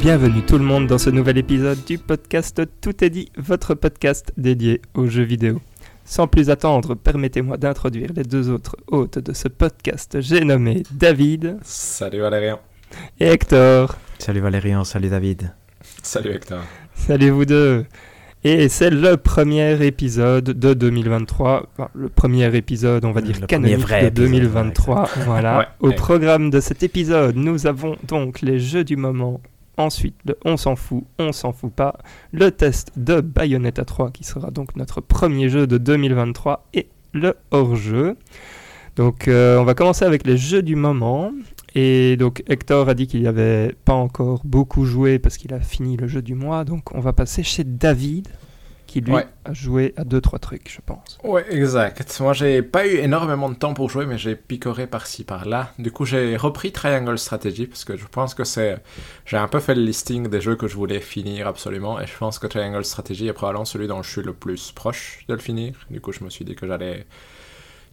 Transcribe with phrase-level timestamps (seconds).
[0.00, 4.32] Bienvenue tout le monde dans ce nouvel épisode du podcast Tout est dit, votre podcast
[4.36, 5.60] dédié aux jeux vidéo.
[6.04, 10.20] Sans plus attendre, permettez-moi d'introduire les deux autres hôtes de ce podcast.
[10.20, 11.58] J'ai nommé David.
[11.62, 12.60] Salut Valérian.
[13.18, 13.96] Et Hector.
[14.18, 15.52] Salut Valérian, salut David.
[16.02, 16.60] Salut Hector.
[16.94, 17.84] Salut vous deux.
[18.42, 23.46] Et c'est le premier épisode de 2023, enfin, le premier épisode, on va dire Le
[23.46, 25.10] canonique vrai de épisode, 2023.
[25.26, 25.58] voilà.
[25.58, 25.94] Ouais, Au ouais.
[25.94, 29.42] programme de cet épisode, nous avons donc les jeux du moment.
[29.80, 31.96] Ensuite, le on s'en fout, on s'en fout pas.
[32.32, 37.34] Le test de Bayonetta 3, qui sera donc notre premier jeu de 2023, et le
[37.50, 38.16] hors-jeu.
[38.96, 41.32] Donc, euh, on va commencer avec les jeux du moment.
[41.74, 45.60] Et donc, Hector a dit qu'il n'y avait pas encore beaucoup joué parce qu'il a
[45.60, 46.64] fini le jeu du mois.
[46.64, 48.28] Donc, on va passer chez David,
[48.90, 49.26] qui lui Ouais.
[49.44, 51.16] a joué à 2-3 trucs, je pense.
[51.22, 52.18] Ouais, exact.
[52.20, 55.72] Moi, j'ai pas eu énormément de temps pour jouer, mais j'ai picoré par-ci par-là.
[55.78, 58.78] Du coup, j'ai repris Triangle Strategy parce que je pense que c'est.
[59.26, 62.16] J'ai un peu fait le listing des jeux que je voulais finir absolument, et je
[62.18, 65.40] pense que Triangle Strategy est probablement celui dont je suis le plus proche de le
[65.40, 65.74] finir.
[65.90, 67.06] Du coup, je me suis dit que j'allais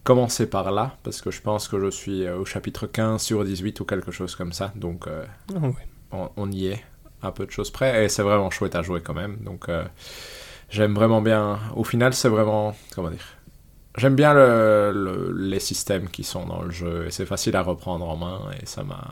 [0.04, 3.44] commencer par là parce que je pense que je suis euh, au chapitre 15 sur
[3.44, 4.72] 18 ou quelque chose comme ça.
[4.74, 5.72] Donc, euh, Ah ouais.
[6.12, 6.82] on, on y est
[7.20, 9.82] à peu de choses près et c'est vraiment chouette à jouer quand même donc euh,
[10.70, 13.24] j'aime vraiment bien au final c'est vraiment comment dire
[13.96, 17.62] j'aime bien le, le- les systèmes qui sont dans le jeu et c'est facile à
[17.62, 19.02] reprendre en main et ça m'a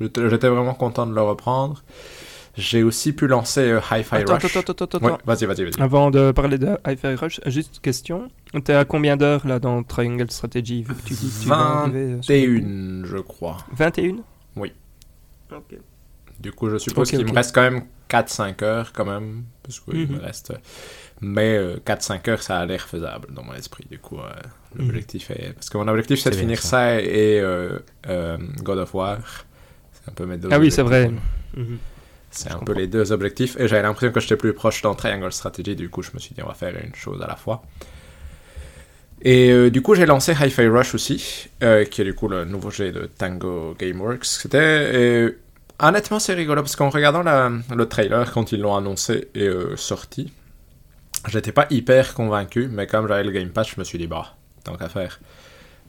[0.00, 1.82] j'étais vraiment content de le reprendre
[2.56, 6.10] j'ai aussi pu lancer euh, Hi-Fi Attends, Rush attends, attends, attends, vas-y vas-y vas-y Avant
[6.10, 8.30] de parler de Hi-Fi Rush, juste question.
[8.64, 11.82] T'es à combien d'heures là dans Triangle Strategy vu que tu dis que tu vas
[11.82, 14.16] arriver, euh, sur- et une je crois 21
[14.56, 14.72] Oui.
[15.52, 15.78] Ok.
[16.40, 19.44] Du coup, je suppose qu'il me reste quand même 4-5 heures quand même.
[19.62, 20.16] Parce qu'il Mhm.
[20.16, 20.52] me reste.
[21.20, 23.84] Mais euh, 4-5 heures, ça a l'air faisable dans mon esprit.
[23.90, 24.30] Du coup, euh,
[24.76, 25.52] l'objectif est.
[25.54, 26.68] Parce que mon objectif, c'est de finir ça.
[26.68, 27.78] ça, et euh,
[28.08, 29.18] euh, God of War.
[29.92, 31.10] C'est un peu mes deux Ah oui, c'est vrai.
[31.56, 31.78] Mhm.
[32.30, 33.56] C'est un peu les deux objectifs.
[33.58, 35.74] Et j'avais l'impression que j'étais plus proche dans Triangle Strategy.
[35.74, 37.62] Du coup, je me suis dit, on va faire une chose à la fois.
[39.22, 42.44] Et euh, du coup, j'ai lancé Hi-Fi Rush aussi, euh, qui est du coup le
[42.44, 44.24] nouveau jeu de Tango Gameworks.
[44.24, 44.58] C'était.
[44.60, 45.32] euh,
[45.80, 49.76] honnêtement, c'est rigolo parce qu'en regardant la- le trailer quand ils l'ont annoncé et euh,
[49.76, 50.32] sorti,
[51.28, 54.34] j'étais pas hyper convaincu, mais comme j'avais le Game Pass, je me suis dit, bah,
[54.64, 55.20] tant qu'à faire,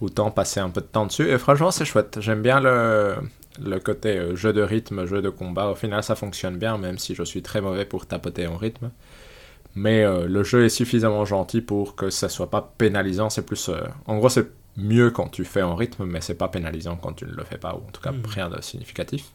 [0.02, 1.30] autant passer un peu de temps dessus.
[1.30, 2.20] Et franchement, c'est chouette.
[2.22, 3.16] J'aime bien le,
[3.64, 5.68] le côté euh, jeu de rythme, jeu de combat.
[5.70, 8.92] Au final, ça fonctionne bien, même si je suis très mauvais pour tapoter en rythme.
[9.76, 13.30] Mais euh, le jeu est suffisamment gentil pour que ça soit pas pénalisant.
[13.30, 13.70] C'est plus.
[13.70, 14.48] euh, en gros, c'est
[14.78, 17.58] mieux quand tu fais en rythme, mais c'est pas pénalisant quand tu ne le fais
[17.58, 18.24] pas, ou en tout cas Mhm.
[18.26, 19.26] rien de significatif.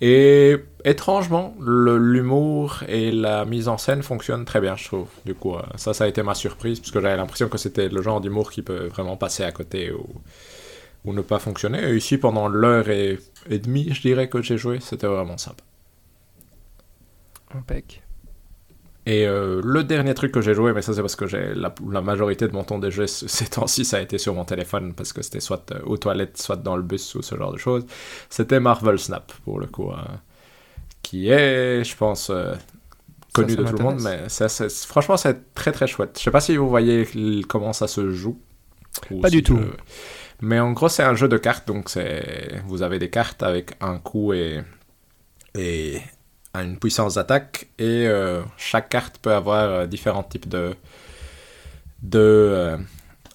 [0.00, 5.08] Et étrangement, l'humour et la mise en scène fonctionnent très bien, je trouve.
[5.24, 7.88] Du coup, euh, ça, ça a été ma surprise, parce que j'avais l'impression que c'était
[7.88, 10.06] le genre d'humour qui peut vraiment passer à côté ou,
[11.12, 11.88] ne pas fonctionner.
[11.88, 13.18] Et ici, pendant l'heure et,
[13.48, 15.62] et demie, je dirais que j'ai joué, c'était vraiment sympa.
[17.54, 18.02] Impec.
[19.06, 21.72] Et euh, le dernier truc que j'ai joué, mais ça c'est parce que j'ai la,
[21.88, 24.94] la majorité de mon temps de jeu ces temps-ci, ça a été sur mon téléphone,
[24.94, 27.58] parce que c'était soit euh, aux toilettes, soit dans le bus ou ce genre de
[27.58, 27.86] choses.
[28.30, 30.20] C'était Marvel Snap, pour le coup, hein,
[31.02, 32.54] qui est, je pense, euh,
[33.32, 34.48] connu ça de tout le monde, mais ça,
[34.88, 36.16] franchement c'est très très chouette.
[36.18, 37.06] Je sais pas si vous voyez
[37.48, 38.40] comment ça se joue.
[39.10, 39.58] ou Pas si du tout.
[39.58, 39.76] je-
[40.40, 43.72] Mais en gros c'est un jeu de cartes, donc c'est vous avez des cartes avec
[43.80, 44.62] un coup et...
[45.56, 46.00] et
[46.62, 50.74] une puissance d'attaque et euh, chaque carte peut avoir euh, différents types de,
[52.14, 52.76] euh,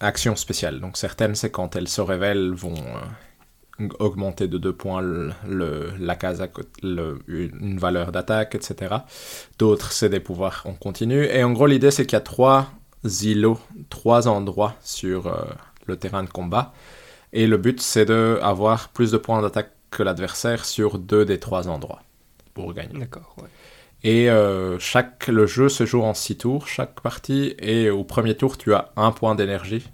[0.00, 0.80] actions spéciales.
[0.80, 2.74] Donc certaines, c'est quand elles se révèlent, vont
[3.98, 6.42] augmenter de deux points le, la case
[6.82, 8.96] une valeur d'attaque, etc.
[9.58, 11.24] D'autres, c'est des pouvoirs en continu.
[11.24, 12.70] Et en gros, l'idée, c'est qu'il y a trois
[13.22, 13.58] îlots,
[13.90, 15.34] trois endroits sur
[15.86, 16.72] le terrain de combat.
[17.32, 21.68] Et le but, c'est d'avoir plus de points d'attaque que l'adversaire sur deux des trois
[21.68, 22.02] endroits
[22.54, 22.98] pour gagner.
[22.98, 23.48] D'accord, ouais.
[24.04, 27.54] Et euh, chaque, le jeu se joue en 6 tours, chaque partie.
[27.60, 29.88] Et au premier tour, tu as un point d'énergie.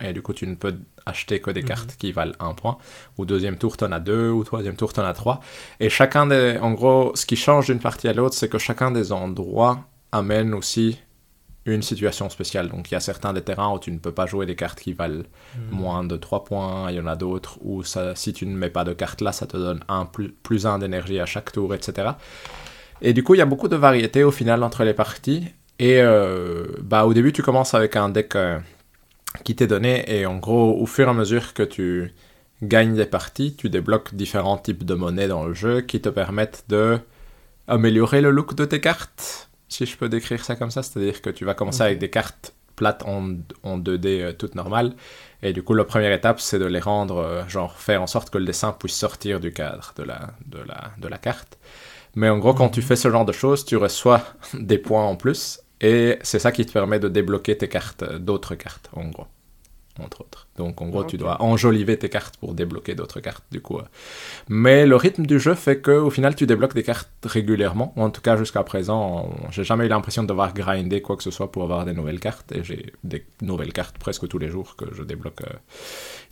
[0.00, 1.68] Et du coup, tu ne peux acheter que des Mhm.
[1.68, 2.78] cartes qui valent un point.
[3.18, 4.30] Au deuxième tour, tu en as deux.
[4.30, 5.40] Au troisième tour, tu en as trois.
[5.80, 6.58] Et chacun des.
[6.62, 9.80] En gros, ce qui change d'une partie à l'autre, c'est que chacun des endroits
[10.12, 10.98] amène aussi
[11.66, 12.68] une situation spéciale.
[12.70, 14.80] Donc, il y a certains des terrains où tu ne peux pas jouer des cartes
[14.80, 15.24] qui valent
[15.56, 15.78] Mhm.
[15.78, 16.90] moins de 3 points.
[16.90, 19.32] Il y en a d'autres où ça, si tu ne mets pas de carte là,
[19.32, 22.08] ça te donne un plus, plus 1 d'énergie à chaque tour, etc.
[23.02, 25.48] Et du coup, il y a beaucoup de variété au final entre les parties.
[25.78, 28.58] Et euh, bah, au début, tu commences avec un deck euh,
[29.44, 30.04] qui t'est donné.
[30.14, 32.12] Et en gros, au fur et à mesure que tu
[32.62, 36.64] gagnes des parties, tu débloques différents types de monnaies dans le jeu qui te permettent
[36.68, 36.98] de
[37.68, 40.82] améliorer le look de tes cartes, si je peux décrire ça comme ça.
[40.84, 44.94] C'est-à-dire que tu vas commencer avec des cartes plates en, en 2D euh, toutes normales.
[45.42, 48.30] Et du coup, la première étape, c'est de les rendre, euh, genre, faire en sorte
[48.30, 51.58] que le dessin puisse sortir du cadre de la, de la, de la carte.
[52.16, 52.84] Mais en gros, quand tu Mhm.
[52.84, 54.22] fais ce genre de choses, tu reçois
[54.54, 55.60] des points en plus.
[55.80, 59.26] Et c'est ça qui te permet de débloquer tes cartes, euh, d'autres cartes, en gros.
[60.02, 60.48] Entre autres.
[60.56, 63.78] Donc, en gros, tu dois enjoliver tes cartes pour débloquer d'autres cartes, du coup.
[64.48, 67.92] Mais le rythme du jeu fait que, au final, tu débloques des cartes régulièrement.
[67.96, 71.30] En tout cas, jusqu'à présent, j'ai jamais eu l'impression de devoir grinder quoi que ce
[71.30, 72.50] soit pour avoir des nouvelles cartes.
[72.52, 75.42] Et j'ai des nouvelles cartes presque tous les jours que je débloque.
[75.42, 75.56] euh.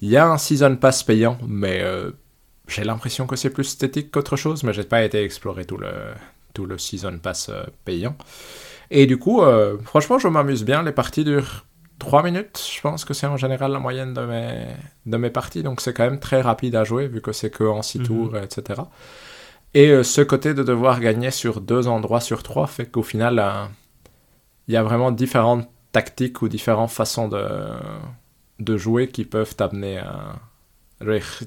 [0.00, 2.10] Il y a un Season Pass payant, mais euh,
[2.68, 4.64] j'ai l'impression que c'est plus esthétique qu'autre chose.
[4.64, 5.90] Mais j'ai pas été explorer tout le,
[6.54, 8.16] tout le Season Pass euh, payant.
[8.90, 10.82] Et du coup, euh, franchement, je m'amuse bien.
[10.82, 11.66] Les parties durent
[11.98, 12.60] 3 minutes.
[12.74, 14.66] Je pense que c'est en général la moyenne de mes,
[15.06, 15.62] de mes parties.
[15.62, 18.06] Donc c'est quand même très rapide à jouer vu que c'est que en 6 Mhm.
[18.06, 18.90] tours, etc.
[19.74, 23.38] Et euh, ce côté de devoir gagner sur deux endroits sur trois fait qu'au final,
[23.38, 23.66] euh,
[24.68, 27.44] il y a vraiment différentes tactiques ou différentes façons de,
[28.60, 30.36] de jouer qui peuvent t'amener à.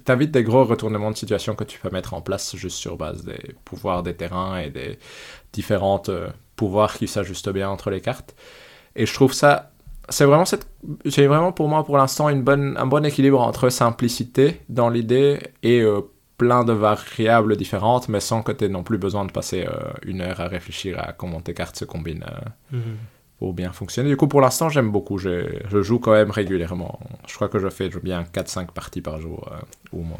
[0.05, 2.95] T'as vite des gros retournements de situation que tu peux mettre en place juste sur
[2.95, 4.97] base des pouvoirs des terrains et des
[5.51, 8.33] différents euh, pouvoirs qui s'ajustent bien entre les cartes.
[8.95, 9.70] Et je trouve ça,
[10.11, 10.67] c'est vraiment cette,
[11.09, 15.39] c'est vraiment pour moi pour l'instant une bonne, un bon équilibre entre simplicité dans l'idée
[15.63, 16.01] et euh,
[16.37, 19.91] plein de variables différentes, mais sans que tu aies non plus besoin de passer euh,
[20.03, 22.97] une heure à réfléchir à comment tes cartes se combinent euh, Mhm.
[23.39, 24.09] pour bien fonctionner.
[24.09, 25.17] Du coup, pour l'instant, j'aime beaucoup.
[25.17, 26.99] J'ai- Je joue quand même régulièrement.
[27.27, 29.49] Je crois que je fais bien 4-5 parties par jour,
[29.93, 30.17] ou moins,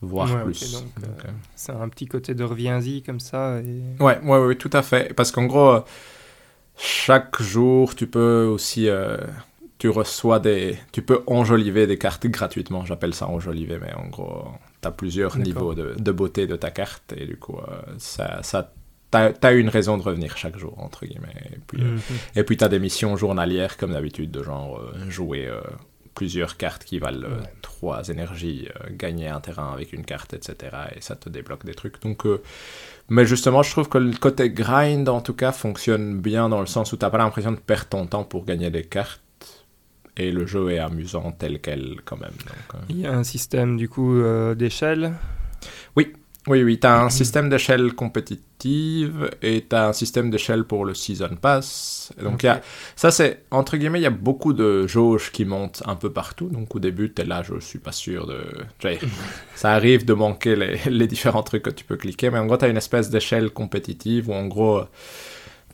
[0.00, 0.72] voire Ouais, plus.
[0.72, 3.58] donc, euh, Donc, C'est un petit côté de reviens-y comme ça.
[3.60, 4.02] Et...
[4.02, 5.14] Ouais, ouais, ouais, tout à fait.
[5.14, 5.80] Parce qu'en gros,
[6.84, 9.16] chaque jour, tu peux aussi, euh,
[9.78, 12.84] tu reçois des, tu peux enjoliver des cartes gratuitement.
[12.84, 14.48] J'appelle ça enjoliver, mais en gros,
[14.80, 18.42] tu as plusieurs niveaux de, de beauté de ta carte et du coup, euh, ça,
[18.42, 18.72] ça,
[19.12, 21.34] t'as, t'as une raison de revenir chaque jour entre guillemets.
[21.54, 22.00] Et puis, euh, Mhm.
[22.36, 25.60] et puis tu as des missions journalières comme d'habitude de genre euh, jouer euh,
[26.14, 27.52] plusieurs cartes qui valent euh, Ouais.
[27.62, 30.56] trois énergies, gagner un terrain avec une carte, etc.
[30.96, 32.02] Et ça te débloque des trucs.
[32.02, 32.26] Donc,
[33.12, 36.66] mais justement, je trouve que le côté grind en tout cas fonctionne bien dans le
[36.66, 39.20] sens où t'as pas l'impression de perdre ton temps pour gagner des cartes.
[40.16, 42.30] Et le jeu est amusant tel quel quand même.
[42.30, 45.12] Donc, euh, Il y a un système du coup euh, d'échelle?
[45.94, 46.14] Oui,
[46.48, 50.92] oui, tu as un système d'échelle compétitive et tu as un système d'échelle pour le
[50.92, 52.12] Season Pass.
[52.20, 52.60] Donc, il y a,
[52.96, 56.48] ça, c'est, entre guillemets, il y a beaucoup de jauges qui montent un peu partout.
[56.48, 58.42] Donc, au début, tu es là, je suis pas sûr de.
[59.54, 62.56] ça arrive de manquer les, les différents trucs que tu peux cliquer, mais en gros,
[62.56, 64.82] tu as une espèce d'échelle compétitive où, en gros,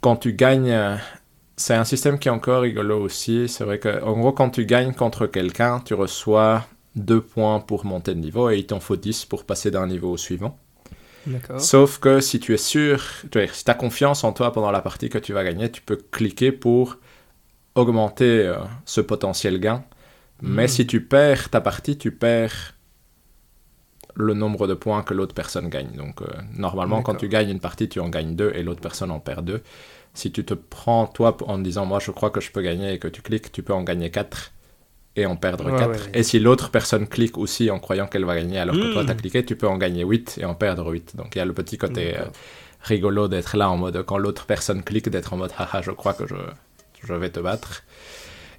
[0.03, 0.99] quand tu gagnes.
[1.61, 3.49] C'est un système qui est encore rigolo aussi.
[3.49, 6.65] C'est vrai que, en gros, quand tu gagnes contre quelqu'un, tu reçois
[6.97, 10.13] deux points pour monter de niveau et il t'en faut 10 pour passer d'un niveau
[10.13, 10.59] au suivant.
[11.57, 15.09] Sauf que si tu es sûr, si tu as confiance en toi pendant la partie
[15.09, 16.97] que tu vas gagner, tu peux cliquer pour
[17.75, 18.57] augmenter euh,
[18.87, 19.85] ce potentiel gain.
[20.43, 20.69] Mais Mhm.
[20.69, 22.75] si tu perds ta partie, tu perds
[24.15, 25.93] le nombre de points que l'autre personne gagne.
[25.97, 26.27] Donc, euh,
[26.57, 29.45] normalement, quand tu gagnes une partie, tu en gagnes deux et l'autre personne en perd
[29.45, 29.63] deux.
[30.15, 32.99] Si tu te prends, toi, en disant, moi, je crois que je peux gagner et
[32.99, 34.53] que tu cliques, tu peux en gagner quatre
[35.21, 35.91] et en perdre Ouais, 4.
[35.91, 36.11] ouais, ouais.
[36.15, 39.07] Et si l'autre personne clique aussi en croyant qu'elle va gagner alors que toi, Mm.
[39.07, 41.17] tu as cliqué, tu peux en gagner 8 et en perdre 8.
[41.17, 42.23] Donc, il y a le petit côté euh,
[42.83, 46.15] rigolo d'être là en mode, quand l'autre personne clique, d'être en mode, haha, je crois
[46.15, 46.37] que je,
[47.07, 47.83] je vais te battre.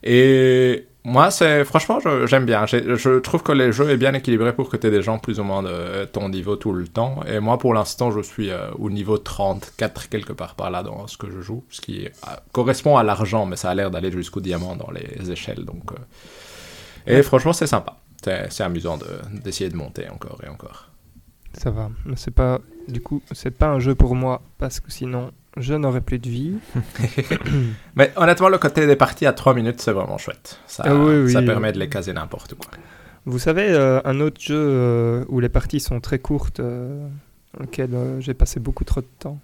[0.04, 2.66] Et moi, c'est franchement, j'aime bien.
[2.66, 5.40] Je trouve que le jeu est bien équilibré pour que tu aies des gens plus
[5.40, 7.20] ou moins de ton niveau tout le temps.
[7.28, 11.08] Et moi, pour l'instant, je suis euh, au niveau 34, quelque part par là, dans
[11.08, 11.64] ce que je joue.
[11.70, 12.10] Ce qui euh,
[12.54, 15.66] correspond à l'argent, mais ça a l'air d'aller jusqu'au diamant dans les échelles.
[15.66, 15.96] Donc, euh.
[17.10, 17.24] Et Ouais.
[17.24, 17.98] franchement, c'est sympa.
[18.50, 19.06] C'est amusant de-
[19.44, 20.90] d'essayer de, monter encore et encore.
[21.54, 21.90] Ça va.
[22.06, 22.60] Mais c'est pas.
[22.88, 26.30] Du coup, c'est pas un jeu pour moi parce que sinon, je n'aurais plus de
[26.30, 26.54] vie.
[27.96, 30.60] Mais honnêtement, le côté des parties à 3 minutes, c'est vraiment chouette.
[30.68, 31.32] Ça, Ah oui, oui.
[31.32, 32.56] ça permet de les caser n'importe où.
[32.58, 32.72] quoi.
[33.26, 37.08] Vous savez, euh, un autre jeu euh, où les parties sont très courtes, euh,
[37.58, 39.40] dans lequel euh, j'ai passé beaucoup trop de temps.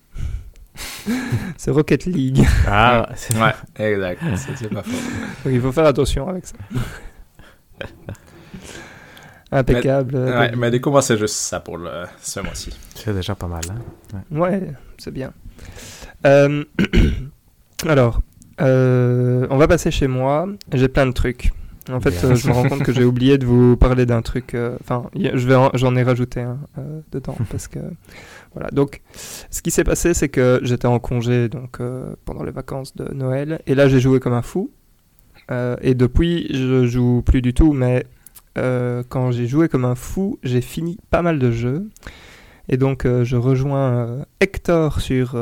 [1.57, 2.43] c'est Rocket League.
[2.67, 4.21] Ah, c'est Ouais, exact.
[4.35, 4.91] C'est c'est pas faux.
[5.45, 6.55] Donc il faut faire attention avec ça.
[9.51, 10.15] Impeccable.
[10.15, 12.71] euh, Ouais, mais du coup, moi, c'est juste ça pour le, ce mois-ci.
[12.95, 13.61] c'est déjà pas mal.
[14.13, 14.21] Hein?
[14.31, 15.31] Ouais, c'est bien.
[16.25, 16.63] Euh,
[17.87, 18.21] Alors,
[18.61, 20.47] euh, on va passer chez moi.
[20.73, 21.51] J'ai plein de trucs.
[21.91, 24.55] En fait, euh, je me rends compte que j'ai oublié de vous parler d'un truc.
[24.55, 27.79] euh, Enfin, en- j'en ai rajouté un euh, dedans parce que
[28.55, 28.69] voilà.
[28.71, 29.01] Donc,
[29.51, 33.13] ce qui s'est passé, c'est que j'étais en congé donc euh, pendant les vacances de
[33.13, 34.71] Noël et là j'ai joué comme un fou.
[35.51, 37.73] Euh, et depuis, je joue plus du tout.
[37.73, 38.05] Mais
[38.57, 41.89] euh, quand j'ai joué comme un fou, j'ai fini pas mal de jeux.
[42.69, 45.37] Et donc, euh, je rejoins Hector sur,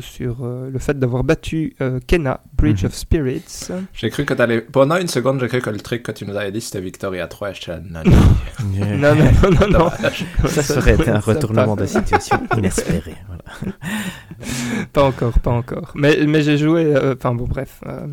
[0.00, 2.86] sur euh, le fait d'avoir battu euh, Kena, Bridge Mhm.
[2.88, 3.68] of Spirits.
[3.94, 4.60] J'ai cru que t'allais.
[4.60, 7.26] Pendant une seconde, j'ai cru que le truc que tu nous avais dit c'était Victoria
[7.26, 7.52] 3.
[7.52, 8.74] J'étais là, non, non.
[8.74, 8.96] Yeah.
[8.96, 9.90] Non, non, non, non, non.
[9.96, 10.26] Dommage.
[10.46, 13.14] Ça serait été un retournement de situation inespéré.
[13.26, 13.74] Voilà.
[14.92, 15.92] Pas encore, pas encore.
[15.96, 17.80] Mais, mais j'ai joué, euh, enfin bon, bref.
[17.86, 18.06] euh,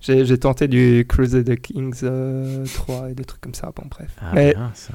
[0.00, 4.10] j'ai j'ai tenté du Crusader Kings euh, 3 et des trucs comme ça, bon, bref.
[4.20, 4.92] Ah, Mais bien, ça.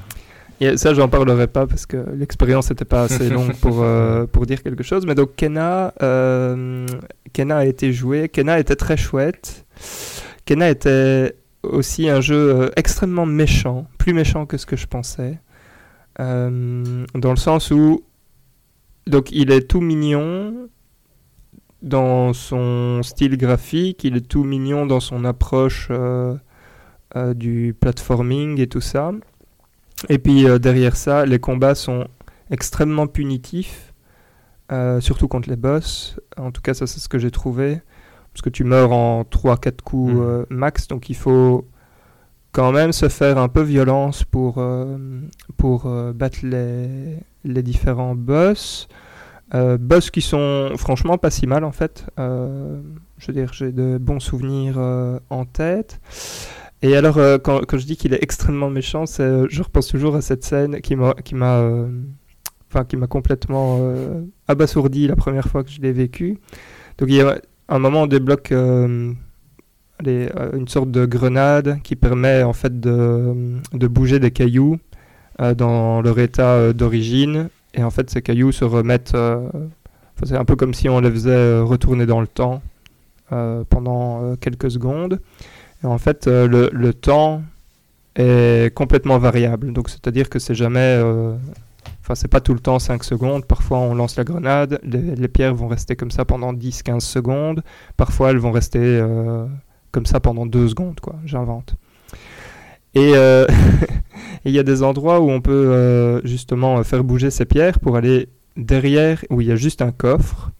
[0.60, 4.46] Et ça, j'en parlerai pas parce que l'expérience n'était pas assez longue pour, euh, pour
[4.46, 5.04] dire quelque chose.
[5.06, 6.86] Mais donc, Kena, euh,
[7.32, 8.28] Kena a été joué.
[8.28, 9.66] Kena était très chouette.
[10.46, 15.38] Kena était aussi un jeu euh, extrêmement méchant, plus méchant que ce que je pensais.
[16.20, 18.04] Euh, dans le sens où
[19.06, 20.70] donc il est tout mignon
[21.82, 25.90] dans son style graphique, il est tout mignon dans son approche
[27.34, 29.12] du platforming et tout ça.
[30.08, 32.06] Et puis euh, derrière ça, les combats sont
[32.50, 33.92] extrêmement punitifs,
[34.72, 36.18] euh, surtout contre les boss.
[36.36, 37.80] En tout cas, ça c'est ce que j'ai trouvé.
[38.32, 40.20] Parce que tu meurs en 3-4 coups Mhm.
[40.20, 41.66] euh, max, donc il faut
[42.52, 44.64] quand même se faire un peu violence pour,
[45.58, 48.88] pour battre les, les différents boss.
[49.52, 52.06] Boss qui sont franchement pas si mal en fait.
[52.16, 54.78] Je veux dire, j'ai de bons souvenirs
[55.28, 56.00] en tête.
[56.86, 60.20] Et alors, euh, quand, je dis qu'il est extrêmement méchant, euh, je repense toujours à
[60.20, 61.88] cette scène qui m'a, euh,
[63.08, 63.80] complètement
[64.46, 66.38] abasourdi la première fois que je l'ai vécu.
[66.98, 69.16] Donc, il y a un moment, on débloque une
[70.68, 74.78] sorte de grenade qui permet en fait de, bouger des cailloux
[75.56, 77.48] dans leur état d'origine.
[77.74, 79.16] Et en fait, ces cailloux se remettent.
[80.22, 82.62] c'est un peu comme si on les faisait retourner dans le temps
[83.30, 85.18] pendant quelques secondes.
[85.82, 87.42] En fait, euh, le, temps
[88.14, 89.72] est complètement variable.
[89.72, 90.80] Donc, c'est-à-dire que c'est jamais.
[90.80, 91.34] euh,
[92.02, 93.44] Enfin, c'est pas tout le temps 5 secondes.
[93.46, 94.78] Parfois, on lance la grenade.
[94.84, 97.64] Les, pierres vont rester comme ça pendant 10-15 secondes.
[97.96, 99.44] Parfois, elles vont rester euh,
[99.90, 101.16] comme ça pendant 2 secondes, quoi.
[101.24, 101.74] J'invente.
[102.94, 103.12] Et
[104.44, 108.28] il y a des endroits où on peut justement faire bouger ces pierres pour aller
[108.56, 110.52] derrière où il y a juste un coffre.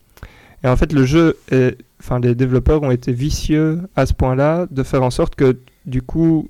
[0.65, 4.67] Et en fait, le jeu, est, enfin, les développeurs ont été vicieux à ce point-là
[4.71, 6.49] de faire en sorte que du coup,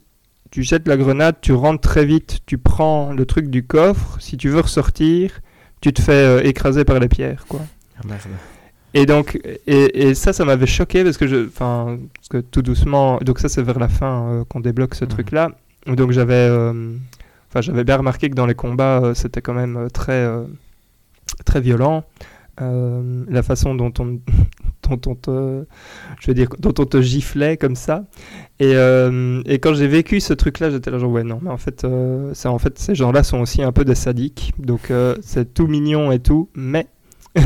[0.50, 4.16] tu jettes la grenade, tu rentres très vite, tu prends le truc du coffre.
[4.20, 5.40] Si tu veux ressortir,
[5.80, 7.60] tu te fais euh, écraser par les pierres, quoi.
[7.98, 8.20] Ah, merde.
[8.94, 11.98] Et donc, et, et ça, ça m'avait choqué parce que je, enfin,
[12.30, 15.10] que tout doucement, donc ça c'est vers la fin euh, qu'on débloque ce Mhm.
[15.10, 15.50] truc-là.
[15.86, 16.94] Donc j'avais, euh,
[17.50, 20.26] enfin, j'avais bien remarqué que dans les combats, c'était quand même très,
[21.44, 22.04] très violent.
[22.62, 24.18] Euh, la façon dont on,
[24.88, 25.64] dont on te,
[26.20, 28.04] je veux dire, dont on te giflait comme ça.
[28.58, 31.58] Et, euh, et quand j'ai vécu ce truc-là, j'étais là genre ouais non, mais en
[31.58, 34.54] fait, euh, en fait ces gens-là sont aussi un peu des sadiques.
[34.58, 36.86] Donc euh, c'est tout mignon et tout, mais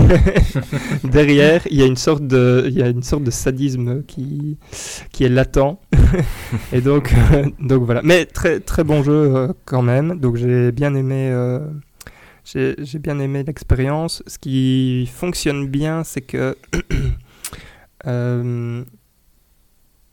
[1.05, 4.59] derrière, il y a une sorte de, il y a une sorte de sadisme qui,
[5.11, 5.81] qui est latent.
[6.73, 7.13] et donc,
[7.59, 8.01] donc voilà.
[8.05, 10.21] Mais très, très bon jeu quand même.
[10.21, 11.33] Donc j'ai bien aimé,
[12.55, 14.23] j'ai bien aimé l'expérience.
[14.27, 16.57] Ce qui fonctionne bien, c'est que
[18.07, 18.85] euh,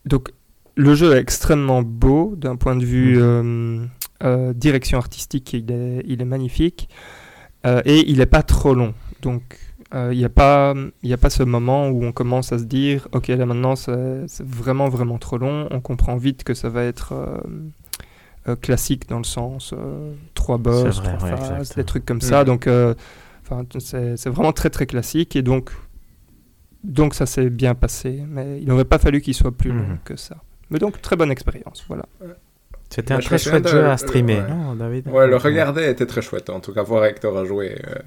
[0.04, 0.30] donc
[0.76, 3.22] le jeu est extrêmement beau d'un point de vue Mhm.
[3.22, 3.86] euh,
[4.24, 5.52] euh, direction artistique.
[5.52, 6.88] Il est, il est magnifique
[7.84, 8.94] et il n'est pas trop long.
[9.20, 9.58] Donc
[9.94, 12.64] euh, il n'y a, pas- y a pas ce moment où on commence à se
[12.64, 15.66] dire, ok, là maintenant c'est c'est vraiment, vraiment trop long.
[15.70, 17.38] On comprend vite que ça va être euh,
[18.48, 21.76] euh, classique dans le sens euh, trois boss, C'est vrai, trois ouais, phases, exact.
[21.76, 22.40] des trucs comme ça.
[22.40, 22.44] Mhm.
[22.46, 22.94] Donc euh,
[23.44, 25.36] enfin, c'est c'est vraiment très, très classique.
[25.36, 25.70] Et donc,
[26.84, 28.22] donc ça s'est bien passé.
[28.28, 29.98] Mais il n'aurait pas fallu qu'il soit plus long Mhm.
[30.04, 30.36] que ça.
[30.70, 31.84] Mais donc, très bonne expérience.
[31.88, 32.04] Voilà.
[32.90, 34.48] C'était un très chouette de- jeu à euh, streamer, ouais.
[34.48, 35.08] non, David?
[35.08, 36.48] Ouais, le regarder était très chouette.
[36.48, 37.44] En tout cas, voir Hector euh,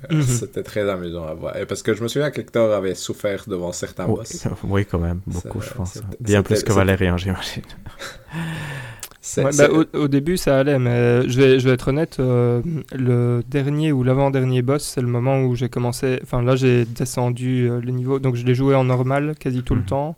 [0.10, 0.22] Mhm.
[0.24, 1.56] c'était très amusant à voir.
[1.58, 4.48] Et parce que je me souviens qu'Hector avait souffert devant certains boss.
[4.64, 5.98] oui, quand même, beaucoup, Ça- je pense.
[6.20, 7.62] Bien plus que Valérian, j'imagine.
[9.38, 12.62] Ouais, bah, au, au début, ça allait, mais je vais, je vais être honnête, euh,
[12.92, 16.20] le dernier ou l'avant-dernier boss, c'est le moment où j'ai commencé.
[16.24, 18.18] Enfin, là, j'ai descendu euh, le niveau.
[18.20, 19.86] Donc, je l'ai joué en normal quasi tout le Mhm.
[19.88, 20.16] temps.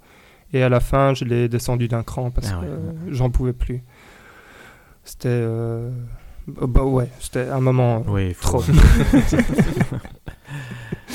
[0.53, 3.11] Et à la fin, je l'ai descendu d'un cran parce Ah que ouais.
[3.11, 3.81] j'en pouvais plus.
[5.03, 5.27] C'était.
[5.29, 5.89] euh,
[6.47, 8.05] bah ouais, c'était un moment.
[8.07, 8.59] euh, Oui, faut...
[8.59, 8.63] Trop.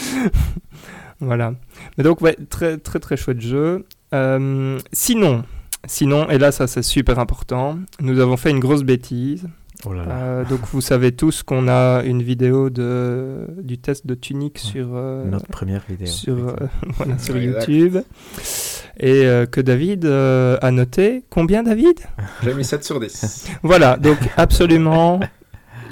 [1.20, 1.54] voilà.
[1.96, 3.86] Mais donc, ouais, très, très, très chouette jeu.
[4.92, 5.44] Sinon,
[5.86, 9.48] sinon, et là, ça, c'est super important, nous avons fait une grosse bêtise.
[9.84, 10.14] Oh là là.
[10.16, 14.88] Euh, donc, vous savez tous qu'on a une vidéo de, du test de Tunic sur,
[14.94, 16.08] euh, Notre première vidéo.
[16.08, 16.56] sur, euh,
[16.96, 17.36] voilà, sur.
[17.36, 17.98] YouTube.
[18.98, 21.22] Et euh, que David euh, a noté.
[21.30, 22.00] Combien, David?
[22.42, 23.46] J'ai mis 7 sur 10.
[23.62, 25.20] Voilà, donc absolument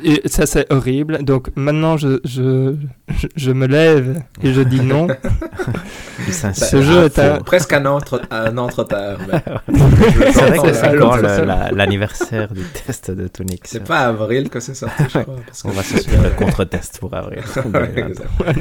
[0.04, 1.22] et ça c'est horrible.
[1.24, 2.74] Donc maintenant je, je,
[3.18, 5.06] je, je me lève et je dis non.
[6.54, 9.18] Ce jeu est un- Faut Presque un entre, un entre-terre.
[9.28, 9.42] mais-
[10.32, 13.60] C'est vrai que c'est la- l'anniversaire du test de Tunic.
[13.64, 15.36] C'est pas avril que c'est sorti, je crois.
[15.46, 17.42] parce que- On va se suivre le contre-test pour avril.
[17.56, 18.54] Ouais.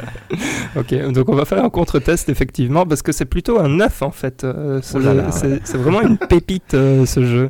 [0.77, 4.11] Ok, donc on va faire un contre-test effectivement parce que c'est plutôt un 9 en
[4.11, 4.43] fait.
[4.43, 5.59] euh, ce Oh ouais.
[5.63, 7.49] c'est vraiment une pépite euh, ce jeu.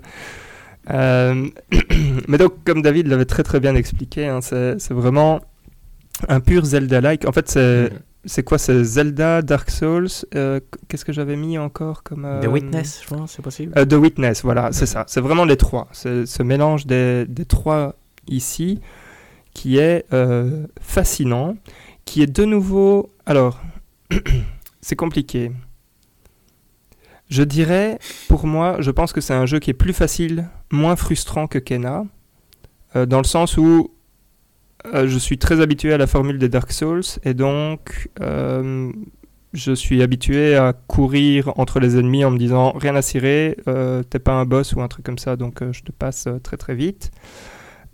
[0.91, 1.47] Euh,
[2.27, 5.41] mais donc comme David l'avait très très bien expliqué, hein, c'est vraiment
[6.29, 7.27] un pur Zelda-like.
[7.27, 7.91] En fait c'est
[8.27, 10.07] c'est quoi C'est Zelda, Dark Souls.
[10.33, 13.71] euh, Qu'est-ce que j'avais mis encore comme The euh, Witness, je pense, c'est possible.
[13.77, 15.05] euh, The Witness, voilà, c'est ça.
[15.07, 15.87] C'est vraiment les trois.
[15.91, 17.93] C'est ce mélange des, des trois
[18.27, 18.81] ici
[19.53, 20.05] qui est
[20.81, 21.55] fascinant,
[22.05, 23.11] qui est de nouveau.
[23.27, 23.61] Alors,
[24.81, 25.51] c'est compliqué.
[27.29, 30.95] Je dirais, pour moi, je pense que c'est un jeu qui est plus facile, moins
[30.95, 32.05] frustrant que Kena,
[32.95, 33.91] euh, dans le sens où
[34.93, 38.91] euh, je suis très habitué à la formule des Dark Souls et donc euh,
[39.53, 43.57] je suis habitué à courir entre les ennemis en me disant rien à cirer,
[44.09, 46.75] t'es pas un boss ou un truc comme ça, donc je te passe très très
[46.75, 47.11] vite.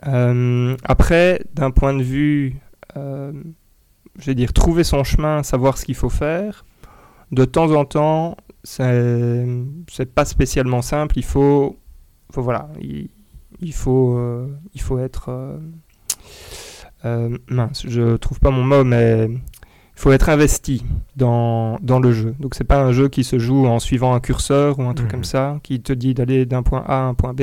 [0.03, 2.55] Après, d'un point de vue,
[2.95, 6.65] je vais dire, trouver son chemin, savoir ce qu'il faut faire,
[7.31, 11.17] de temps en temps, c'est pas spécialement simple.
[11.17, 11.77] Il faut,
[12.31, 13.09] faut voilà, il,
[13.61, 15.57] il faut, euh, il faut être euh,
[17.05, 17.83] euh, mince.
[17.87, 19.39] Je trouve pas mon mot, mais il
[19.95, 20.83] faut être investi
[21.15, 22.35] dans, dans le jeu.
[22.39, 25.07] Donc c'est pas un jeu qui se joue en suivant un curseur ou un truc
[25.07, 25.11] Mhm.
[25.11, 27.41] comme ça, qui te dit d'aller d'un point A à un point B.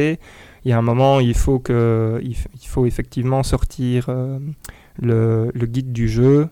[0.64, 4.38] Il y a un moment, il faut que, il, faut effectivement sortir euh,
[5.00, 6.48] le, le guide du jeu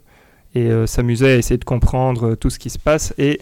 [0.55, 3.13] et s'amuser à essayer de comprendre tout ce qui se passe.
[3.19, 3.41] Et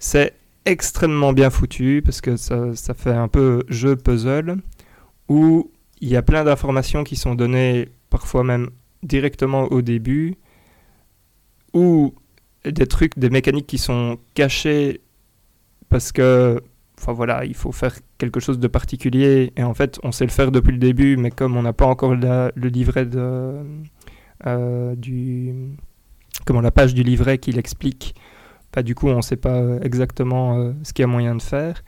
[0.00, 0.32] c'est
[0.66, 4.56] extrêmement bien foutu parce que ça, fait un peu jeu puzzle
[5.28, 5.70] où
[6.00, 8.68] il y a plein d'informations qui sont données parfois même
[9.02, 10.34] directement au début
[11.72, 12.14] ou
[12.64, 15.00] des trucs, des mécaniques qui sont cachées
[15.88, 16.60] parce que
[16.98, 20.30] enfin voilà, il faut faire quelque chose de particulier et en fait on sait le
[20.30, 25.54] faire depuis le début mais comme on n'a pas encore la- le livret euh, du
[26.44, 28.14] comment la page du livret qui l'explique
[28.82, 31.42] du coup on ne sait pas euh, exactement euh, ce qu'il y a moyen de
[31.42, 31.82] faire.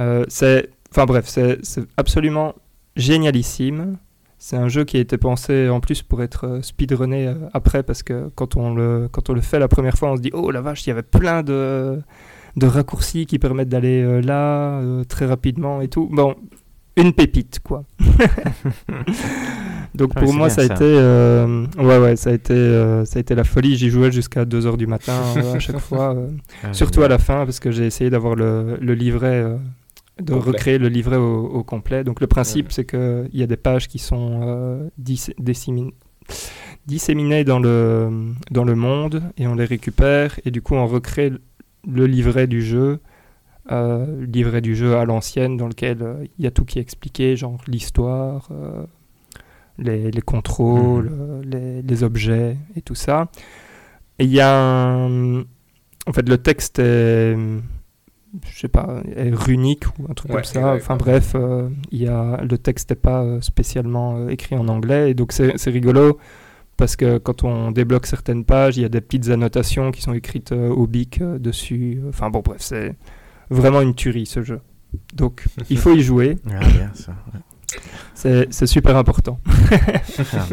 [0.00, 1.58] Euh, c'est enfin bref c'est
[1.96, 2.54] absolument
[2.96, 3.98] génialissime.
[4.38, 8.30] C'est un jeu qui a été pensé en plus pour être speedrunné après parce que
[8.34, 9.08] quand on, le,
[9.40, 11.98] fait la première fois on se dit oh la vache il y avait plein de,
[12.56, 16.10] de raccourcis qui permettent d'aller là très rapidement et tout.
[16.12, 16.36] Bon
[16.96, 17.84] une pépite quoi
[19.94, 20.74] donc Ouais, pour moi ça a ça.
[20.74, 24.10] été euh, ouais ouais ça a été euh, ça a été la folie j'y jouais
[24.12, 26.28] jusqu'à 2h du matin euh, à chaque fois euh,
[26.62, 29.56] Ah, Surtout à la fin, parce que j'ai essayé d'avoir le, le livret, euh,
[30.20, 30.50] de Complet.
[30.52, 32.04] recréer le livret au, au complet.
[32.04, 35.90] Donc le principe, c'est qu'il y a des pages qui sont euh, dis- dissémin-
[36.86, 38.10] disséminées dans le,
[38.50, 41.40] dans le monde et on les récupère et du coup on recrée le-
[41.90, 43.00] le livret du jeu.
[43.72, 46.82] Euh, livret du jeu à l'ancienne dans lequel euh, il y a tout qui est
[46.82, 48.84] expliqué, genre l'histoire, euh,
[49.78, 53.28] les, les contrôles, euh, les, les objets et tout ça.
[54.18, 57.36] Et il y a un, en fait, le texte est,
[58.46, 60.74] je sais pas, est runique ou un truc Ouais, comme ça.
[60.74, 64.68] Enfin bref, euh, il y a, le texte n'est pas euh, spécialement euh, écrit en
[64.68, 65.10] anglais.
[65.10, 66.18] Et donc c'est rigolo
[66.76, 70.12] parce que quand on débloque certaines pages, il y a des petites annotations qui sont
[70.12, 72.00] écrites euh, au bic euh, dessus.
[72.08, 72.94] Enfin bon, bref, c'est
[73.54, 74.60] vraiment une tuerie ce jeu.
[75.14, 77.14] Donc il faut y jouer, Ah, bien ça.
[77.34, 78.46] ouais.
[78.50, 79.38] c'est super important.
[80.32, 80.46] Ah.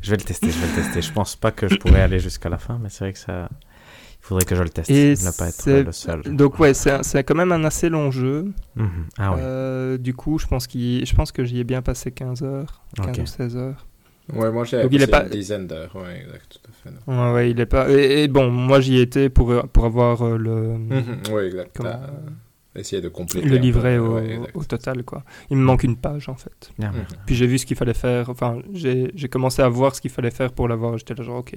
[0.00, 1.00] Je vais le tester, je vais le tester.
[1.00, 3.48] Je pense pas que je pourrais aller jusqu'à la fin, mais c'est vrai que ça.
[3.52, 4.90] Il faudrait que je le teste.
[4.90, 6.22] Et ne pas être le seul.
[6.36, 8.52] Donc ouais, c'est quand même un assez long jeu.
[8.74, 8.88] Mhm.
[9.18, 9.38] Ah ouais.
[9.40, 12.82] Euh, du coup, je pense, qu'il- je pense que j'y ai bien passé 15 heures,
[12.96, 13.22] 15 Ok.
[13.22, 13.86] ou 16 heures.
[14.32, 17.10] Ouais, moi j'ai Donc, il est pas- dizaine d'heures, ouais, exact, tout à fait.
[17.10, 17.90] Ouais, ouais, il est pas.
[17.90, 21.70] Et, et bon, moi j'y étais pour, pour avoir euh, le, Mhm, ouais, exact.
[21.76, 23.46] comment- T'as essayé de compléter.
[23.46, 25.24] le livret au, ouais, au total, quoi.
[25.50, 26.70] Il me manque une page en fait.
[26.78, 26.90] Mhm.
[26.90, 26.92] bien.
[27.26, 28.30] Puis j'ai vu ce qu'il fallait faire.
[28.30, 30.96] Enfin, j'ai j'ai commencé à voir ce qu'il fallait faire pour l'avoir.
[30.96, 31.54] J'étais là, genre, ok.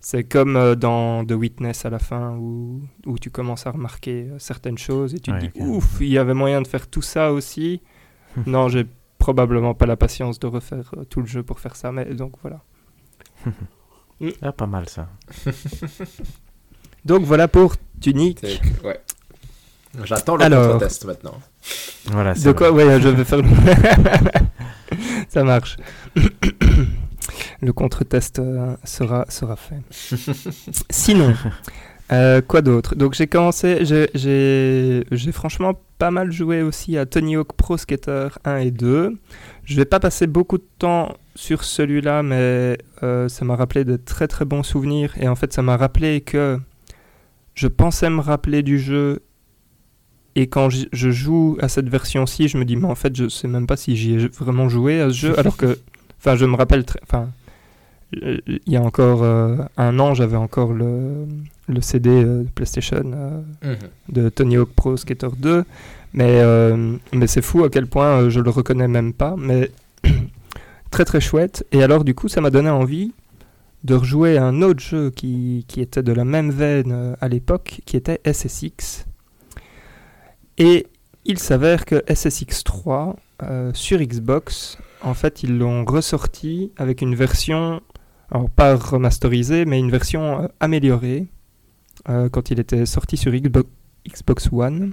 [0.00, 4.28] C'est comme euh, dans The Witness à la fin où, où tu commences à remarquer
[4.30, 6.86] euh, certaines choses et tu Ouais, te dis, ouf, il y avait moyen de faire
[6.86, 7.80] tout ça aussi.
[8.46, 8.86] non, j'ai
[9.18, 12.34] probablement pas la patience de refaire euh, tout le jeu pour faire ça, mais donc
[12.42, 12.62] voilà.
[14.42, 15.08] Ah, pas mal ça.
[17.04, 18.44] Donc voilà pour Tunic.
[18.82, 19.00] Ouais.
[20.02, 20.72] J'attends le Alors.
[20.72, 21.34] contre-test maintenant.
[22.06, 22.84] Voilà, De quoi vrai.
[22.84, 23.48] Ouais, je vais faire le...
[25.28, 25.76] Ça marche.
[27.60, 29.80] le contre-test euh, sera, sera fait.
[30.90, 31.34] Sinon,
[32.10, 32.94] Euh, quoi d'autre?
[32.94, 38.56] Donc j'ai commencé, j'ai- franchement pas mal joué aussi à Tony Hawk Pro Skater 1
[38.58, 39.16] et 2.
[39.64, 43.96] Je vais pas passer beaucoup de temps sur celui-là, mais euh, ça m'a rappelé de
[43.96, 45.12] très très bons souvenirs.
[45.20, 46.58] Et en fait, ça m'a rappelé que
[47.54, 49.20] je pensais me rappeler du jeu.
[50.34, 53.48] Et quand je joue à cette version-ci, je me dis, mais en fait, je sais
[53.48, 55.34] même pas si j'y ai vraiment joué à ce jeu.
[55.38, 55.78] alors que,
[56.20, 57.00] enfin, je me rappelle très.
[57.02, 57.30] Enfin,
[58.12, 61.26] il y a encore euh, un an, j'avais encore le,
[61.68, 63.76] le CD euh, PlayStation euh, Mhm.
[64.10, 65.64] de Tony Hawk Pro Skater 2.
[66.14, 69.34] Mais, euh, mais c'est fou à quel point euh, je le reconnais même pas.
[69.36, 69.70] Mais
[70.90, 71.66] très très chouette.
[71.72, 73.12] Et alors, du coup, ça m'a donné envie
[73.84, 77.82] de rejouer un autre jeu qui, qui était de la même veine euh, à l'époque,
[77.84, 79.04] qui était SSX.
[80.56, 80.86] Et
[81.24, 87.14] il s'avère que SSX 3 euh, sur Xbox, en fait, ils l'ont ressorti avec une
[87.14, 87.80] version,
[88.30, 91.26] alors pas remasterisée, mais une version euh, améliorée
[92.08, 94.92] euh, quand il était sorti sur Xbox, One.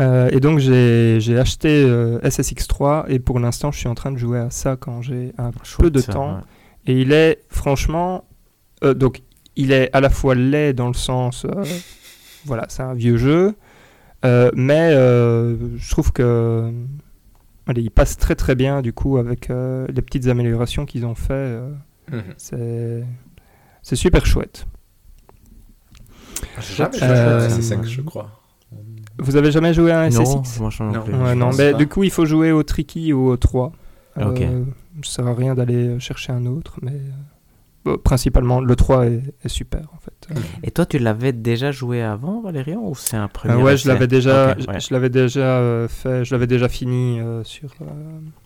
[0.00, 3.96] Euh, et donc j'ai j'ai acheté euh, SSX 3 et pour l'instant je suis en
[3.96, 6.34] train de jouer à ça quand j'ai un peu Chouette, de ça, temps.
[6.36, 6.42] ouais.
[6.86, 8.24] Et il est franchement.
[8.84, 9.22] euh, donc,
[9.56, 11.44] il est à la fois laid dans le sens.
[12.44, 13.54] voilà, c'est un vieux jeu.
[14.22, 16.72] mais je trouve que.
[17.68, 21.14] Allez, il passe très très bien du coup avec euh, les petites améliorations qu'ils ont
[21.14, 21.32] fait.
[21.34, 21.70] euh,
[22.10, 22.22] Mhm.
[22.38, 23.04] c'est.
[23.96, 24.66] Super chouette.
[26.60, 28.30] J'ai jamais joué Euh, à SSX, je crois.
[29.18, 31.02] Vous avez jamais joué à un Non, SSX non Non.
[31.02, 31.14] plus.
[31.14, 31.78] Ouais, je non, mais pas.
[31.78, 33.72] du coup, il faut jouer au Tricky ou au 3.
[34.20, 34.40] Ok.
[34.40, 34.64] Euh,
[35.02, 37.10] ça sert à rien d'aller chercher un autre, mais euh,
[37.96, 40.28] principalement, le 3 est, est super en fait.
[40.30, 43.76] Euh, Et toi, tu l'avais déjà joué avant, Valérian, ou c'est un premier Euh, ouais,
[43.76, 44.80] je l'avais déjà, je- ouais.
[44.80, 47.86] je l'avais déjà euh, fait, je l'avais déjà fini euh, sur, euh,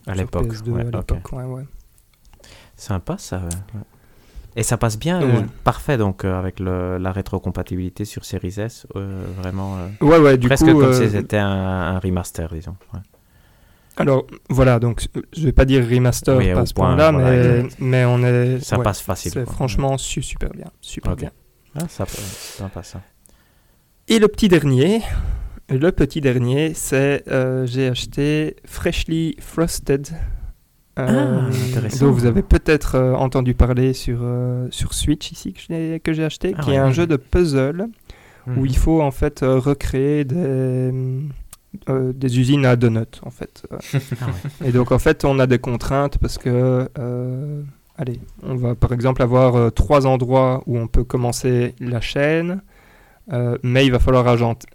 [0.07, 0.47] à l'époque.
[0.53, 0.93] PS2 ouais, à ok.
[1.11, 1.63] l'époque, ouais, ouais.
[2.75, 3.41] Sympa ça.
[4.55, 5.37] Et ça passe bien, Ouais.
[5.37, 10.19] euh, parfait donc euh, avec le, la rétrocompatibilité sur Series S, euh, vraiment euh, Ouais,
[10.19, 10.73] ouais, du presque coup.
[10.73, 11.49] comme euh, si c'était un,
[11.95, 12.75] un remaster, disons.
[12.93, 12.99] ouais.
[13.97, 17.29] Alors voilà, donc euh, je vais pas dire remaster Oui, à ce point, point-là, voilà,
[17.31, 18.59] mais, mais on est.
[18.63, 19.31] Ça ouais, passe facile.
[19.33, 19.53] C'est quoi.
[19.53, 21.31] franchement su- super bien, super bien.
[21.75, 23.01] Ah, ça, sympa ça.
[24.07, 25.01] Et le petit dernier,
[25.69, 30.07] le petit dernier, c'est euh, j'ai acheté Freshly Frosted.
[30.99, 36.13] euh, Ah, dont vous avez peut-être euh, entendu parler sur, euh, sur Switch ici que
[36.13, 36.75] j'ai acheté, Ah qui ouais.
[36.75, 37.87] est un jeu de puzzle
[38.45, 38.65] où Mhm.
[38.65, 40.91] il faut en fait recréer des,
[41.89, 43.63] euh, des usines à donuts en fait.
[43.71, 43.77] Euh,
[44.21, 44.25] Ah
[44.61, 44.69] ouais.
[44.69, 47.63] Et donc en fait on a des contraintes parce que euh,
[47.97, 52.61] allez, on va par exemple avoir euh, trois endroits où on peut commencer la chaîne,
[53.63, 54.27] mais il va falloir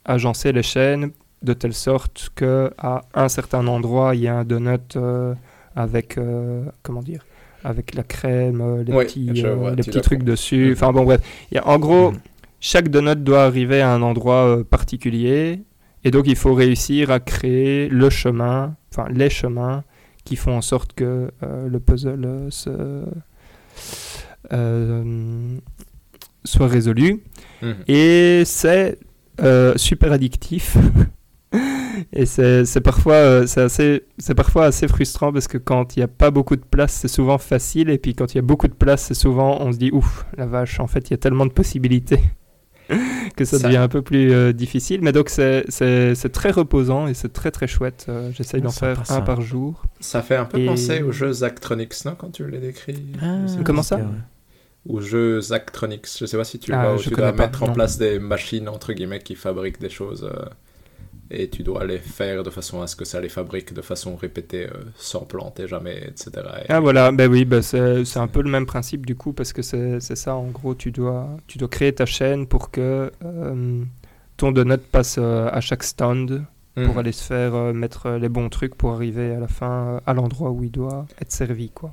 [0.04, 1.10] agencer les chaînes
[1.42, 4.96] de telle sorte que à un certain endroit il y a un donut
[5.76, 6.18] avec
[6.82, 7.24] comment dire
[7.64, 10.66] avec la crème, les Oui, petits, vois, les petits trucs dessus.
[10.68, 10.72] Mhm.
[10.72, 12.18] Enfin bon bref, il y a, en gros Mhm.
[12.60, 15.62] chaque donut doit arriver à un endroit particulier
[16.08, 19.84] et donc il faut réussir à créer le chemin, enfin les chemins
[20.24, 23.04] qui font en sorte que euh, le puzzle euh, se,
[24.54, 25.58] euh,
[26.44, 27.22] soit résolu.
[27.60, 27.74] Mhm.
[27.88, 28.98] Et c'est
[29.42, 30.78] euh, super addictif.
[32.14, 34.02] Et c'est parfois, euh, assez,
[34.34, 37.36] parfois assez frustrant parce que quand il n'y a pas beaucoup de place, c'est souvent
[37.36, 37.90] facile.
[37.90, 40.24] Et puis quand il y a beaucoup de place, c'est souvent, on se dit, ouf,
[40.38, 42.20] la vache, en fait, il y a tellement de possibilités
[43.38, 45.00] que ça, Ça- devient un peu plus euh, difficile.
[45.02, 45.64] Mais donc c'est
[46.32, 48.06] très reposant et c'est très très chouette.
[48.08, 49.16] Euh, J'essaye d'en faire ça.
[49.16, 49.82] un par jour.
[50.00, 53.38] Ça fait un peu Et- penser aux jeux Zactronics, non, quand tu les décris Ah,
[53.64, 53.98] Comment ça.
[54.88, 57.36] Aux jeux Zactronics, je sais pas si tu Ah, vois, où je tu connais dois
[57.36, 60.44] pas, mettre en place des machines, entre guillemets, qui fabriquent des choses, euh,
[61.30, 64.16] et tu dois les faire de façon à ce que ça les fabrique de façon
[64.16, 66.30] répétée, euh, sans planter jamais, etc.
[66.62, 69.32] Et- Ah voilà, ben oui, ben c'est c'est un peu le même principe du coup
[69.32, 72.70] parce que c'est c'est ça en gros, tu dois, tu dois créer ta chaîne pour
[72.70, 73.82] que euh,
[74.36, 76.98] ton donut passe euh, à chaque stand pour Mhm.
[76.98, 80.50] aller se faire euh, mettre les bons trucs pour arriver à la fin à l'endroit
[80.52, 81.92] où il doit être servi quoi.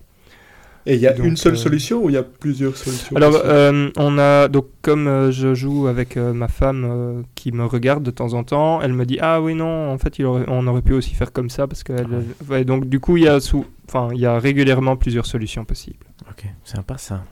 [0.88, 3.16] Et il y a Donc, une seule euh, solution ou il y a plusieurs solutions
[3.16, 7.52] Alors euh, on a donc comme euh, je joue avec euh, ma femme euh, qui
[7.52, 10.26] me regarde de temps en temps, elle me dit ah oui non en fait il
[10.26, 13.18] aurait- on aurait pu aussi faire comme ça parce que elle- ouais, donc du coup
[13.18, 16.06] il y a sous, enfin il y a régulièrement plusieurs solutions possibles.
[16.30, 17.24] Ok, sympa ça.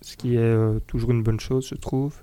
[0.00, 2.14] ce qui est euh, toujours une bonne chose, je trouve.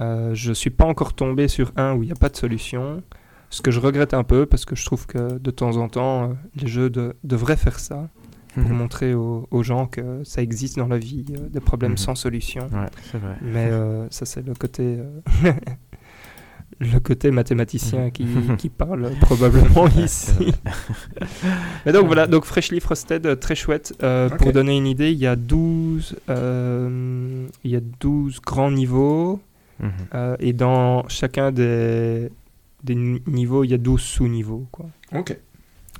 [0.00, 3.02] Euh, je suis pas encore tombé sur un où il n'y a pas de solution,
[3.50, 6.24] ce que je regrette un peu parce que je trouve que de temps en temps,
[6.24, 8.08] euh, les jeux de- devraient faire ça
[8.54, 8.76] pour Mhm.
[8.76, 11.96] montrer aux, aux gens que ça existe dans la vie, euh, des problèmes Mhm.
[11.98, 12.62] sans solution.
[12.72, 13.34] Ouais, c'est vrai.
[13.42, 14.82] Mais euh, ça, c'est le côté.
[14.98, 15.20] euh,
[16.80, 18.26] Le côté mathématicien qui,
[18.58, 20.52] qui parle probablement ici.
[21.86, 23.94] Mais donc voilà, donc Freshly Frosted, très chouette.
[24.02, 24.28] Euh.
[24.28, 29.40] Pour donner une idée, il y a 12, euh, il y a 12 grands niveaux
[29.80, 29.90] Mhm.
[30.14, 32.28] Euh, et dans chacun des,
[32.84, 34.66] des ni- niveaux, il y a 12 sous-niveaux.
[34.70, 34.86] quoi.
[35.12, 35.36] Ok.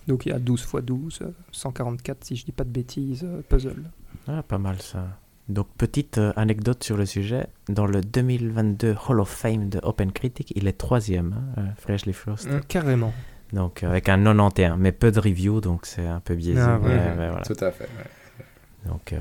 [0.07, 3.25] Donc il y a 12 x 12, euh, 144 si je dis pas de bêtises,
[3.25, 3.85] euh, puzzle.
[4.29, 5.07] Ah, pas mal ça.
[5.49, 7.49] Donc, petite euh, anecdote sur le sujet.
[7.69, 12.51] Dans le 2022 Hall of Fame de OpenCritic, il est troisième, hein, Freshly Frost.
[12.51, 12.61] Mm.
[12.67, 13.13] Carrément.
[13.53, 16.61] Donc, euh, avec un 91, mais peu de reviews, donc c'est un peu biaisé.
[16.61, 17.15] Ah, ouais.
[17.15, 17.43] voilà.
[17.43, 17.85] Tout à fait.
[17.85, 18.91] ouais.
[18.91, 19.19] Donc, euh,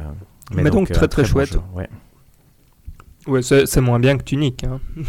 [0.53, 1.53] Mais donc, très, très bon chouette.
[1.53, 1.89] jeu, ouais.
[3.27, 4.63] Ouais, c'est c'est moins bien que Tunic.
[4.63, 4.79] Hein.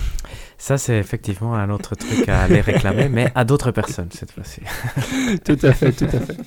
[0.65, 4.63] Ça, c'est effectivement un autre truc à aller réclamer, mais à d'autres personnes cette fois-ci.
[5.45, 6.39] tout à fait, tout à fait.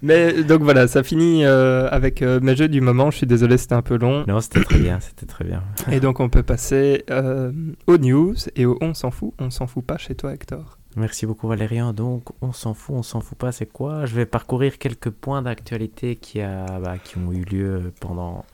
[0.00, 3.10] Mais donc voilà, ça finit euh, avec euh, mes jeux du moment.
[3.10, 4.24] Je suis désolé, c'était un peu long.
[4.26, 5.62] Non, c'était très bien, c'était très bien.
[5.90, 7.52] Et donc on peut passer euh,
[7.86, 9.34] aux news et au on s'en fout.
[9.38, 10.78] On s'en fout pas chez toi, Hector.
[10.96, 11.92] Merci beaucoup Valérian.
[11.92, 14.06] Donc, on s'en fout, on s'en fout pas, c'est quoi?
[14.06, 18.46] Je vais parcourir quelques points d'actualité qui, a, bah, qui ont eu lieu pendant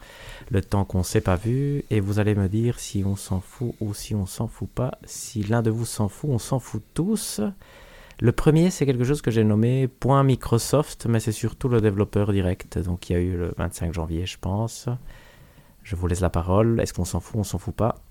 [0.50, 3.74] le temps qu'on s'est pas vu, et vous allez me dire si on s'en fout
[3.80, 4.98] ou si on s'en fout pas.
[5.04, 7.40] Si l'un de vous s'en fout, on s'en fout tous.
[8.20, 12.32] Le premier, c'est quelque chose que j'ai nommé point Microsoft, mais c'est surtout le développeur
[12.32, 12.78] direct.
[12.78, 14.88] Donc, il y a eu le 25 janvier, je pense.
[15.84, 16.80] Je vous laisse la parole.
[16.80, 18.02] Est-ce qu'on s'en fout, on s'en fout pas?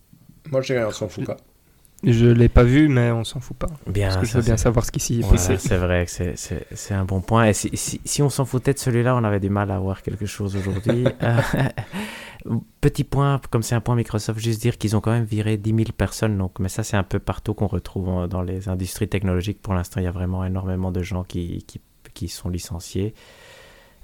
[0.49, 1.37] Moi, je dirais, on s'en fout pas.
[2.03, 3.67] Je l'ai pas vu, mais on s'en fout pas.
[3.87, 5.57] Bien, Parce que je ça, veux bien savoir ce qui s'y est Voilà, passé.
[5.57, 7.45] c'est vrai que c'est- un bon point.
[7.47, 10.01] Et si, si, si on s'en foutait de celui-là, on avait du mal à avoir
[10.03, 11.05] quelque chose aujourd'hui.
[11.23, 15.57] Euh, Petit point, comme c'est un point Microsoft, juste dire qu'ils ont quand même viré
[15.57, 16.37] 10 000 personnes.
[16.37, 19.61] Donc, mais ça, c'est un peu partout qu'on retrouve dans les industries technologiques.
[19.61, 21.81] Pour l'instant, il y a vraiment énormément de gens qui, qui,
[22.13, 23.13] qui sont licenciés.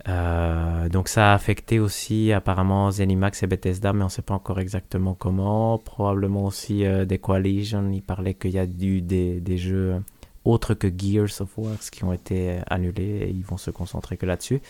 [0.09, 4.33] Euh, donc ça a affecté aussi apparemment Zenimax et Bethesda, mais on ne sait pas
[4.33, 5.77] encore exactement comment.
[5.77, 7.89] Probablement aussi euh, des Coalition.
[7.91, 10.01] Il parlait qu'il y a eu des, des jeux
[10.45, 14.25] autres que Gears of War qui ont été annulés et ils vont se concentrer que
[14.25, 14.61] là-dessus.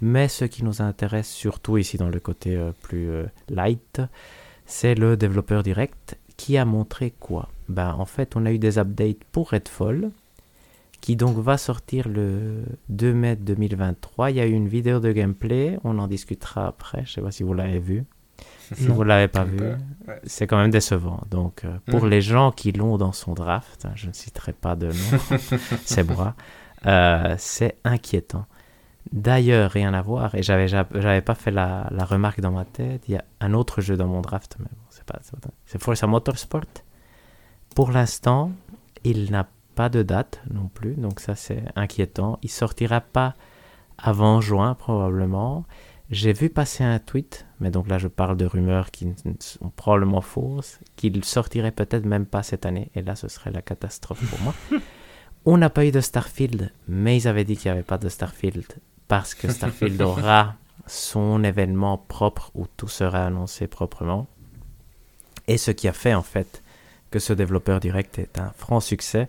[0.00, 4.00] Mais ce qui nous intéresse surtout ici dans le côté euh, plus euh, light,
[4.66, 7.48] c'est le développeur direct qui a montré quoi?
[7.68, 10.10] Ben, En fait, on a eu des updates pour Redfall
[11.06, 14.32] qui donc va sortir le 2 mai 2023.
[14.32, 17.04] Il y a eu une vidéo de gameplay, on en discutera après.
[17.06, 18.04] Je sais pas si vous l'avez vu.
[18.74, 18.94] Si Non.
[18.94, 19.76] vous l'avez pas vu, ouais.
[20.24, 21.20] c'est quand même décevant.
[21.30, 22.10] Donc, euh, pour Mhm.
[22.10, 24.92] les gens qui l'ont dans son draft, hein, je ne citerai pas de nom,
[25.84, 26.34] c'est moi,
[26.86, 28.46] euh, c'est inquiétant.
[29.12, 32.64] D'ailleurs, rien à voir, et j'avais ja- j'avais pas fait la, la remarque dans ma
[32.64, 35.38] tête, il y a un autre jeu dans mon draft, mais bon, c'est pas, c'est
[35.38, 36.66] pas- c'est Forza Motorsport.
[37.76, 38.50] Pour l'instant,
[39.04, 42.38] il n'a pas de date non plus, donc ça c'est inquiétant.
[42.42, 43.34] Il sortira pas
[43.98, 45.64] avant juin probablement.
[46.10, 50.22] J'ai vu passer un tweet, mais donc là je parle de rumeurs qui sont probablement
[50.22, 54.40] fausses, qu'il sortirait peut-être même pas cette année, et là ce serait la catastrophe pour
[54.40, 54.54] moi.
[55.44, 58.08] On n'a pas eu de Starfield, mais ils avaient dit qu'il n'y avait pas de
[58.08, 58.64] Starfield
[59.06, 60.56] parce que Starfield aura
[60.88, 64.26] son événement propre où tout sera annoncé proprement.
[65.48, 66.62] Et ce qui a fait en fait
[67.10, 69.28] que ce développeur direct est un franc succès,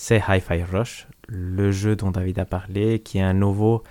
[0.00, 3.82] c'est Hi-Fi Rush, le jeu dont David a parlé, qui est un nouveau.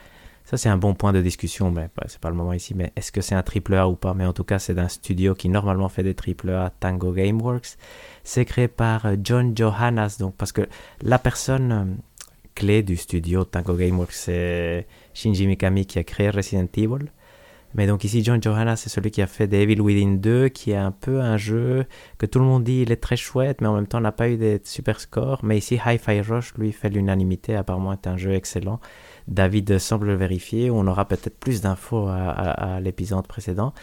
[0.46, 2.74] Ça, c'est un bon point de discussion, mais bah, c'est pas le moment ici.
[2.74, 4.13] Mais est-ce que c'est un triple A ou pas?
[4.13, 7.76] Mais en tout cas, c'est d'un studio qui normalement fait des triple A, Tango Gameworks.
[8.24, 10.70] C'est créé par euh, John Johannes, donc parce que
[11.02, 11.84] la personne euh,
[12.56, 17.12] clé du studio Tango Gameworks, c'est Shinji Mikami qui a créé Resident Evil.
[17.78, 20.78] Mais donc ici, John Johanna, c'est celui qui a fait Devil Within 2, qui est
[20.78, 21.86] un peu un jeu
[22.18, 24.30] que tout le monde dit il est très chouette, mais en même temps n'a pas
[24.30, 25.40] eu des super scores.
[25.44, 28.80] Mais ici, Hi-Fi Rush, lui, fait l'unanimité, apparemment est un jeu excellent.
[29.28, 33.74] David semble le vérifier, on aura peut-être plus d'infos à, l'épisode précédent,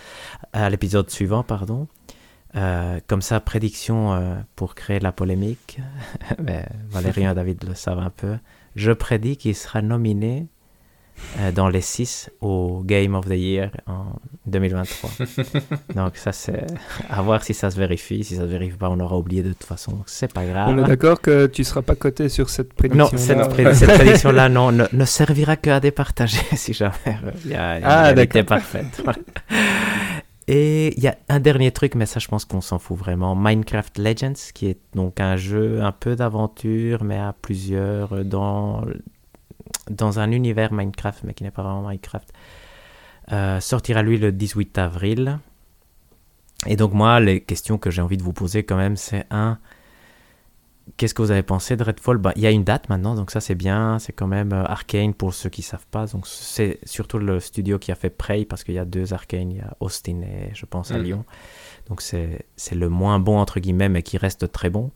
[0.52, 1.86] à l'épisode suivant, pardon.
[2.56, 5.80] Euh, comme ça, prédiction euh, pour créer la polémique.
[6.42, 8.38] Mais Valérien et David le savent un peu.
[8.76, 10.48] Je prédis qu'il sera nominé
[11.54, 14.06] dans les 6 au Game of the Year en
[14.46, 15.10] 2023.
[15.94, 16.66] Donc ça c'est
[17.08, 18.22] à voir si ça se vérifie.
[18.24, 20.02] Si ça se vérifie pas, on aura oublié de toute façon.
[20.06, 20.68] C'est pas grave.
[20.70, 23.08] On est d'accord que tu seras pas coté sur cette prédiction.
[23.12, 27.50] Non, cette, pré- cette prédiction-là non, ne, ne servira qu'à départager si jamais euh, il
[27.50, 28.44] y a une Ah, d'accord.
[28.44, 29.02] parfaite.
[30.46, 33.34] Et il y a un dernier truc, mais ça je pense qu'on s'en fout vraiment.
[33.34, 38.82] Minecraft Legends, qui est donc un jeu un peu d'aventure, mais à plusieurs euh, dans,
[39.90, 42.32] dans un univers Minecraft, mais qui n'est pas vraiment Minecraft,
[43.32, 45.38] euh, sortira lui le 18 avril.
[46.66, 49.58] Et donc moi, les questions que j'ai envie de vous poser quand même, c'est un,
[50.98, 52.18] Qu'est-ce que vous avez pensé de Redfall?
[52.18, 53.98] Bah, Il y a une date maintenant, donc ça c'est bien.
[53.98, 56.06] C'est quand même euh, Arkane pour ceux qui ne savent pas.
[56.08, 59.50] Donc c'est surtout le studio qui a fait Prey parce qu'il y a deux Arkane.
[59.50, 61.02] Il y a Austin et je pense à Mhm.
[61.02, 61.24] Lyon.
[61.88, 64.90] Donc c'est c'est le moins bon entre guillemets, mais qui reste très bon.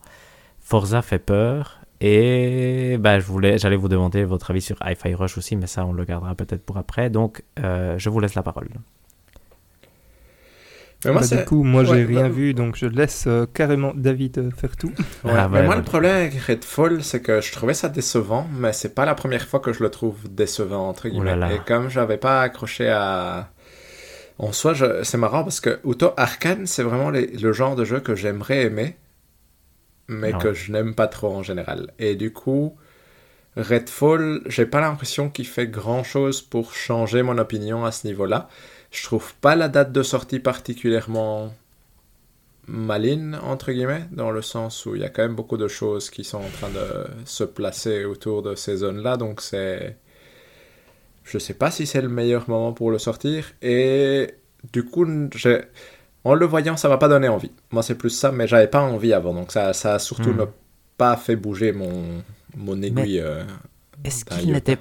[0.59, 1.78] Forza fait peur.
[2.01, 5.85] Et bah, je voulais, j'allais vous demander votre avis sur Hi-Fi Rush aussi, mais ça
[5.85, 7.09] on le gardera peut-être pour après.
[7.09, 8.69] Donc euh, je vous laisse la parole.
[11.05, 13.45] Mais moi, Bah, du coup, moi, j'ai ouais, rien bah- vu, donc je laisse euh,
[13.53, 14.91] carrément David euh, faire tout.
[15.23, 18.73] Ouais, Ah, mais moi, le problème avec Redfall, c'est que je trouvais ça décevant, mais
[18.73, 21.37] c'est pas la première fois que je le trouve décevant, entre Oh guillemets.
[21.37, 21.53] là là.
[21.53, 23.49] Et comme j'avais pas accroché à.
[24.39, 27.85] En soi, je- c'est marrant parce que autant Arkane, c'est vraiment les- le genre de
[27.85, 28.97] jeu que j'aimerais aimer,
[30.09, 31.93] mais Ah que je n'aime pas trop en général.
[31.99, 32.75] Et du coup,
[33.55, 38.49] Redfall, j'ai pas l'impression qu'il fait grand chose pour changer mon opinion à ce niveau-là.
[38.91, 41.53] Je trouve pas la date de sortie particulièrement
[42.67, 46.09] maligne, entre guillemets, dans le sens où il y a quand même beaucoup de choses
[46.09, 49.97] qui sont en train de se placer autour de ces zones-là, donc c'est...
[51.23, 54.33] Je sais pas si c'est le meilleur moment pour le sortir, et
[54.71, 55.61] du coup, j'ai...
[56.23, 57.51] en le voyant, ça m'a pas donné envie.
[57.71, 60.45] Moi, c'est plus ça, mais j'avais pas envie avant, donc ça, ça a surtout Hmm.
[60.97, 62.23] pas fait bouger mon,
[62.57, 63.19] mon aiguille.
[63.21, 63.43] euh,
[64.03, 64.77] Est-ce qu'il n'était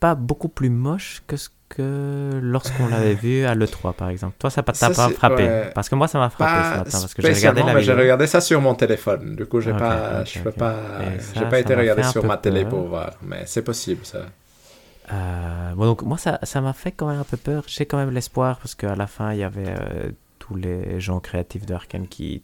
[0.00, 4.36] pas beaucoup plus moche que ce que lorsqu'on l'avait vu à l'E3 par exemple?
[4.38, 5.50] Toi, ça t'a pas frappé?
[5.50, 5.70] ouais.
[5.74, 7.82] Parce que moi, ça m'a frappé ce matin parce que j'ai regardé spécialement, la mais
[7.82, 9.36] j'ai regardé ça sur mon téléphone.
[9.36, 10.56] Du coup, j'ai pas, je peux ok.
[10.56, 12.66] pas, ça, pas été regarder un sur ma télé peur.
[12.66, 14.26] pour voir, mais c'est possible ça.
[15.12, 17.64] Euh, bon, donc moi, ça ça m'a fait quand même un peu peur.
[17.68, 20.10] J'ai quand même l'espoir parce qu'à la fin, il y avait euh,
[20.46, 22.42] tous les gens créatifs de Arkane qui,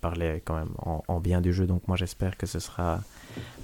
[0.00, 0.74] parlaient quand même
[1.08, 1.66] en bien du jeu.
[1.66, 3.00] Donc moi, j'espère que ce sera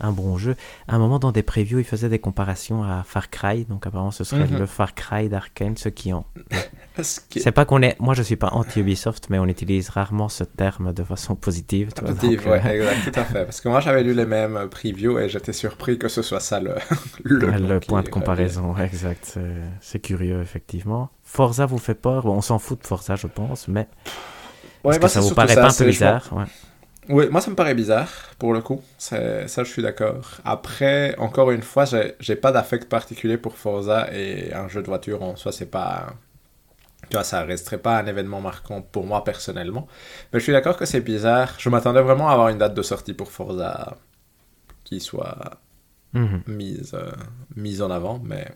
[0.00, 0.56] un bon jeu.
[0.88, 3.64] À un moment, dans des previews, ils faisaient des comparations à Far Cry.
[3.64, 4.58] Donc apparemment, ce serait Mhm.
[4.58, 6.10] le Far Cry d'Arkane, ceux qui
[6.96, 7.02] que-
[7.40, 7.96] C'est pas qu'on est.
[8.00, 11.92] Moi, je suis pas anti-Ubisoft, mais on utilise rarement ce terme de façon positive.
[11.94, 13.44] Positif, donc, euh, ouais, exact, tout à fait.
[13.44, 16.40] Parce que moi, j'avais lu les mêmes euh, previews et j'étais surpris que ce soit
[16.40, 16.74] ça le,
[17.24, 18.10] le, ouais, nom le qui point de revient.
[18.12, 19.38] comparaison, exact.
[19.80, 21.10] c'est- curieux, effectivement.
[21.22, 22.22] Forza vous fait peur?
[22.24, 23.88] Bon, on s'en fout de Forza, je pense, mais
[24.84, 26.28] Ouais, que ça vous paraît ça, pas un peu bizarre?
[26.32, 26.44] Ouais.
[27.10, 28.80] Oui, moi ça me paraît bizarre pour le coup.
[28.98, 30.38] Ça, je suis d'accord.
[30.44, 31.84] Après, encore une fois,
[32.20, 36.14] j'ai pas d'affect particulier pour Forza et un jeu de voiture en soi, c'est pas.
[37.10, 39.86] Tu vois, ça resterait pas un événement marquant pour moi personnellement.
[40.32, 41.54] Mais je suis d'accord que c'est bizarre.
[41.58, 43.98] Je m'attendais vraiment à avoir une date de sortie pour Forza
[44.84, 45.60] qui soit
[46.12, 46.44] Mhm.
[46.46, 47.10] mise, euh,
[47.56, 48.46] mise en avant, mais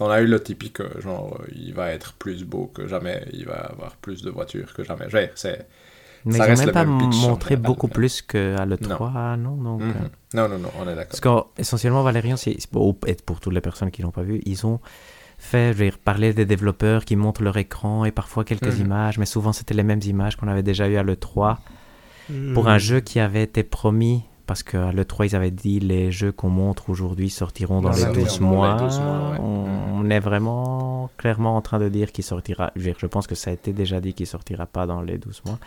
[0.00, 3.56] on a eu le typique genre il va être plus beau que jamais, il va
[3.56, 5.06] avoir plus de voitures que jamais.
[5.36, 5.68] C'est
[6.26, 9.56] Mais Ça ils reste ont le même pas même montré beaucoup plus qu'à l'E3, non,
[9.56, 9.90] donc, Mhm.
[9.90, 9.92] euh,
[10.34, 11.18] non non non, on est d'accord.
[11.20, 11.20] Parce
[11.56, 12.56] qu'essentiellement, Valérian, et
[13.26, 14.80] pour toutes les personnes qui l'ont pas vu, ils ont
[15.38, 18.86] fait, je veux dire, parler des développeurs qui montrent leur écran et parfois quelques Mhm.
[18.86, 21.58] images, mais souvent c'était les mêmes images qu'on avait déjà eu à l'E3
[22.54, 22.68] pour Hmm.
[22.68, 24.22] un jeu qui avait été promis.
[24.46, 28.12] Parce qu'à l'E3, ils avaient dit les jeux qu'on montre aujourd'hui sortiront dans les l'année,
[28.24, 28.74] 12 dans les mois.
[28.74, 29.38] 12 mois, ouais.
[29.40, 29.92] on, Mhm.
[30.06, 32.70] on est vraiment clairement en train de dire qu'il sortira.
[32.76, 35.00] Je, veux dire, je pense que ça a été déjà dit qu'il sortira pas dans
[35.00, 35.58] les 12 mois.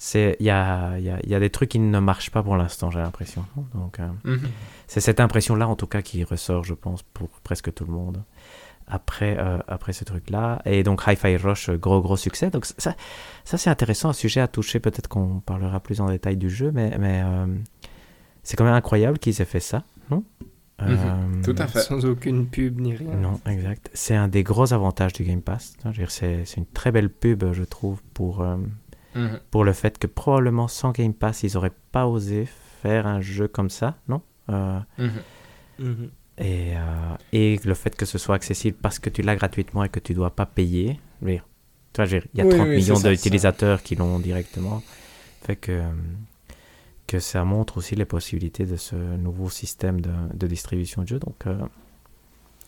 [0.00, 2.30] C'est- Il y a, il y, a, il y a des trucs qui ne marchent
[2.30, 3.44] pas pour l'instant, j'ai l'impression.
[3.74, 4.48] Donc, euh, Mhm.
[4.86, 8.22] c'est cette impression-là, en tout cas, qui ressort, je pense, pour presque tout le monde.
[8.86, 10.62] Après, euh, après ce truc-là.
[10.64, 12.48] Et donc, Hi-Fi Rush, euh, gros, gros succès.
[12.48, 12.94] Donc, ça,
[13.44, 14.80] ça c'est intéressant, un sujet à toucher.
[14.80, 17.46] Peut-être qu'on parlera plus en détail du jeu, mais, mais euh,
[18.44, 20.24] c'est quand même incroyable qu'ils aient fait ça, non?
[20.80, 21.80] Mhm, tout à fait.
[21.80, 23.14] Sans aucune pub ni rien.
[23.16, 23.90] Non, exact.
[23.94, 25.76] C'est un des gros avantages du Game Pass.
[26.08, 28.46] C'est une très belle pub, je trouve, pour,
[29.14, 29.40] Mhm.
[29.50, 32.46] pour le fait que probablement sans Game Pass, ils n'auraient pas osé
[32.82, 34.20] faire un jeu comme ça, non?
[34.50, 35.10] Euh, Mhm.
[35.78, 36.10] Mhm.
[36.38, 36.80] Et, euh,
[37.32, 40.14] et le fait que ce soit accessible parce que tu l'as gratuitement et que tu
[40.14, 41.00] dois pas payer.
[41.22, 44.82] il y a Oui, 30 oui, millions d'utilisateurs qui l'ont directement.
[45.42, 45.82] Fait que,
[47.08, 51.18] que ça montre aussi les possibilités de ce nouveau système de, de distribution de jeux.
[51.18, 51.56] Donc, euh,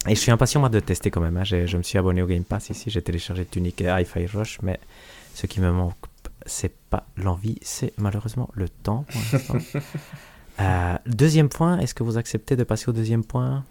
[0.09, 1.37] et je suis impatient moi de tester quand même.
[1.37, 1.45] hein.
[1.45, 4.59] J'ai- Je me suis abonné au Game Pass ici, j'ai téléchargé Tunic et Hi-Fi Rush,
[4.63, 4.81] mais
[5.35, 5.95] ce qui me manque,
[6.47, 9.05] c'est pas l'envie, c'est malheureusement le temps.
[9.09, 9.21] pour
[9.57, 9.59] l'instant.
[10.61, 13.65] Euh, deuxième point, est-ce que vous acceptez de passer au deuxième point?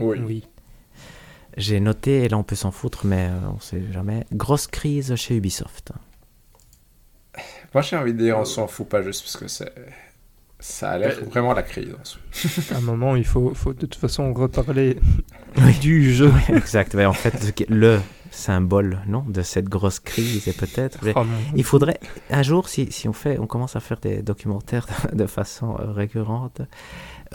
[0.00, 0.18] Oui.
[0.26, 0.48] Oui.
[1.56, 4.26] j'ai noté, et là on peut s'en foutre, mais euh, on sait jamais.
[4.32, 5.92] Grosse crise chez Ubisoft.
[7.74, 9.72] Moi, j'ai envie de dire, on s'en fout pas juste parce que c'est.
[10.58, 11.94] Ça a l'air Euh, vraiment la crise.
[12.72, 14.98] À un moment, il faut, faut de toute façon reparler
[15.58, 15.78] Oui.
[15.78, 16.32] du jeu.
[16.48, 16.94] exact.
[16.94, 18.00] Mais en fait, le
[18.32, 20.98] symbole non, de cette grosse crise, et peut-être.
[21.14, 21.22] Oh
[21.54, 25.26] Il faudrait un jour, si, si on fait, on commence à faire des documentaires de,
[25.26, 26.62] façon euh, récurrente,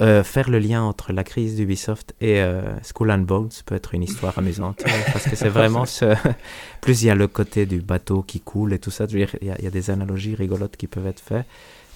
[0.01, 3.93] euh, faire le lien entre la crise d'Ubisoft et euh, Skull and Bones peut être
[3.93, 4.83] une histoire amusante
[5.13, 6.15] parce que c'est vraiment ce.
[6.81, 9.05] Plus il y a le côté du bateau qui coule et tout ça.
[9.09, 11.45] Il y, y a des analogies rigolotes qui peuvent être faites.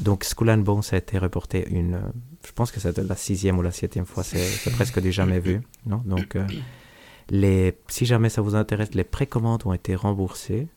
[0.01, 2.01] Donc Skull and Bones a été reporté une.
[2.45, 4.23] Je pense que c'était la sixième ou la septième fois.
[4.23, 6.01] C'est c'est presque du jamais vu, non?
[6.05, 6.45] Donc euh,
[7.31, 10.67] les, si jamais ça vous intéresse, les précommandes ont été remboursées,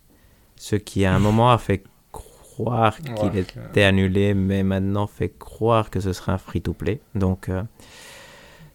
[0.57, 5.31] ce qui à un moment a fait croire qu'il Ouais, était annulé, mais maintenant fait
[5.37, 7.01] croire que ce sera un free-to-play.
[7.17, 7.65] Donc, euh,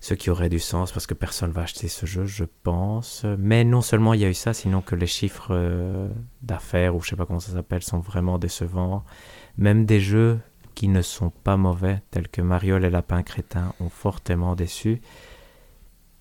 [0.02, 3.26] ce qui aurait du sens parce que personne va acheter ce jeu, je pense.
[3.38, 6.10] Mais non seulement il y a eu ça, sinon que les chiffres euh,
[6.42, 9.06] d'affaires ou je sais pas comment ça s'appelle sont vraiment décevants.
[9.58, 10.40] Même des jeux
[10.76, 15.02] qui ne sont pas mauvais, tels que Mario les lapins crétins, ont fortement déçu.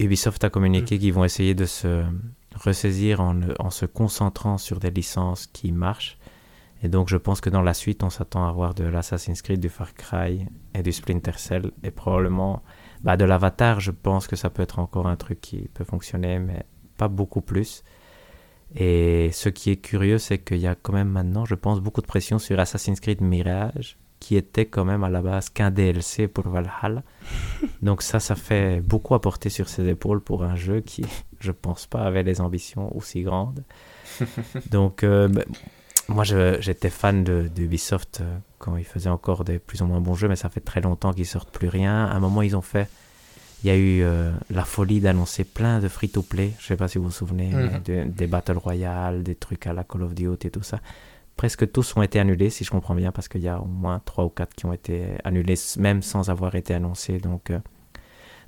[0.00, 0.98] Ubisoft a communiqué Mm.
[0.98, 2.04] qu'ils vont essayer de se
[2.54, 6.18] ressaisir en, en se concentrant sur des licences qui marchent.
[6.82, 9.60] Et donc je pense que dans la suite, on s'attend à voir de l'Assassin's Creed,
[9.60, 11.72] du Far Cry et du Splinter Cell.
[11.82, 12.62] Et probablement
[13.02, 16.38] bah, de l'Avatar, je pense que ça peut être encore un truc qui peut fonctionner,
[16.38, 16.64] mais
[16.96, 17.82] pas beaucoup plus.
[18.76, 22.02] Et ce qui est curieux, c'est qu'il y a quand même maintenant, je pense, beaucoup
[22.02, 23.96] de pression sur Assassin's Creed Mirage,
[24.28, 27.02] qui était quand même à la base qu'un DLC pour Valhalla.
[27.82, 31.02] Donc ça, ça fait beaucoup à porter sur ses épaules pour un jeu qui,
[31.40, 33.62] je pense pas, avait les ambitions aussi grandes.
[34.70, 35.40] Donc, euh, bah,
[36.08, 40.14] moi, j'étais fan de d'Ubisoft euh, quand ils faisaient encore des plus ou moins bons
[40.14, 42.04] jeux, mais ça fait très longtemps qu'ils sortent plus rien.
[42.04, 42.86] À un moment, ils ont fait...
[43.64, 46.52] Il y a eu euh, la folie d'annoncer plein de free-to-play.
[46.60, 47.80] Je sais pas si vous vous souvenez, Mhm.
[47.84, 50.80] de- des Battle Royale, des trucs à la Call of Duty et tout ça.
[51.38, 54.00] Presque tous ont été annulés, si je comprends bien, parce qu'il y a au moins
[54.00, 57.18] 3 ou 4 qui ont été annulés, même sans avoir été annoncés.
[57.18, 57.60] Donc, euh,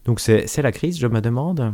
[0.04, 1.72] donc c'est c'est la crise, je me demande.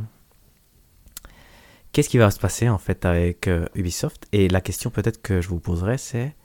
[1.92, 4.26] Qu'est-ce qui va se passer en fait avec euh, Ubisoft?
[4.32, 6.36] Et la question peut-être que je vous poserai, c'est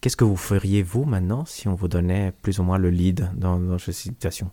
[0.00, 3.30] qu'est-ce que vous feriez vous maintenant si on vous donnait plus ou moins le lead
[3.34, 4.50] dans, dans cette situation?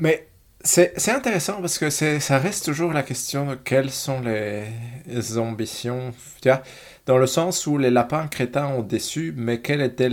[0.00, 0.29] Mais
[0.62, 4.64] c'est intéressant parce que ça reste toujours la question de quelles sont les,
[5.06, 6.12] les ambitions.
[6.42, 6.62] Tu vois,
[7.06, 10.10] dans le sens où les lapins crétins ont déçu, mais quel était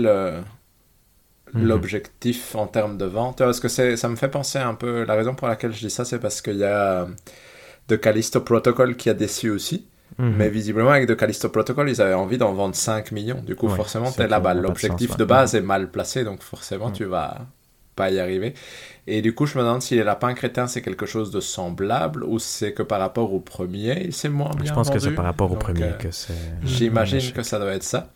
[1.53, 1.65] Mhm.
[1.65, 3.37] l'objectif en termes de vente?
[3.39, 5.03] Parce que ça me fait penser un peu.
[5.05, 7.05] La raison pour laquelle je dis ça, c'est parce qu'il y a euh,
[7.87, 9.87] The Callisto Protocol qui a déçu aussi.
[10.17, 10.35] Mhm.
[10.37, 13.41] Mais visiblement, avec The Callisto Protocol, ils avaient envie d'en vendre 5 millions.
[13.41, 14.55] Du coup, Ouais, forcément, t'es là-bas.
[14.55, 15.27] de L'objectif sens, de ouais.
[15.29, 17.47] base est mal placé, donc forcément, tu vas
[17.97, 18.53] pas y arriver.
[19.07, 22.23] Et du coup, je me demande si les lapins crétins, c'est quelque chose de semblable
[22.23, 25.25] ou c'est que par rapport au premier, c'est moins bien Je pense que c'est par
[25.25, 26.33] rapport au Donc, premier euh, que c'est.
[26.63, 28.11] J'imagine que ça doit être ça.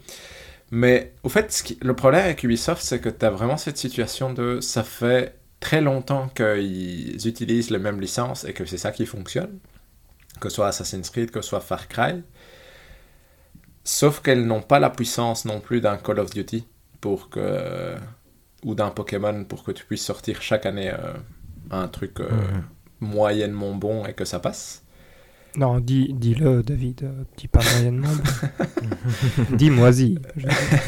[0.71, 3.77] Mais au fait, ce qui- le problème avec Ubisoft, c'est que tu as vraiment cette
[3.77, 8.91] situation de ça fait très longtemps qu'ils utilisent les mêmes licences et que c'est ça
[8.91, 9.59] qui fonctionne,
[10.39, 12.21] que ce soit Assassin's Creed, que ce soit Far Cry.
[13.84, 16.65] Sauf qu'elles n'ont pas la puissance non plus d'un Call of Duty
[16.99, 17.95] pour que
[18.66, 21.14] ou d'un Pokémon pour que tu puisses sortir chaque année euh,
[21.72, 22.64] un truc euh, Mhm.
[23.01, 24.84] moyennement bon et que ça passe.
[25.57, 27.03] Non, dis- dis-le, David.
[27.03, 28.07] euh, Dis pas moyennement.
[28.07, 28.88] bon.
[29.57, 30.18] Dis-moi-y.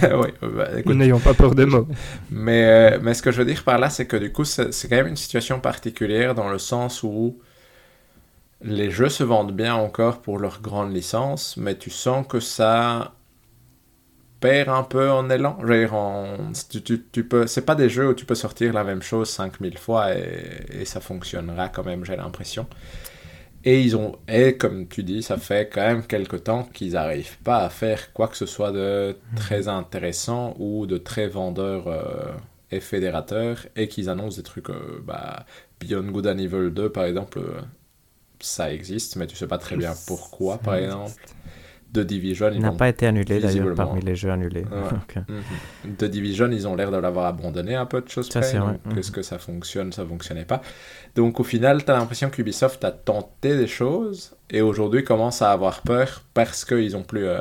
[0.04, 1.88] Oui, bah, écoute, N'ayons pas peur des mots.
[2.32, 2.64] Mais,
[2.94, 4.88] euh, mais ce que je veux dire par là, c'est que du coup, c'est c'est
[4.88, 7.38] quand même une situation particulière dans le sens où
[8.62, 13.14] les jeux se vendent bien encore pour leur grande licence, mais tu sens que ça
[14.46, 15.58] un peu en élan.
[15.92, 19.02] En- tu, tu, tu peux, c'est pas des jeux où tu peux sortir la même
[19.02, 22.68] chose 5000 fois et, et ça fonctionnera quand même, j'ai l'impression.
[23.66, 27.38] Et ils ont, et comme tu dis, ça fait quand même quelque temps qu'ils n'arrivent
[27.44, 32.34] pas à faire quoi que ce soit de très intéressant ou de très vendeur euh,
[32.72, 35.46] et fédérateur et qu'ils annoncent des trucs, euh, bah,
[35.80, 37.62] Beyond Good and Evil 2 par exemple, euh,
[38.40, 41.14] ça existe, mais tu sais pas très bien pourquoi par exemple.
[41.94, 44.66] The Division, Il n'a pas été annulé d'ailleurs parmi les jeux annulés.
[44.66, 45.24] Ouais.
[45.86, 45.96] Mhm.
[45.98, 48.54] The Division, ils ont l'air de l'avoir abandonné un peu de choses près.
[48.54, 48.98] donc, Mhm.
[48.98, 50.62] Est-ce que ça fonctionne, ça fonctionnait pas?
[51.16, 55.52] Donc au final, tu as l'impression qu'Ubisoft a tenté des choses et aujourd'hui commence à
[55.52, 57.26] avoir peur parce qu'ils ont plus.
[57.28, 57.40] euh,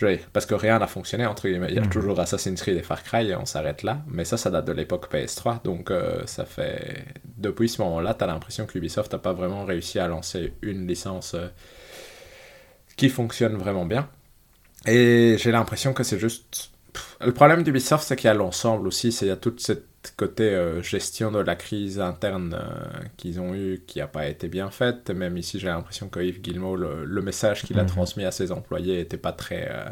[0.00, 1.66] dire, parce que rien n'a fonctionné, entre guillemets.
[1.70, 1.88] Il y a Mhm.
[1.88, 3.98] toujours Assassin's Creed et Far Cry et on s'arrête là.
[4.06, 5.60] Mais ça, ça date de l'époque PS3.
[5.64, 7.04] Donc euh, ça fait.
[7.36, 11.34] Depuis ce moment-là, tu as l'impression qu'Ubisoft n'a pas vraiment réussi à lancer une licence
[11.34, 11.48] euh,
[12.98, 14.10] qui fonctionne vraiment bien.
[14.86, 16.70] Et j'ai l'impression que c'est juste.
[17.20, 19.12] Le problème d'Ubisoft, c'est qu'il y a l'ensemble aussi.
[19.12, 19.72] C'est il y a tout ce
[20.16, 24.48] côté euh, gestion de la crise interne euh, qu'ils ont eu qui n'a pas été
[24.48, 25.10] bien faite.
[25.10, 27.86] Même ici, j'ai l'impression que Yves Guillemot, le, le message qu'il a Mhm.
[27.86, 29.68] transmis à ses employés n'était pas très.
[29.70, 29.86] euh,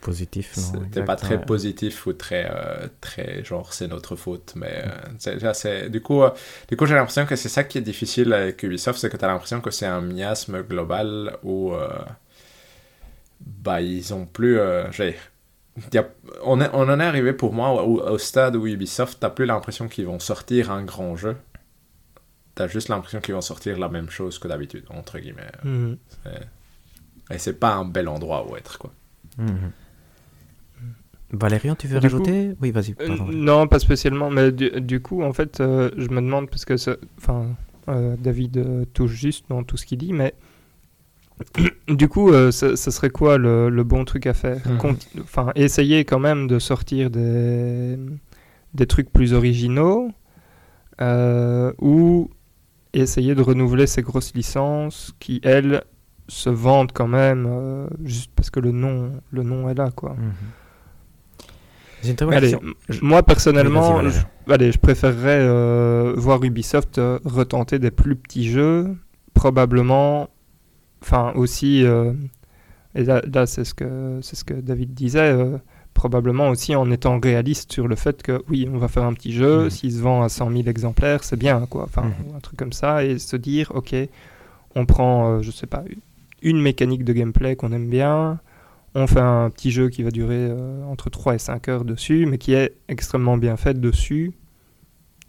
[0.00, 1.44] positif, c'était pas très ouais.
[1.44, 4.84] positif ou très euh, très genre c'est notre faute mais
[5.18, 6.22] c'est du coup
[6.68, 9.24] du coup j'ai l'impression que c'est ça qui est difficile avec Ubisoft c'est que tu
[9.24, 11.72] as l'impression que c'est un miasme global où
[13.40, 14.84] bah ils ont plus euh,
[15.96, 16.04] a-
[16.44, 19.46] on, est- on en est arrivé pour moi au, au stade où Ubisoft t'as plus
[19.46, 21.36] l'impression qu'ils vont sortir un grand jeu
[22.54, 25.96] t'as juste l'impression qu'ils vont sortir la même chose que d'habitude entre guillemets Mhm.
[27.30, 28.92] et c'est pas un bel endroit où être quoi
[29.38, 29.70] Mhm.
[31.30, 32.52] Valérian, tu veux Du rajouter?
[32.62, 32.92] Oui, vas-y.
[33.00, 33.26] Euh, pardon.
[33.30, 36.78] non, pas spécialement, mais du, du coup, en fait, euh, je me demande, parce que
[36.78, 37.54] ça- enfin,
[37.88, 40.32] euh, David euh, touche juste dans tout ce qu'il dit, mais
[41.88, 44.60] du coup, euh, ça serait quoi le, le bon truc à faire?
[44.66, 44.96] Mhm.
[45.22, 47.98] Enfin, essayer quand même de sortir des,
[48.74, 50.10] des trucs plus originaux,
[51.00, 52.30] euh, ou
[52.92, 55.82] essayer de renouveler ces grosses licences qui, elles,
[56.28, 60.10] se vendent quand même euh, juste parce que le nom, le nom est là, quoi.
[60.10, 60.32] Mhm.
[62.02, 62.54] C'est une très bonne Allez.
[62.88, 68.94] Je- moi personnellement, je, allez, je préférerais euh, voir Ubisoft retenter des plus petits jeux,
[69.34, 70.28] probablement,
[71.02, 72.12] enfin aussi, euh,
[72.94, 75.58] et là, là, c'est ce que c'est ce que David disait, euh,
[75.94, 79.32] probablement aussi en étant réaliste sur le fait que oui, on va faire un petit
[79.32, 79.70] jeu, Mhm.
[79.70, 82.36] s'il se vend à 100 000 exemplaires, c'est bien, quoi, enfin Mhm.
[82.36, 83.94] un truc comme ça, et se dire ok,
[84.74, 85.82] on prend, euh, je sais pas,
[86.42, 88.38] une mécanique de gameplay qu'on aime bien,
[88.94, 92.26] on fait un petit jeu qui va durer euh, entre 3 et 5 heures dessus,
[92.26, 94.32] mais qui est extrêmement bien fait dessus.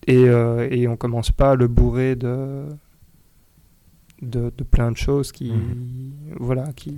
[0.08, 2.66] Et, euh, et on commence pas à le bourrer de,
[4.22, 6.36] de, de plein de choses qui, Mhm.
[6.40, 6.98] voilà, qui,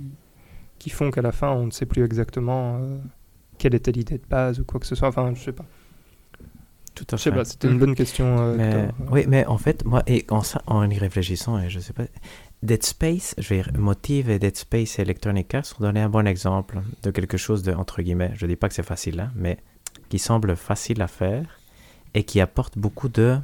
[0.78, 2.98] qui font qu'à la fin, on ne sait plus exactement euh,
[3.58, 5.08] quelle était l'idée de base ou quoi que ce soit.
[5.08, 5.64] Enfin, je sais pas.
[6.94, 8.26] Tout à Je sais pas, c'était une bonne question.
[8.38, 11.80] euh, Mais, oui, mais en fait, moi, et en, ça- en y réfléchissant, et je
[11.80, 12.04] sais pas,
[12.62, 16.10] Dead Space, je vais dire, Motive et Dead Space et Electronic Arts ont donné un
[16.10, 19.32] bon exemple de quelque chose de, entre guillemets, je dis pas que c'est facile, hein,
[19.34, 19.56] mais
[20.10, 21.58] qui semble facile à faire
[22.14, 23.38] et qui apporte beaucoup de.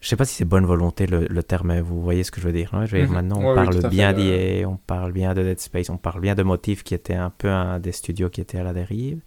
[0.00, 2.40] Je sais pas si c'est bonne volonté le, le terme, mais vous voyez ce que
[2.40, 2.70] je veux dire.
[2.72, 2.86] hein.
[2.86, 3.14] Je veux dire, Mhm.
[3.14, 4.12] maintenant, on Ouais, parle bien euh.
[4.60, 7.30] d'IA, on parle bien de Dead Space, on parle bien de Motive qui était un
[7.30, 9.20] peu un des studios qui était à la dérive.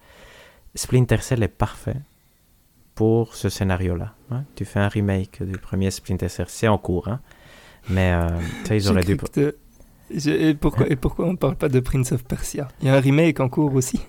[0.75, 1.97] Splinter Cell est parfait
[2.95, 4.13] pour ce scénario-là.
[4.31, 4.43] hein.
[4.55, 7.19] Tu fais un remake du premier Splinter Cell, c'est en cours, hein.
[7.89, 8.29] mais euh,
[8.65, 9.17] ça, ils auraient dû.
[9.17, 9.55] te-
[10.29, 12.67] Et pourquoi, et pourquoi on ne parle pas de Prince of Persia?
[12.81, 14.01] Il y a un remake en cours aussi.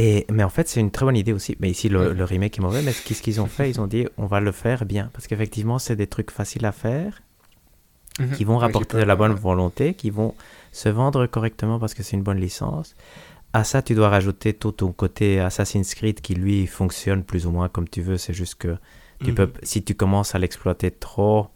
[0.00, 1.56] Et, mais en fait, c'est une très bonne idée aussi.
[1.60, 2.18] Mais ici, le, Mhm.
[2.18, 4.52] le remake est mauvais, mais ce qu'ils ont fait, ils ont dit on va le
[4.52, 5.10] faire bien.
[5.12, 7.20] Parce qu'effectivement, c'est des trucs faciles à faire,
[8.34, 10.34] qui vont rapporter de la bonne volonté, qui vont
[10.72, 12.94] se vendre correctement parce que c'est une bonne licence.
[13.52, 17.50] À ça, tu dois rajouter tout ton côté Assassin's Creed qui, lui, fonctionne plus ou
[17.52, 18.18] moins comme tu veux.
[18.18, 18.76] C'est juste que
[19.24, 19.34] tu Mhm.
[19.36, 21.48] peux, si tu commences à l'exploiter trop,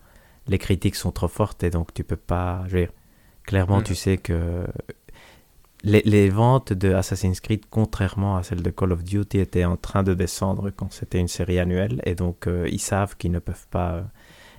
[0.48, 2.62] les critiques sont trop fortes et donc tu peux pas.
[2.68, 2.92] Je veux dire,
[3.44, 3.84] clairement, Mhm.
[3.84, 4.64] tu sais que
[5.84, 10.02] les, ventes de Assassin's Creed, contrairement à celles de Call of Duty, étaient en train
[10.02, 13.66] de descendre quand c'était une série annuelle et donc euh, ils savent qu'ils ne peuvent
[13.68, 14.02] pas euh,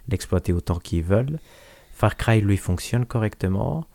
[0.09, 1.39] l'exploiter autant qu'ils veulent.
[1.93, 3.86] Far Cry lui fonctionne correctement.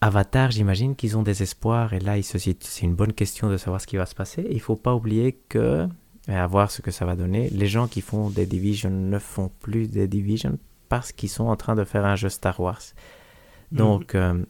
[0.00, 3.86] Avatar, j'imagine qu'ils ont des espoirs et là, c'est une bonne question de savoir ce
[3.86, 4.44] qui va se passer.
[4.50, 5.86] Il faut pas oublier que,
[6.26, 9.52] à voir ce que ça va donner, les gens qui font des Division ne font
[9.60, 12.82] plus des Division parce qu'ils sont en train de faire un jeu Star Wars.
[13.76, 14.44] Donc, euh, Mhm.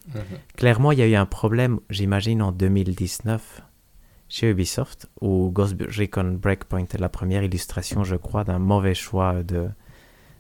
[0.57, 3.62] clairement, il y a eu un problème, j'imagine, en 2019
[4.29, 9.43] chez Ubisoft, où Ghost Recon Breakpoint est la première illustration, je crois, d'un mauvais choix
[9.43, 9.68] de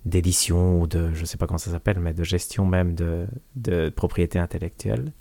[0.04, 3.88] d'édition ou de, je sais pas comment ça s'appelle, mais de gestion même de, de
[3.88, 5.12] propriété intellectuelle.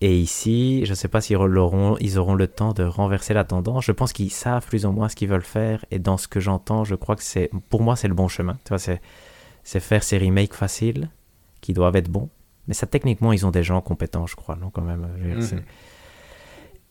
[0.00, 3.42] Et ici, je ne sais pas s'ils auront, ils auront le temps de renverser la
[3.44, 3.84] tendance.
[3.86, 5.84] Je pense qu'ils savent plus ou moins ce qu'ils veulent faire.
[5.90, 8.54] Et dans ce que j'entends, je crois que c'est, pour moi, c'est le bon chemin.
[8.64, 9.00] Tu vois, c'est,
[9.64, 11.08] c'est faire ces remakes faciles,
[11.60, 12.28] qui doivent être bons.
[12.68, 15.06] Mais ça, techniquement, ils ont des gens compétents, je crois, non, quand même.
[15.22, 15.62] dire, Mhm.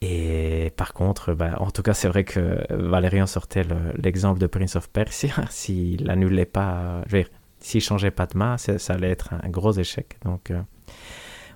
[0.02, 4.48] Et par contre, bah, en tout cas, c'est vrai que Valérian sortait le- l'exemple de
[4.48, 5.34] Prince of Persia.
[5.50, 9.34] S'il annulait pas, je veux dire, s'il changeait pas de main, ça, ça allait être
[9.34, 10.18] un gros échec.
[10.24, 10.62] Donc, euh,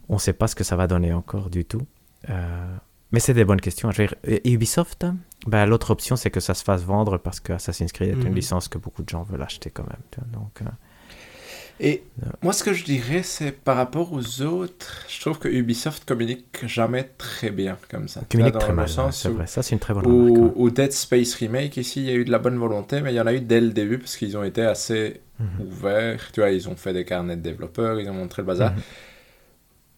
[0.08, 1.86] on ne sait pas ce que ça va donner encore du tout.
[2.30, 2.76] Euh,
[3.12, 3.92] mais c'est des bonnes questions.
[3.92, 5.06] Je veux dire, Ubisoft,
[5.46, 8.28] bah, l'autre option, c'est que ça se fasse vendre parce que Assassin's Creed est Mhm.
[8.28, 10.02] une licence que beaucoup de gens veulent acheter quand même.
[10.34, 10.66] Donc, euh,
[11.82, 12.04] Et
[12.42, 16.46] moi, ce que je dirais, c'est par rapport aux autres, je trouve que Ubisoft communique
[16.68, 18.22] jamais très bien comme ça.
[18.30, 19.48] communique Dans très mal, ouais, c'est où- vrai.
[19.48, 20.38] Ça, c'est une très bonne remarque.
[20.38, 20.52] Ou, ouais.
[20.56, 23.16] ou Dead Space Remake, ici, il y a eu de la bonne volonté, mais il
[23.16, 25.68] y en a eu dès le début parce qu'ils ont été assez Mhm.
[25.68, 26.32] ouverts.
[26.34, 28.74] Tu vois, ils ont fait des carnets de développeurs, ils ont montré le bazar.
[28.74, 28.82] Mhm.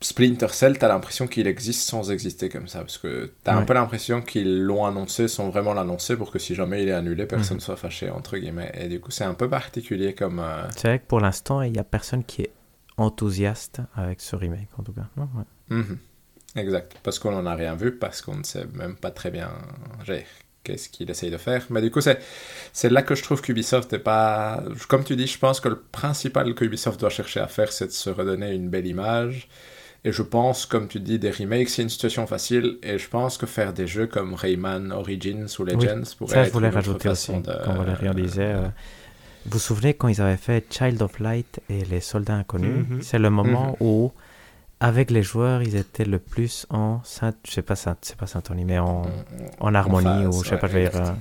[0.04, 3.66] Splinter Cell, t'as l'impression qu'il existe sans exister comme ça, parce que t'as un Ouais.
[3.66, 7.28] peu l'impression qu'ils l'ont annoncé sans vraiment l'annoncer pour que si jamais il est annulé,
[7.28, 7.62] personne Mhm.
[7.62, 8.72] soit fâché, entre guillemets.
[8.76, 10.40] Et du coup, c'est un peu particulier comme...
[10.40, 12.52] euh, C'est vrai que pour l'instant, il n'y a personne qui est
[12.98, 15.08] enthousiaste avec ce remake, en tout cas.
[15.18, 15.78] Non, ouais.
[15.78, 15.98] Mhm.
[16.56, 19.50] Exact, parce qu'on n'en a rien vu, parce qu'on ne sait même pas très bien
[20.04, 20.26] j'ai-
[20.64, 21.66] qu'est-ce qu'il essaye de faire.
[21.70, 22.20] Mais du coup, c'est,
[22.74, 24.62] c'est là que je trouve qu'Ubisoft n'est pas...
[24.90, 27.88] Comme tu dis, je pense que le principal que Ubisoft doit chercher à faire, c'est
[27.88, 29.48] de se redonner une belle image.
[30.04, 32.80] Et je pense, comme tu dis, des remakes, c'est une situation facile.
[32.82, 36.48] Et je pense que faire des jeux comme Rayman Origins ou Legends pourrait Ça, je
[36.48, 37.54] être voulais une autre rajouter aussi, façon de...
[37.64, 38.42] quand Valérian disait.
[38.42, 38.62] euh,
[39.46, 42.86] vous vous souvenez quand ils avaient fait Child of Light et les soldats inconnus?
[42.90, 43.02] Mhm.
[43.04, 44.12] C'est le moment où,
[44.80, 48.28] avec les joueurs, ils étaient le plus en saint, je sais pas saint, c'est pas
[48.28, 49.04] syntonie, mais en,
[49.60, 51.12] en harmonie ou je sais ouais, pas, je dire, euh,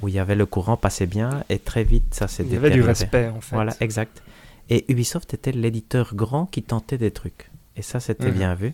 [0.00, 2.56] où il y avait le courant passait bien et très vite ça s'est Il y
[2.56, 3.54] avait du respect en fait.
[3.56, 4.22] Voilà, exact.
[4.68, 7.50] Et Ubisoft était l'éditeur grand qui tentait des trucs.
[7.76, 8.34] Et ça, c'était Mhm.
[8.34, 8.72] bien vu.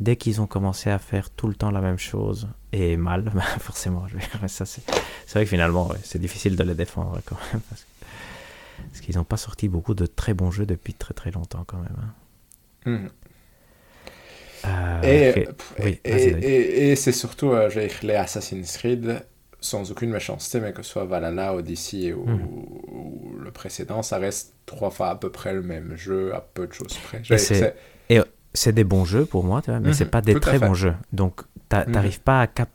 [0.00, 3.42] Dès qu'ils ont commencé à faire tout le temps la même chose, et mal, bah,
[3.60, 4.82] forcément, je veux dire, ça, c'est
[5.26, 7.62] c'est vrai que finalement, ouais, c'est difficile de les défendre quand même.
[8.90, 11.78] parce qu'ils n'ont pas sorti beaucoup de très bons jeux depuis très très longtemps quand
[11.78, 11.96] même.
[12.86, 12.90] hein.
[12.90, 13.10] Mhm.
[14.66, 15.48] Euh, Et,
[15.82, 19.24] Oui, et, et- et c'est surtout euh, dire, les Assassin's Creed,
[19.60, 22.40] sans aucune méchanceté, mais que ce soit Valhalla, Odyssey ou, Mhm.
[22.42, 26.66] ou le précédent, ça reste trois fois à peu près le même jeu, à peu
[26.66, 27.22] de choses près.
[28.08, 30.38] Et dire, c'est- des bons jeux pour moi, tu vois, mais Mhm, c'est pas des
[30.40, 30.94] très bons jeux.
[31.12, 31.42] Donc,
[31.72, 31.92] Mhm.
[31.92, 32.70] t'arrives pas à, cap-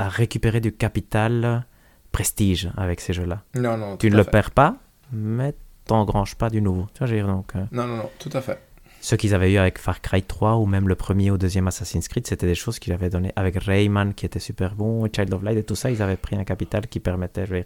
[0.00, 1.64] récupérer du capital
[2.12, 3.42] prestige avec ces jeux-là.
[3.54, 4.30] Non, non, Tu ne le fait.
[4.30, 4.76] perds pas,
[5.12, 5.54] mais
[5.84, 6.86] t'engranges pas du nouveau.
[6.94, 8.58] Tu vois, je veux dire, donc, euh, Non, non, non, tout à fait.
[9.00, 12.08] ce qu'ils avaient eu avec Far Cry 3 ou même le premier ou deuxième Assassin's
[12.08, 15.32] Creed, c'était des choses qu'ils avaient donné avec Rayman qui était super bon, et Child
[15.34, 17.64] of Light et tout ça, ils avaient pris un capital qui permettait dire,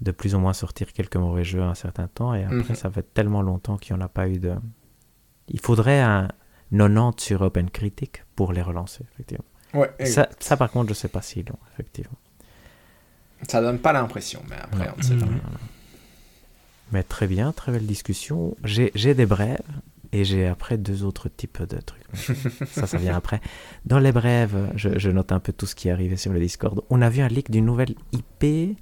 [0.00, 2.74] de plus ou moins sortir quelques mauvais jeux à un certain temps, et après, Mhm.
[2.74, 4.52] ça fait tellement longtemps qu'il n'y en a pas eu de...
[5.48, 6.28] Il faudrait un
[6.72, 9.44] 90 sur Open Critic pour les relancer, effectivement.
[9.74, 12.16] Ouais, Ça, par contre, je sais pas si long, effectivement.
[13.48, 15.26] Ça donne pas l'impression, mais après, on ne sait pas.
[15.26, 15.40] Mhm.
[16.92, 18.56] Mais très bien, très belle discussion.
[18.64, 19.58] J'ai des brèves
[20.12, 22.04] et j'ai après deux autres types de trucs.
[22.68, 23.40] ça, ça vient après.
[23.84, 26.38] Dans les brèves, je, je note un peu tout ce qui est arrivé sur le
[26.38, 26.82] Discord.
[26.90, 28.78] On a vu un leak d'une nouvelle IP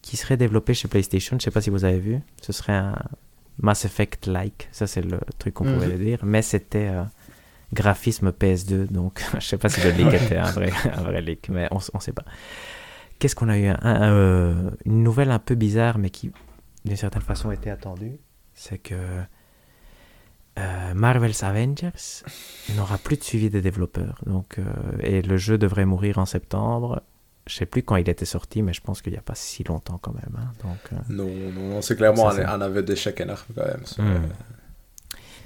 [0.00, 1.36] qui serait développée chez PlayStation.
[1.38, 2.20] Je sais pas si vous avez vu.
[2.40, 2.96] Ce serait un
[3.58, 4.68] Mass Effect-like.
[4.72, 5.74] Ça, c'est le truc qu'on Mhm.
[5.74, 6.18] pouvait dire.
[6.24, 7.02] Mais c'était euh,
[7.72, 8.86] graphisme PS2.
[8.90, 11.76] Donc, je sais pas si le leak était un vrai, un vrai leak, mais on
[11.94, 12.24] ne sait pas.
[13.18, 13.66] Qu'est-ce qu'on a eu?
[13.66, 16.32] Un- un, euh, Une nouvelle un peu bizarre, mais qui,
[16.84, 18.18] d'une certaine façon, était attendue.
[18.54, 18.94] C'est que
[20.58, 21.90] euh, Marvel's Avengers
[22.76, 24.20] n'aura plus de suivi des développeurs.
[24.26, 24.58] Donc,
[25.00, 27.02] et le jeu devrait mourir en septembre.
[27.46, 29.64] Je sais plus quand il était sorti, mais je pense qu'il n'y a pas si
[29.64, 30.36] longtemps quand même.
[30.38, 30.52] hein.
[30.62, 33.82] Donc, euh, Non, non, non, c'est clairement Ça, un, un aveu d'échec énorme quand même.
[33.98, 34.28] Hmm.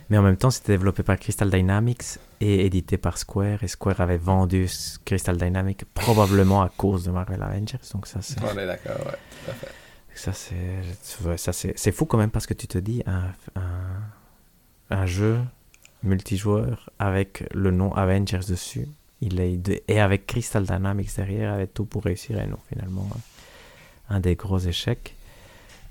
[0.09, 3.65] Mais en même temps, c'était développé par Crystal Dynamics et édité par Square.
[3.65, 4.69] Et Square avait vendu
[5.05, 7.79] Crystal Dynamics probablement à cause de Marvel Avengers.
[7.93, 9.17] Donc ça, c'est On est d'accord, ouais.
[9.45, 9.69] tout à fait.
[10.15, 14.01] ça, c'est ça, c'est c'est fou quand même parce que tu te dis un, un,
[14.91, 15.39] un jeu
[16.03, 18.87] multijoueur avec le nom Avengers dessus.
[19.21, 22.39] Il est et avec Crystal Dynamics derrière, avec tout pour réussir.
[22.41, 25.15] Et non, finalement, euh, un des gros échecs.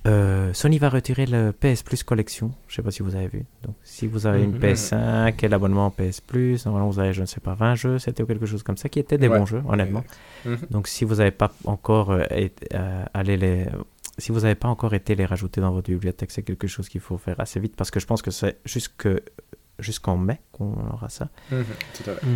[0.07, 2.51] Euh, Sony va retirer le PS Plus collection.
[2.67, 3.43] Je sais pas si vous avez vu.
[3.63, 4.59] Donc, si vous avez une Mhm.
[4.59, 8.21] PS5 et l'abonnement PS Plus, normalement vous avez, je ne sais pas, 20 jeux, c'était
[8.21, 9.39] ou quelque chose comme ça, qui étaient des Ouais.
[9.39, 10.03] bons jeux, honnêtement.
[10.45, 10.59] Mhm.
[10.69, 13.65] Donc, si vous n'avez pas encore euh, été- euh, allé les,
[14.19, 17.01] si vous n'avez pas encore été les rajouter dans votre bibliothèque, c'est quelque chose qu'il
[17.01, 19.07] faut faire assez vite parce que je pense que c'est jusque
[19.80, 21.30] jusqu'en mai qu'on aura ça.
[21.51, 21.65] Mhm,
[21.95, 22.28] Tout à fait.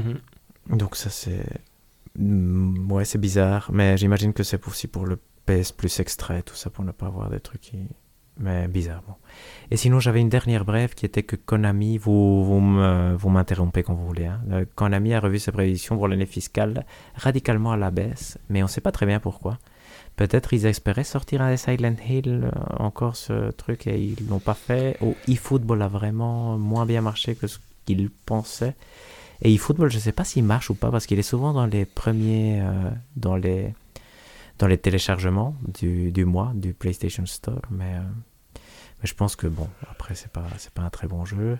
[0.70, 1.43] Donc ça c'est
[2.17, 6.55] Mm, ouais c'est bizarre, mais j'imagine que c'est aussi pour le PS Plus extrait tout
[6.55, 7.78] ça pour ne pas avoir des trucs qui
[8.41, 9.17] mais bizarrement.
[9.70, 14.07] Et sinon j'avais une dernière brève qui était que Konami vous vous m'interrompez quand vous
[14.07, 14.26] voulez.
[14.28, 14.41] hein.
[14.51, 18.65] Euh, Konami a revu ses prévisions pour l'année fiscale radicalement à la baisse, mais on
[18.65, 19.59] ne sait pas très bien pourquoi.
[20.15, 24.53] Peut-être ils espéraient sortir un Silent Hill, euh, encore ce truc, et ils l'ont pas
[24.53, 24.97] fait.
[25.01, 28.76] Ou eFootball a vraiment moins bien marché que ce qu'ils pensaient.
[29.41, 31.65] Et eFootball, je ne sais pas s'il marche ou pas, parce qu'il est souvent dans
[31.65, 33.73] les premiers, euh, dans, les,
[34.57, 37.61] dans les téléchargements du, du mois du PlayStation Store.
[37.71, 38.01] Mais, euh,
[39.01, 41.57] mais je pense que, bon, après, c'est pas, c'est pas un très bon jeu.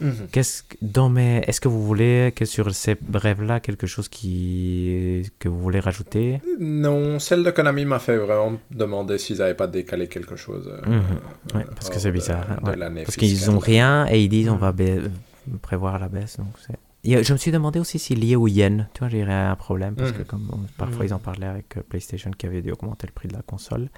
[0.00, 0.26] Mhm.
[0.32, 5.30] Qu'est-ce que, dans mes, est-ce que vous voulez que sur ces brèves-là, quelque chose qui,
[5.38, 6.40] que vous voulez rajouter?
[6.58, 10.66] Non, celle de Konami m'a fait vraiment demander s'ils n'avaient pas décalé quelque chose.
[10.66, 11.00] euh,
[11.54, 12.76] Ouais, parce que c'est de- bizarre, hein, de ouais.
[12.76, 13.54] l'année Parce qu'ils fiscale.
[13.54, 14.60] ont rien et ils disent on Mhm.
[14.60, 14.74] va
[15.60, 16.38] prévoir la baisse.
[16.38, 19.56] Donc c'est- je me suis demandé aussi si lié au yen, tu vois, j'ai un
[19.56, 20.24] problème parce que Mhm.
[20.24, 21.06] comme on- parfois Mhm.
[21.10, 23.88] ils en parlaient avec euh, PlayStation qui avait dû augmenter le prix de la console.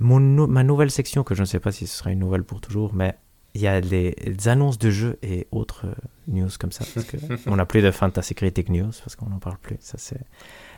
[0.00, 2.60] Mon ma nouvelle section, que je ne sais pas si ce sera une nouvelle pour
[2.60, 3.14] toujours, mais
[3.54, 5.94] il y a les, les annonces de jeux et autres euh,
[6.28, 6.84] news comme ça.
[6.94, 7.16] Parce que
[7.50, 9.76] on n'a plus de Fantasy Critic News parce qu'on n'en parle plus.
[9.80, 10.20] Ça, c'est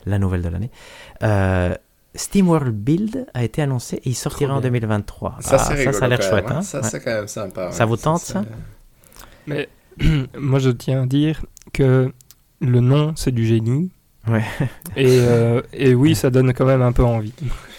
[0.07, 0.71] la nouvelle de l'année.
[1.23, 1.75] Euh,
[2.15, 4.71] Steam World Build a été annoncé et il sortira en bien.
[4.71, 5.37] 2023.
[5.41, 5.93] Ça, Ah, rigolo.
[5.99, 6.45] ça a l'air chouette.
[6.49, 6.57] hein.
[6.59, 6.63] hein.
[6.63, 6.89] Ça, Ouais.
[6.89, 7.71] c'est quand même sympa.
[7.73, 7.89] Ça ouais.
[7.89, 8.49] vous tente, ça c'est-
[9.47, 9.69] Mais
[10.39, 12.13] moi, je tiens à dire que
[12.61, 13.91] le nom, c'est du génie.
[14.29, 14.45] Ouais.
[14.97, 17.33] Et, euh, et oui, ça donne quand même un peu envie.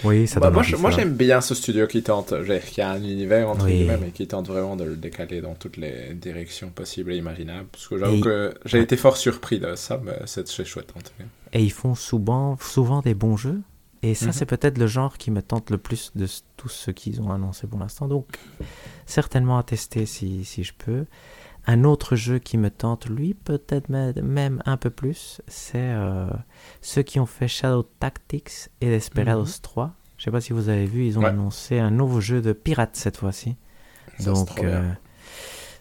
[0.04, 2.34] Oui, ça Bah, donne moi, envie, moi, j'aime bien ce studio qui tente,
[2.70, 3.78] qui a un univers entre Oui.
[3.78, 7.68] guillemets, mais qui tente vraiment de le décaler dans toutes les directions possibles et imaginables.
[7.72, 11.00] Parce que j'avoue Et- que j'ai été fort surpris de ça, mais c'est chouette en
[11.00, 11.24] tout cas.
[11.54, 13.62] Et ils font souvent, souvent des bons jeux.
[14.06, 14.32] Et ça, Mhm.
[14.34, 17.68] c'est peut-être le genre qui me tente le plus de tous ceux qu'ils ont annoncé
[17.68, 18.10] pour l'instant.
[18.10, 18.26] Donc,
[19.06, 21.06] certainement à tester si, si je peux.
[21.66, 26.28] Un autre jeu qui me tente, lui, peut-être mê- même un peu plus, c'est euh,
[26.82, 29.94] ceux qui ont fait Shadow Tactics et Desperados 3.
[30.18, 31.30] Je sais pas si vous avez vu, ils ont Ouais.
[31.30, 33.56] annoncé un nouveau jeu de pirates cette fois-ci.
[34.26, 34.92] Donc, euh,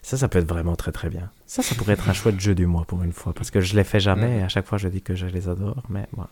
[0.01, 1.29] ça, ça peut être vraiment très très bien.
[1.45, 3.75] Ça, ça pourrait être un chouette jeu du mois pour une fois, parce que je
[3.75, 6.29] les fais jamais et à chaque fois je dis que je les adore, mais voilà.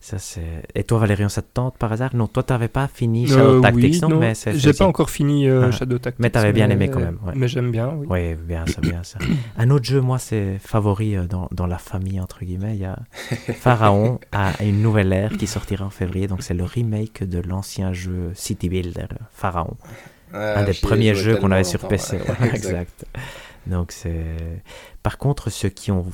[0.00, 0.18] Ça.
[0.74, 2.14] Et toi, Valérian, ça te tente par hasard?
[2.14, 4.54] Non, toi, t'avais pas fini Euh, Shadow oui, Tactics, non, non, mais c'est...
[4.56, 5.70] J'ai pas encore fini euh, Ah.
[5.72, 6.20] Shadow Tactics.
[6.20, 7.32] Mais t'avais bien aimé quand même, ouais.
[7.34, 8.06] Mais j'aime bien, oui.
[8.08, 9.18] Oui, bien ça, bien ça.
[9.58, 12.74] Un autre jeu, moi, c'est favori euh, dans, dans la famille, entre guillemets.
[12.76, 12.98] Il y a
[13.54, 16.28] Pharaon à une nouvelle ère qui sortira en février.
[16.28, 19.76] Donc, c'est le remake de l'ancien jeu City Builder, Pharaon.
[20.32, 22.18] un des premiers jeux qu'on avait sur PC.
[22.18, 23.06] ouais, exact.
[23.66, 24.62] Donc c'est.
[25.02, 26.04] Par contre, ceux qui ont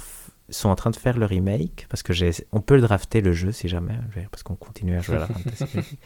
[0.49, 3.33] sont en train de faire le remake, parce que j'ai, on peut le drafter le
[3.33, 5.99] jeu si jamais, je parce qu'on continue à jouer à la Fantasy.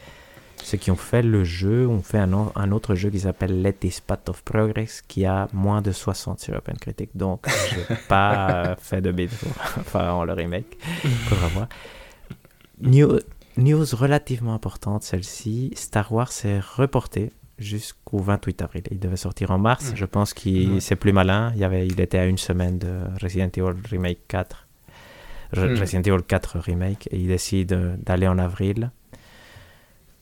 [0.63, 4.01] Ceux qui ont fait le jeu ont fait un, autre jeu qui s'appelle Let This
[4.01, 7.15] Path of Progress, qui a moins de 60 sur OpenCritic.
[7.15, 9.51] Donc, j'ai pas euh, fait de bid pour
[9.85, 10.77] Pharaon le remake.
[11.29, 11.67] Faudra voir.
[12.81, 13.19] New-
[13.55, 15.71] news relativement importante, celle-ci.
[15.75, 18.83] Star Wars est reporté jusqu'au 28 avril.
[18.91, 19.91] Il devait sortir en mars.
[19.95, 20.79] Je pense qu'il Ouais.
[20.79, 21.51] c'est plus malin.
[21.55, 24.67] Il, y avait, il était à une semaine de Resident Evil Remake 4.
[25.53, 25.79] Re- Mm.
[25.79, 27.07] Resident Evil 4 Remake.
[27.11, 28.91] Et il décide euh, d'aller en avril.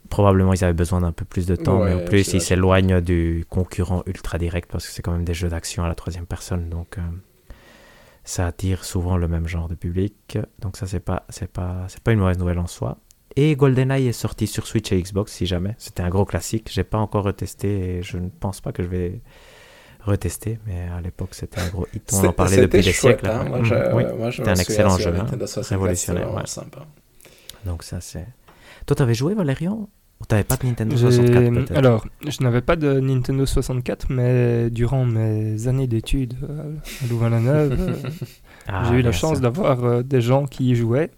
[0.09, 3.43] Probablement, ils avaient besoin d'un peu plus de temps, mais en plus, ils s'éloignent du
[3.49, 6.69] concurrent ultra direct parce que c'est quand même des jeux d'action à la troisième personne.
[6.69, 7.01] Donc, euh,
[8.23, 10.37] ça attire souvent le même genre de public.
[10.59, 12.99] Donc, ça, c'est pas, c'est pas, c'est pas une mauvaise nouvelle en soi.
[13.37, 15.75] Et GoldenEye est sorti sur Switch et Xbox, si jamais.
[15.77, 16.69] C'était un gros classique.
[16.71, 19.19] J'ai pas encore retesté et je ne pense pas que je vais
[20.01, 20.57] retester.
[20.65, 22.09] Mais à l'époque, c'était un gros hit.
[22.13, 23.27] On en parlait depuis des siècles.
[23.27, 23.43] Hein.
[23.49, 23.65] Moi, Mhm.
[23.65, 24.03] je, Oui.
[24.17, 25.17] moi, je c'était un excellent jeu, hein.
[25.23, 26.41] Nintendo 64, Révolutionnaire, ouais.
[26.45, 26.85] sympa.
[27.65, 28.25] Donc, ça, c'est.
[28.85, 29.89] Toi, t'avais joué, Valérian?
[30.21, 31.77] Ou t'avais pas de Nintendo J'ai- 64 peut-être?
[31.77, 36.73] Alors, je n'avais pas de Nintendo 64, mais durant mes années d'études euh,
[37.03, 37.97] à Louvain-la-Neuve,
[38.67, 41.11] Ah, j'ai eu la bien chance d'avoir euh, des gens qui y jouaient.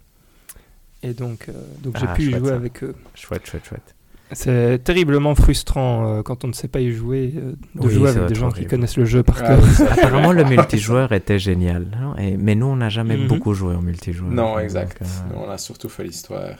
[1.02, 2.54] Et donc, euh, donc j'ai Ah, pu y chouette, jouer ça.
[2.56, 2.94] avec eux.
[3.14, 3.94] Chouette, chouette, chouette.
[4.32, 8.10] C'est terriblement frustrant euh, quand on ne sait pas y jouer, euh, de Oui, jouer
[8.10, 9.64] avec des gens qui connaissent le jeu par Ah cœur.
[9.64, 11.86] ça- Apparemment, le multijoueur était génial.
[11.98, 12.14] non?
[12.18, 13.26] Et, mais nous, on n'a jamais Mhm.
[13.26, 14.30] beaucoup joué en multijoueur.
[14.30, 14.98] Non, Donc, exact.
[15.00, 16.56] euh, Nous, on a surtout fait l'histoire.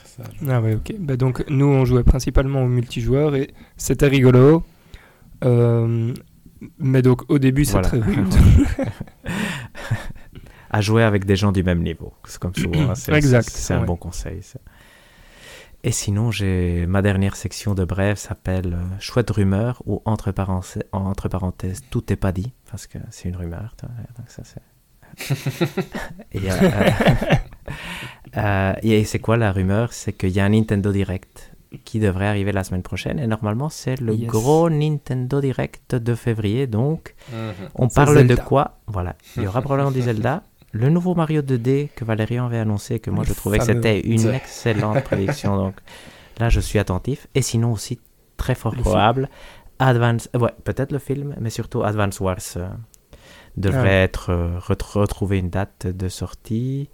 [0.49, 0.95] Ah ouais, ok.
[0.99, 4.62] Bah donc, nous, on jouait principalement au multijoueur et c'était rigolo.
[5.45, 6.14] Euh,
[6.78, 7.89] mais donc, au début, c'est Voilà.
[7.89, 8.16] très rude.
[10.71, 12.12] à jouer avec des gens du même niveau.
[12.27, 12.91] C'est comme souvent.
[12.91, 14.43] hein, c'est, un bon conseil.
[14.43, 14.59] ça.
[15.85, 20.83] Et sinon, j'ai ma dernière section de brève s'appelle euh, Chouette rumeur ou entre parenthèses,
[20.93, 23.75] entre parenthèses tout n'est pas dit parce que c'est une rumeur.
[24.19, 24.61] donc ça c'est.
[26.33, 26.81] et, euh,
[28.37, 29.93] euh, et c'est quoi la rumeur?
[29.93, 31.53] C'est qu'il y a un Nintendo Direct
[31.85, 34.29] qui devrait arriver la semaine prochaine et normalement c'est le Yes.
[34.29, 37.53] gros Nintendo Direct de février donc Mhm.
[37.75, 38.37] on parle Zelda.
[38.37, 38.79] de quoi?
[38.87, 40.43] Voilà, il y aura probablement du Zelda.
[40.73, 44.01] Le nouveau Mario 2D que Valérian avait annoncé, que moi Le je trouvais que c'était
[44.01, 45.57] une excellente prédiction.
[45.57, 45.75] Donc
[46.39, 47.27] là, je suis attentif.
[47.35, 47.99] Et sinon aussi,
[48.37, 49.29] très fort Le probable,
[49.79, 52.69] Advance, euh, ouais, peut-être le film, mais surtout Advance Wars euh,
[53.57, 53.89] devrait Ah ouais.
[54.03, 56.91] être euh, ret- retrouver une date de sortie.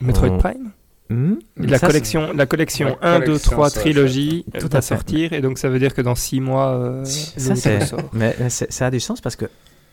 [0.00, 0.72] Metroid On- Prime
[1.10, 4.80] Hmm La Ça, collection, la collection La 1, 2, collection 3 sera trilogie Tout va
[4.80, 7.54] sortir et donc ça veut dire que dans 6 mois, euh, Ça,
[7.86, 8.00] sort.
[8.14, 9.44] Mais ça a du sens parce que,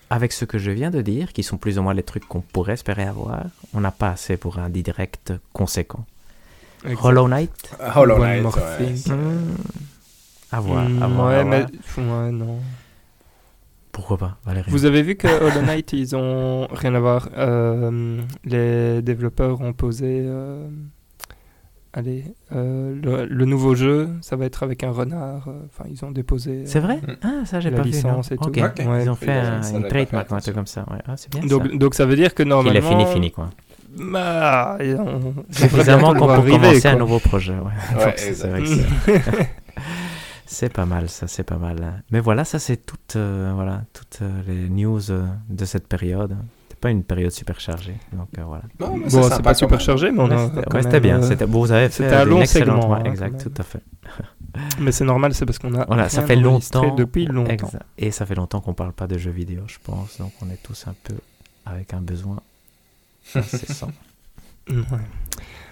[0.10, 2.42] avec ce que je viens de dire, qui sont plus ou moins les trucs qu'on
[2.42, 3.44] pourrait espérer avoir,
[3.74, 6.06] on n'a pas assez pour un direct conséquent.
[6.84, 7.04] Exact.
[7.06, 9.56] Hollow Knight Hollow One Knight, ouais, Hmm.
[10.52, 11.66] À voir, Mm, à voir, ouais, à mais
[11.98, 12.60] ouais, non.
[13.92, 17.30] Pourquoi pas, Valérie Vous avez vu que Hollow Knight, ils ont rien à voir.
[17.38, 20.24] euh, les développeurs ont posé.
[20.26, 20.68] euh,
[21.94, 25.48] allez, euh, le, le nouveau jeu, ça va être avec un renard.
[25.48, 26.66] euh, Enfin, ils ont déposé.
[26.66, 27.14] C'est vrai Mm.
[27.24, 27.90] Ah, ça, j'ai pas vu.
[27.90, 28.36] licence non.
[28.36, 28.52] et tout.
[29.02, 30.86] Ils ont fait un, une un truc comme ça.
[30.92, 31.00] Ouais.
[31.08, 31.78] Ah, c'est bien Donc, ça.
[31.78, 32.80] donc ça veut dire que normalement.
[32.80, 33.50] est fini, fini, quoi.
[33.98, 37.54] Bah, on- Suffisamment qu'on arriver, commencer un nouveau projet.
[37.56, 38.04] Ouais.
[38.06, 38.90] Ouais, c'est- c'est vrai que exact.
[39.06, 39.50] c'est-
[40.52, 42.04] C'est pas mal, ça, c'est pas mal.
[42.12, 46.36] Mais voilà, ça, c'est toutes, euh, voilà, toutes euh, les news euh, de cette période.
[46.82, 47.96] Pas une période super chargée.
[48.14, 48.64] Donc, euh, voilà.
[48.80, 50.82] Non, mais Bon, c'est pas super chargé, mais on Ouais, a.
[50.82, 51.20] c'était ouais, bien.
[51.22, 53.64] euh, C'était, bon, vous avez fait c'était un long segment, ouais, hein, exact, tout à
[53.64, 53.82] fait.
[54.80, 55.86] Mais c'est normal, c'est parce qu'on a.
[55.86, 56.96] Voilà, ça fait longtemps.
[56.96, 57.52] Depuis longtemps.
[57.52, 57.84] Exact.
[57.98, 60.18] Et ça fait longtemps qu'on parle pas de jeux vidéo, je pense.
[60.18, 61.14] Donc on est tous un peu
[61.66, 62.40] avec un besoin
[63.36, 63.92] incessant.
[64.70, 64.76] Ouais.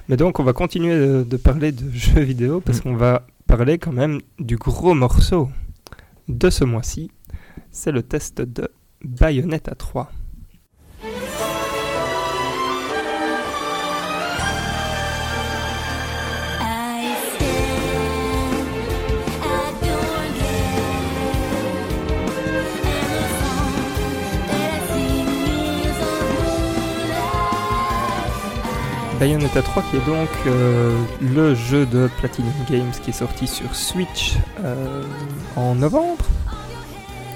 [0.10, 2.82] Mais donc, on va continuer de, de parler de jeux vidéo parce Mm.
[2.82, 5.50] qu'on va parler quand même du gros morceau
[6.28, 7.12] de ce mois-ci.
[7.72, 8.68] C'est le test de
[9.04, 10.12] Bayonetta 3.
[29.20, 33.74] Bayonetta 3 qui est donc euh, le jeu de Platinum Games qui est sorti sur
[33.76, 35.04] Switch euh,
[35.56, 36.24] en novembre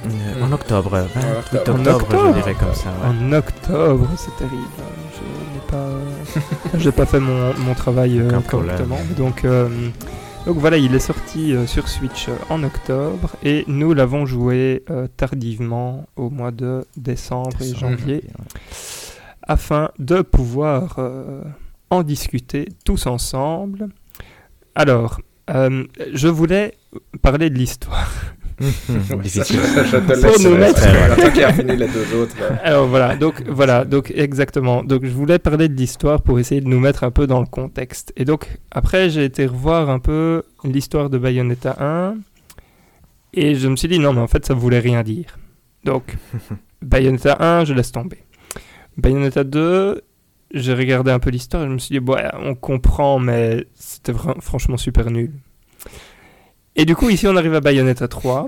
[0.06, 1.80] Euh, En octobre, 28 octobre.
[1.80, 2.28] octobre, En octobre.
[2.30, 2.90] je dirais comme ça.
[2.90, 3.08] ouais.
[3.08, 4.82] En octobre, c'est terrible.
[5.16, 5.90] Je n'ai pas
[6.80, 8.98] j'ai pas fait mon, mon travail euh, correctement.
[9.18, 9.70] Donc, euh,
[10.48, 14.84] donc voilà, il est sorti euh, sur Switch euh, en octobre et nous l'avons joué
[14.90, 18.24] euh, tardivement au mois de décembre et janvier
[19.48, 21.42] afin de pouvoir euh,
[21.92, 23.90] en discuter tous ensemble.
[24.74, 25.22] Alors,
[25.52, 25.84] euh,
[26.14, 26.74] je voulais
[27.22, 28.10] parler de l'histoire.
[28.62, 28.70] Ça,
[29.18, 30.44] je, te laisse.
[30.44, 32.36] nous euh, mettre- les deux autres.
[32.64, 34.84] Alors voilà, donc voilà, donc exactement.
[34.84, 37.48] Donc je voulais parler de l'histoire pour essayer de nous mettre un peu dans le
[37.48, 38.14] contexte.
[38.18, 42.18] Et donc après j'ai été revoir un peu l'histoire de Bayonetta 1
[43.34, 45.40] et je me suis dit non mais en fait ça voulait rien dire.
[45.84, 46.16] Donc
[46.84, 48.24] Bayonetta 1, je laisse tomber.
[48.98, 50.02] Bayonetta 2,
[50.54, 54.14] j'ai regardé un peu l'histoire et je me suis dit ouais, on comprend mais c'était
[54.14, 55.32] franchement super nul.
[56.76, 58.48] Et du coup ici on arrive à Bayonetta 3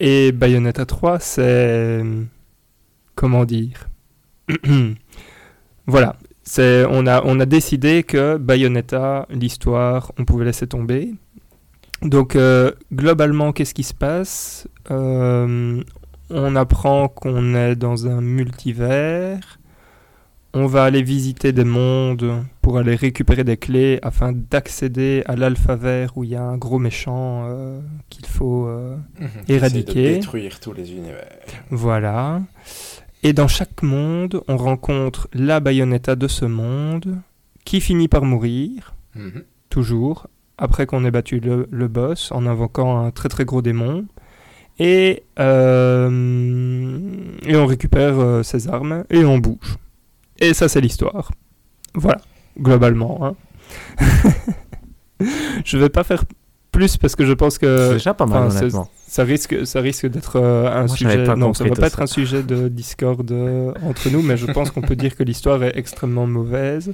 [0.00, 2.02] et Bayonetta 3 c'est
[3.14, 3.88] comment dire?
[5.86, 6.16] Voilà,
[6.58, 11.14] on a on a décidé que Bayonetta l'histoire on pouvait laisser tomber.
[12.02, 14.68] Donc euh, globalement qu'est-ce qui se passe?
[14.90, 15.82] Euh,
[16.30, 19.57] On apprend qu'on est dans un multivers.
[20.54, 25.76] On va aller visiter des mondes pour aller récupérer des clés afin d'accéder à l'alpha
[25.76, 28.96] vert où il y a un gros méchant euh, qu'il faut euh,
[29.48, 29.90] Éradiquer.
[29.90, 31.28] Essayer de détruire tous les univers.
[31.70, 32.40] voilà.
[33.22, 37.18] Et dans chaque monde, on rencontre la Bayonetta de ce monde
[37.64, 39.42] qui finit par mourir, Mhm.
[39.68, 44.06] toujours, après qu'on ait battu le, le boss en invoquant un très très gros démon.
[44.78, 47.00] Et, euh,
[47.44, 49.76] et on récupère ses armes et on bouge.
[50.40, 51.30] Et ça, c'est l'histoire.
[51.94, 52.20] Voilà,
[52.60, 53.18] globalement.
[53.24, 53.34] hein.
[55.64, 56.24] je vais pas faire
[56.70, 58.88] plus parce que je pense C'est que déjà pas mal, c'est- honnêtement.
[59.08, 61.16] ça risque, ça risque d'être euh, un Moi, sujet.
[61.34, 64.46] non, ça compris va pas être un sujet de discorde euh, entre nous, mais je
[64.46, 66.92] pense qu'on peut dire que l'histoire est extrêmement mauvaise.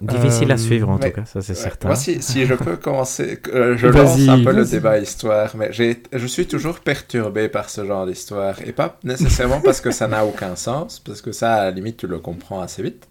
[0.00, 1.58] Difficile Euh, à suivre, en mais- tout cas, ça c'est Ouais.
[1.58, 1.88] certain.
[1.88, 5.70] Moi, si, si je peux commencer, euh, je lance un peu le débat histoire, mais
[5.72, 8.56] je suis toujours perturbé par ce genre d'histoire.
[8.64, 11.98] Et pas nécessairement parce que ça n'a aucun sens, parce que ça, à la limite,
[11.98, 13.08] tu le comprends assez vite.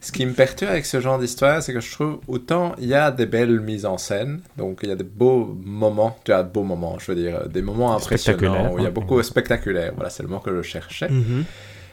[0.00, 2.94] Ce qui me perturbe avec ce genre d'histoire, c'est que je trouve autant il y
[2.94, 6.42] a des belles mises en scène, donc il y a des beaux moments, tu as
[6.42, 9.92] de beaux moments, je veux dire, des moments impressionnants, où il y a beaucoup spectaculaire,
[9.96, 11.08] voilà, c'est le mot que je cherchais.
[11.08, 11.44] Mhm.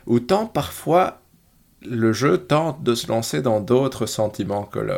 [0.05, 1.21] Autant parfois
[1.89, 4.95] le jeu tente de se lancer dans d'autres sentiments que le,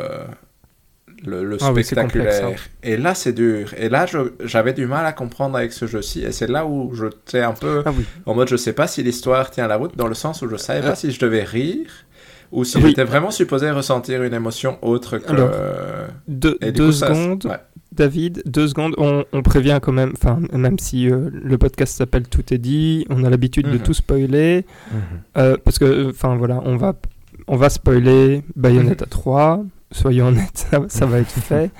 [1.24, 2.40] le, le Ah oui, spectaculaire.
[2.42, 3.72] complexe, Et là, c'est dur.
[3.76, 4.06] Et là,
[4.44, 6.22] j'avais du mal à comprendre avec ce jeu-ci.
[6.22, 8.04] Et c'est là où je j'étais un peu Ah oui.
[8.26, 10.56] en mode, je sais pas si l'histoire tient la route, dans le sens où je
[10.56, 10.90] savais Euh.
[10.90, 11.90] pas si je devais rire
[12.52, 12.88] ou si Oui.
[12.88, 15.30] j'étais vraiment supposé ressentir une émotion autre que.
[15.30, 15.50] Alors,
[16.28, 17.58] Deux, Et du deux coup, ça- secondes, ouais.
[17.92, 18.94] David, deux secondes.
[18.98, 23.06] On, on prévient quand même, enfin, même si euh, le podcast s'appelle Tout est dit,
[23.08, 23.82] on a l'habitude de Mhm.
[23.82, 24.66] tout spoiler.
[24.92, 24.98] Mhm.
[25.38, 26.94] Euh, parce que, enfin voilà, on va,
[27.48, 31.70] on va spoiler Bayonetta 3, soyons honnêtes, ça, ça va être fait.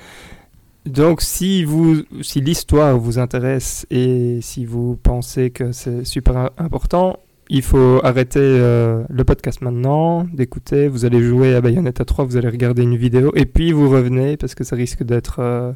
[0.85, 7.19] Donc si, vous, si l'histoire vous intéresse et si vous pensez que c'est super important,
[7.49, 12.37] il faut arrêter euh, le podcast maintenant, d'écouter, vous allez jouer à Bayonetta 3, vous
[12.37, 15.71] allez regarder une vidéo et puis vous revenez parce que ça risque d'être euh,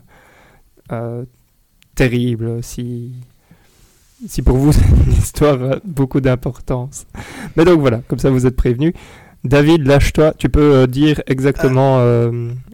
[0.91, 1.23] euh,
[1.95, 3.11] terrible si,
[4.27, 4.71] si pour vous
[5.07, 7.05] l'histoire a beaucoup d'importance.
[7.55, 8.93] Mais donc voilà, comme ça vous êtes prévenus.
[9.43, 11.99] David, lâche-toi, tu peux dire exactement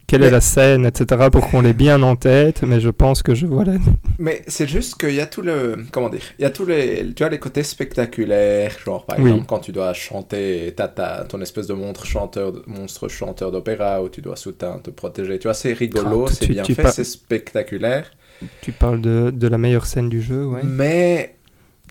[0.08, 1.28] quelle est la scène, etc.
[1.32, 3.74] pour qu'on l'ait bien en tête, mais je pense que je vois la...
[4.20, 5.76] Mais c'est juste qu'il y a tout le.
[5.92, 7.14] Comment dire Il y a tous les.
[7.14, 9.30] Tu as les côtés spectaculaires, genre par Oui.
[9.30, 14.02] exemple quand tu dois chanter, t'as ta- ton espèce de monstre chanteur, monstre chanteur d'opéra
[14.02, 15.40] où tu dois soutenir, te protéger.
[15.40, 18.10] Tu vois, c'est rigolo, Ah, c'est bien tu fait, c'est spectaculaire.
[18.62, 20.62] Tu parles de, de la meilleure scène du jeu, ouais.
[20.64, 21.36] Mais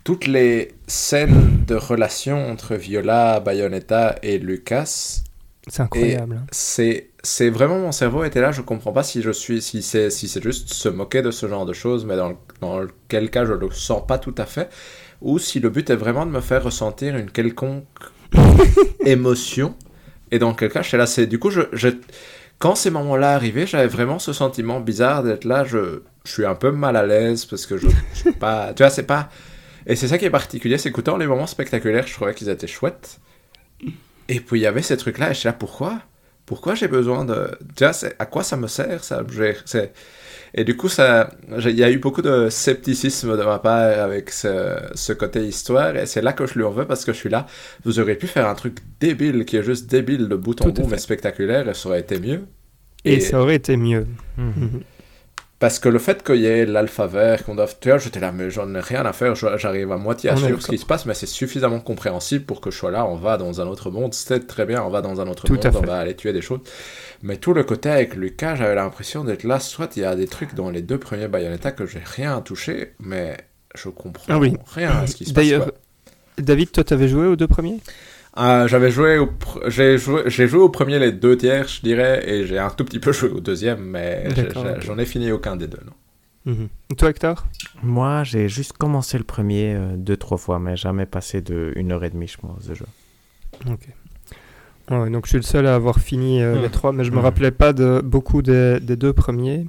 [0.04, 5.22] toutes les scènes de relation entre Viola, Bayonetta et Lucas,
[5.68, 6.42] C'est incroyable.
[6.52, 10.10] c'est c'est vraiment mon cerveau était là je comprends pas si je suis si c'est
[10.10, 13.44] si c'est juste se moquer de ce genre de choses mais dans, dans quel cas
[13.44, 14.70] je le sens pas tout à fait
[15.20, 17.84] ou si le but est vraiment de me faire ressentir une quelconque
[19.04, 19.74] émotion
[20.30, 21.88] et dans quel cas je suis là c'est du coup je, je
[22.58, 26.54] quand ces moments-là arrivaient j'avais vraiment ce sentiment bizarre d'être là je, je suis un
[26.54, 29.28] peu mal à l'aise parce que je, je suis pas tu vois c'est pas
[29.86, 32.66] et c'est ça qui est particulier c'est qu'autant les moments spectaculaires je trouvais qu'ils étaient
[32.66, 33.20] chouettes
[34.28, 36.00] et puis il y avait ces trucs-là, et je suis là, pourquoi?
[36.47, 37.51] Pourquoi j'ai besoin de...
[37.92, 39.22] C'est- à quoi ça me sert, ça?
[40.55, 44.01] Et du coup, ça, j'ai- il y a eu beaucoup de scepticisme de ma part
[44.01, 47.12] avec ce, ce côté histoire, et c'est là que je lui en veux, parce que
[47.12, 47.47] je suis là,
[47.84, 50.86] vous auriez pu faire un truc débile, qui est juste débile de bout en bout,
[50.88, 52.42] mais spectaculaire, et ça aurait été mieux.
[53.05, 54.07] Et, et- ça aurait été mieux.
[54.38, 54.80] Mhm.
[55.59, 57.76] Parce que le fait qu'il y ait l'alpha vert, qu'on doive.
[57.80, 60.61] Tu vois, j'étais là, mais j'en ai rien à faire, j'arrive à moitié à suivre
[60.61, 63.38] ce qui se passe, mais c'est suffisamment compréhensible pour que je sois là, on va
[63.38, 65.70] dans un autre monde, c'est très bien, on va dans un autre Tout monde, à
[65.74, 66.61] on va aller tuer des choses.
[67.22, 70.26] Mais tout le côté avec Lucas, j'avais l'impression d'être là, soit il y a des
[70.26, 73.38] trucs dans les deux premiers Bayonetta que j'ai rien touché, mais
[73.74, 74.54] je comprends Ah oui.
[74.74, 75.42] rien à ce qui se passe.
[75.44, 75.72] D'ailleurs.
[76.36, 77.80] David, toi, t'avais joué aux deux premiers?
[78.39, 81.80] Euh, j'avais joué au pr- j'ai joué j'ai joué au premier les deux tiers je
[81.80, 84.24] dirais et j'ai un tout petit peu joué au deuxième mais
[84.82, 85.93] j'en ai fini aucun des deux non
[86.53, 86.68] Mhm.
[86.97, 87.45] Toi, Hector?
[87.82, 91.91] Moi, j'ai juste commencé le premier euh, deux, trois fois, mais jamais passé de une
[91.91, 92.87] heure et demie, je pense, de jeu.
[93.68, 93.89] Ok.
[94.93, 97.16] Ouais, donc je suis le seul à avoir fini euh, les trois, mais je me
[97.16, 97.22] Mhm.
[97.24, 99.66] rappelais pas de beaucoup des, des deux premiers.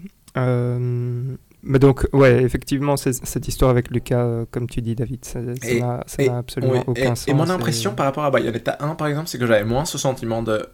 [1.63, 5.39] Euh, mais donc, ouais, effectivement, cette histoire avec Lucas, euh, comme tu dis, David, ça
[5.41, 6.03] n'a
[6.37, 7.27] absolument Oui, aucun et, sens.
[7.27, 9.97] et mon impression par rapport à Bayonetta 1 par exemple c'est que j'avais moins ce
[9.97, 10.67] sentiment de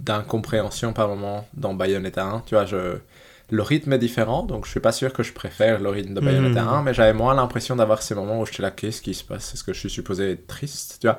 [0.00, 2.96] d'incompréhension par moment dans Bayonetta 1 tu vois je
[3.54, 6.20] le rythme est différent donc je suis pas sûr que je préfère le rythme de
[6.20, 6.68] Bayonetta Mhm.
[6.68, 9.52] 1 mais j'avais moins l'impression d'avoir ces moments où j'étais là qu'est-ce qui se passe?
[9.52, 10.98] Est-ce que je suis supposé être triste?
[11.00, 11.18] Tu vois?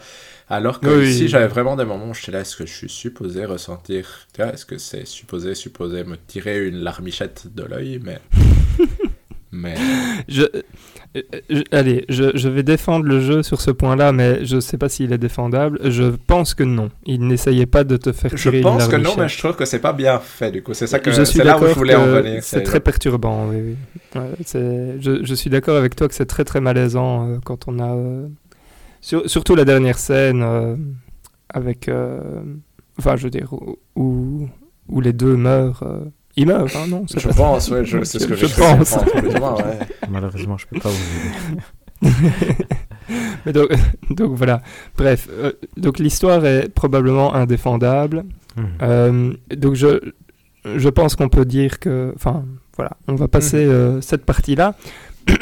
[0.50, 1.10] Alors que Oui.
[1.10, 4.42] ici j'avais vraiment des moments où j'étais là est-ce que je suis supposé ressentir tu
[4.42, 8.00] vois est-ce que c'est supposé supposé me tirer une larmichette de l'œil?
[8.04, 8.20] Mais
[9.52, 9.76] mais
[10.28, 10.44] Je,
[11.49, 14.89] je- allez, je, je vais défendre le jeu sur ce point-là, mais je sais pas
[14.89, 15.80] s'il est défendable.
[15.91, 16.89] Je pense que non.
[17.05, 19.55] Il n'essayait pas de te faire je tirer une pense que non mais je trouve
[19.55, 21.74] que c'est pas bien fait du coup c'est ça que je suis là où je
[21.74, 23.57] voulais en venir C'est très perturbant, oui.
[23.64, 23.76] oui.
[24.16, 27.68] Ouais, c'est- je, je suis d'accord avec toi que c'est très très malaisant euh, quand
[27.68, 27.93] on a.
[27.95, 28.28] euh,
[29.01, 30.76] sur- surtout la dernière scène euh,
[31.49, 31.88] avec.
[31.89, 32.20] euh,
[32.99, 34.47] enfin, je veux dire, où, où,
[34.89, 35.84] où les deux meurent.
[36.36, 38.54] Ils meurent, hein, non c'est Je pas- pense, ouais, je- c'est ce que Je j'ai
[38.56, 38.96] pense.
[39.40, 39.80] moins, ouais.
[40.10, 41.62] Malheureusement, je peux pas vous aider.
[43.46, 43.70] Mais donc,
[44.10, 44.62] donc voilà.
[44.98, 48.24] Bref, euh, donc l'histoire est probablement indéfendable.
[48.56, 48.66] Mhm.
[48.82, 50.00] Euh, donc je,
[50.66, 54.76] je pense qu'on peut dire que, enfin voilà, on va passer euh, cette partie-là.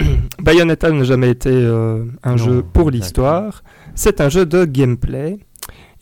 [0.42, 3.64] Bayonetta n'a jamais été euh, un Non, jeu pour l'histoire.
[3.96, 5.38] C'est un jeu de gameplay.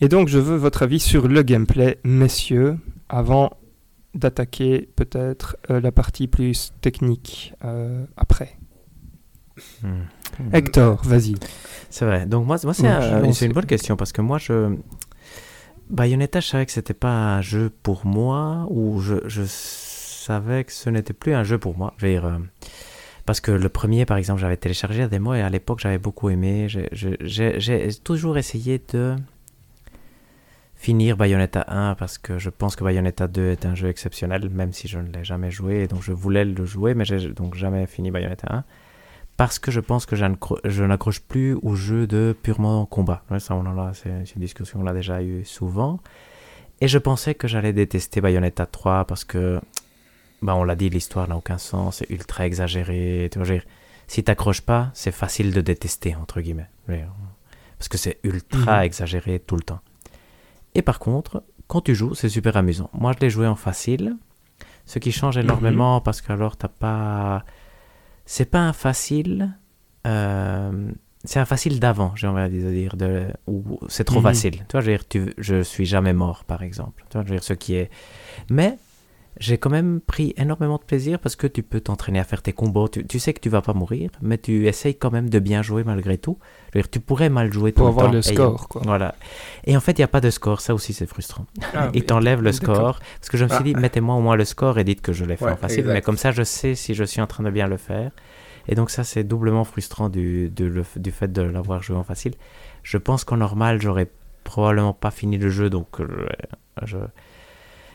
[0.00, 2.76] Et donc je veux votre avis sur le gameplay, messieurs,
[3.08, 3.50] avant
[4.14, 8.56] d'attaquer peut-être euh, la partie plus technique euh, après.
[9.82, 10.06] Mhm.
[10.52, 11.34] Hector, vas-y.
[11.90, 12.26] C'est vrai.
[12.26, 14.76] Donc moi, moi c'est un- une bonne question parce que moi, je...
[15.90, 20.72] Bayonetta, je savais que c'était pas un jeu pour moi ou je, je savais que
[20.72, 21.94] ce n'était plus un jeu pour moi.
[21.98, 22.38] Je veux dire, euh,
[23.26, 26.30] parce que le premier, par exemple, j'avais téléchargé la démo et à l'époque, j'avais beaucoup
[26.30, 26.68] aimé.
[26.68, 29.16] J'ai toujours essayé de
[30.80, 34.72] finir Bayonetta 1 parce que je pense que Bayonetta 2 est un jeu exceptionnel, même
[34.72, 35.82] si je ne l'ai jamais joué.
[35.82, 38.64] Et donc je voulais le jouer, mais j'ai donc jamais fini Bayonetta 1
[39.36, 43.22] parce que je pense que je n'accro- je n'accroche plus aux jeux de purement combat.
[43.30, 46.00] Ouais, ça, on en a, c'est une discussion qu'on a déjà eu souvent.
[46.80, 49.60] Et je pensais que j'allais détester Bayonetta 3 parce que,
[50.40, 53.28] bah, on l'a dit, l'histoire n'a aucun sens, c'est ultra exagéré.
[53.30, 53.68] Tu vois, je veux dire,
[54.06, 56.70] si t'accroches pas, c'est facile de détester, entre guillemets.
[57.78, 58.84] Parce que c'est ultra Mhm.
[58.84, 59.80] exagéré tout le temps.
[60.74, 62.90] Et par contre, quand tu joues, c'est super amusant.
[62.92, 64.16] Moi, je l'ai joué en facile,
[64.86, 67.44] ce qui change énormément parce que alors t'as pas.
[68.26, 69.50] C'est pas un facile.
[70.06, 70.90] euh,
[71.24, 72.96] C'est un facile d'avant, j'ai envie de dire.
[72.96, 73.26] De...
[73.46, 74.22] Où c'est trop Mhm.
[74.22, 74.52] facile.
[74.56, 75.34] Tu vois, je veux dire, tu...
[75.36, 77.04] je suis jamais mort, par exemple.
[77.10, 77.90] Tu vois, je veux dire, ce qui est.
[78.48, 78.78] Mais
[79.40, 82.52] j'ai quand même pris énormément de plaisir parce que tu peux t'entraîner à faire tes
[82.52, 82.88] combos.
[82.88, 85.62] Tu, tu sais que tu vas pas mourir, mais tu essayes quand même de bien
[85.62, 86.38] jouer malgré tout.
[86.72, 88.28] Je veux dire, tu pourrais mal jouer Pour tout avoir le temps.
[88.28, 88.82] le et- score, quoi.
[88.84, 89.14] Voilà.
[89.64, 90.60] Et en fait, il n'y a pas de score.
[90.60, 91.46] Ça aussi, c'est frustrant.
[91.74, 92.06] Ah, Il oui.
[92.06, 93.00] t'enlève le score.
[93.18, 93.64] Parce que je me suis Ah.
[93.64, 95.80] dit, mettez-moi au moins le score et dites que je l'ai fait Ouais, en facile.
[95.80, 95.94] exact.
[95.94, 98.10] Mais comme ça, je sais si je suis en train de bien le faire.
[98.68, 102.34] Et donc, ça, c'est doublement frustrant du, le- du fait de l'avoir joué en facile.
[102.82, 104.10] Je pense qu'en normal, j'aurais
[104.44, 105.70] probablement pas fini le jeu.
[105.70, 106.26] Donc, euh,
[106.84, 106.98] je...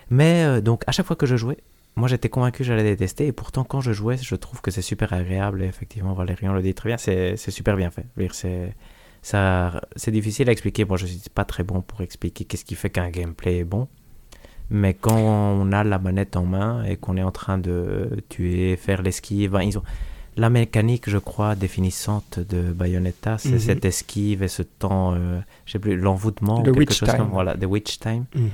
[0.10, 1.58] Mais euh, donc, à chaque fois que je jouais,
[1.96, 3.26] moi, j'étais convaincu que j'allais détester.
[3.28, 5.64] Et pourtant, quand je jouais, je trouve que c'est super agréable.
[5.64, 6.98] Et effectivement, Valérian le dit très bien.
[6.98, 8.06] C'est super bien fait.
[8.34, 10.12] C'est.
[10.12, 10.86] Difficile à expliquer.
[10.86, 13.88] Moi, je suis pas très bon pour expliquer qu'est-ce qui fait qu'un gameplay est bon.
[14.70, 18.76] Mais quand on a la manette en main et qu'on est en train de tuer,
[18.78, 19.84] faire l'esquive, ben, ils ont
[20.38, 23.60] la mécanique, je crois, définissante de Bayonetta, c'est Mhm.
[23.60, 27.18] cette esquive et ce temps, euh, je sais plus, l'envoûtement, Le quelque witch chose time.
[27.20, 28.26] comme voilà, the witch time.
[28.36, 28.50] Mhm.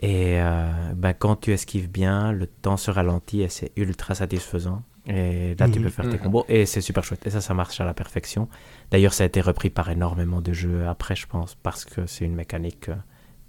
[0.00, 4.82] Et euh, ben, quand tu esquives bien, le temps se ralentit et c'est ultra satisfaisant.
[5.06, 5.84] Et là, tu Mhm.
[5.84, 6.22] peux faire tes Mhm.
[6.22, 7.26] combos et c'est super chouette.
[7.26, 8.48] Et ça, ça marche à la perfection.
[8.90, 12.24] D'ailleurs, ça a été repris par énormément de jeux après, je pense, parce que c'est
[12.24, 12.94] une mécanique euh,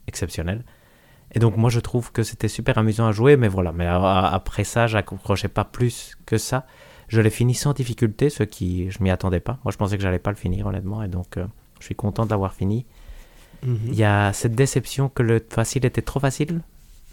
[0.08, 0.64] exceptionnelle.
[1.34, 3.72] Et donc, moi, je trouve que c'était super amusant à jouer, mais voilà.
[3.72, 6.66] Mais a- après ça, j'accrochais pas plus que ça.
[7.08, 9.60] Je l'ai fini sans difficulté, ce qui, je m'y attendais pas.
[9.64, 11.04] Moi, je pensais que j'allais pas le finir, honnêtement.
[11.04, 11.46] Et donc, euh,
[11.80, 12.86] je suis content de l'avoir fini.
[13.66, 13.80] Mhm.
[13.88, 16.62] Il y a cette déception que le facile était trop facile,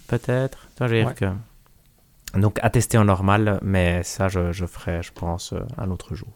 [0.09, 0.69] peut-être.
[0.77, 1.15] Tu vois, je veux dire Ouais.
[1.15, 5.91] que Donc à tester en normal, mais ça je, je ferai, je pense, euh, un
[5.91, 6.29] autre jour.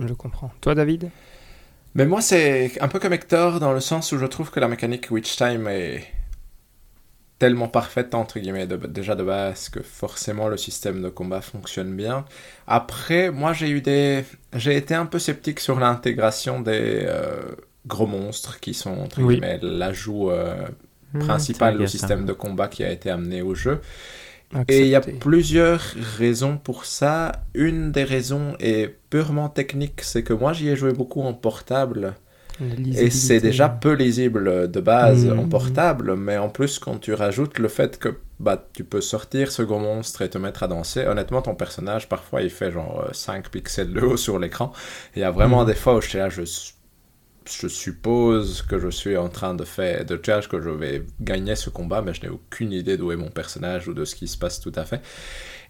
[0.00, 0.52] Je comprends.
[0.60, 1.10] Toi, David?
[1.94, 4.68] Mais moi, c'est un peu comme Hector dans le sens où je trouve que la
[4.68, 6.04] mécanique Witch Time est
[7.38, 11.94] tellement parfaite, entre guillemets, de- déjà de base, que forcément le système de combat fonctionne
[11.94, 12.24] bien.
[12.66, 14.24] Après, moi, j'ai eu des...
[14.54, 17.54] J'ai été un peu sceptique sur l'intégration des euh,
[17.86, 19.24] gros monstres qui sont, entre Oui.
[19.24, 20.66] guillemets, l'ajout euh,
[21.12, 22.26] Hmm, principal au système ça.
[22.26, 23.80] de combat qui a été amené au jeu.
[24.68, 25.82] Et il y a plusieurs
[26.18, 27.32] raisons pour ça.
[27.54, 32.14] Une des raisons est purement technique, c'est que moi j'y ai joué beaucoup en portable.
[32.92, 35.36] Et c'est déjà peu lisible de base Mhm.
[35.36, 39.50] en portable, mais en plus quand tu rajoutes le fait que bah, tu peux sortir
[39.50, 43.04] ce gros monstre et te mettre à danser, honnêtement ton personnage parfois il fait genre
[43.08, 44.72] euh, 5 pixels de haut sur l'écran.
[45.16, 45.66] Il y a vraiment Mhm.
[45.66, 46.42] des fois où je suis là, je,
[47.48, 51.56] je suppose que je suis en train de faire, de chercher que je vais gagner
[51.56, 54.28] ce combat, mais je n'ai aucune idée d'où est mon personnage ou de ce qui
[54.28, 55.00] se passe tout à fait.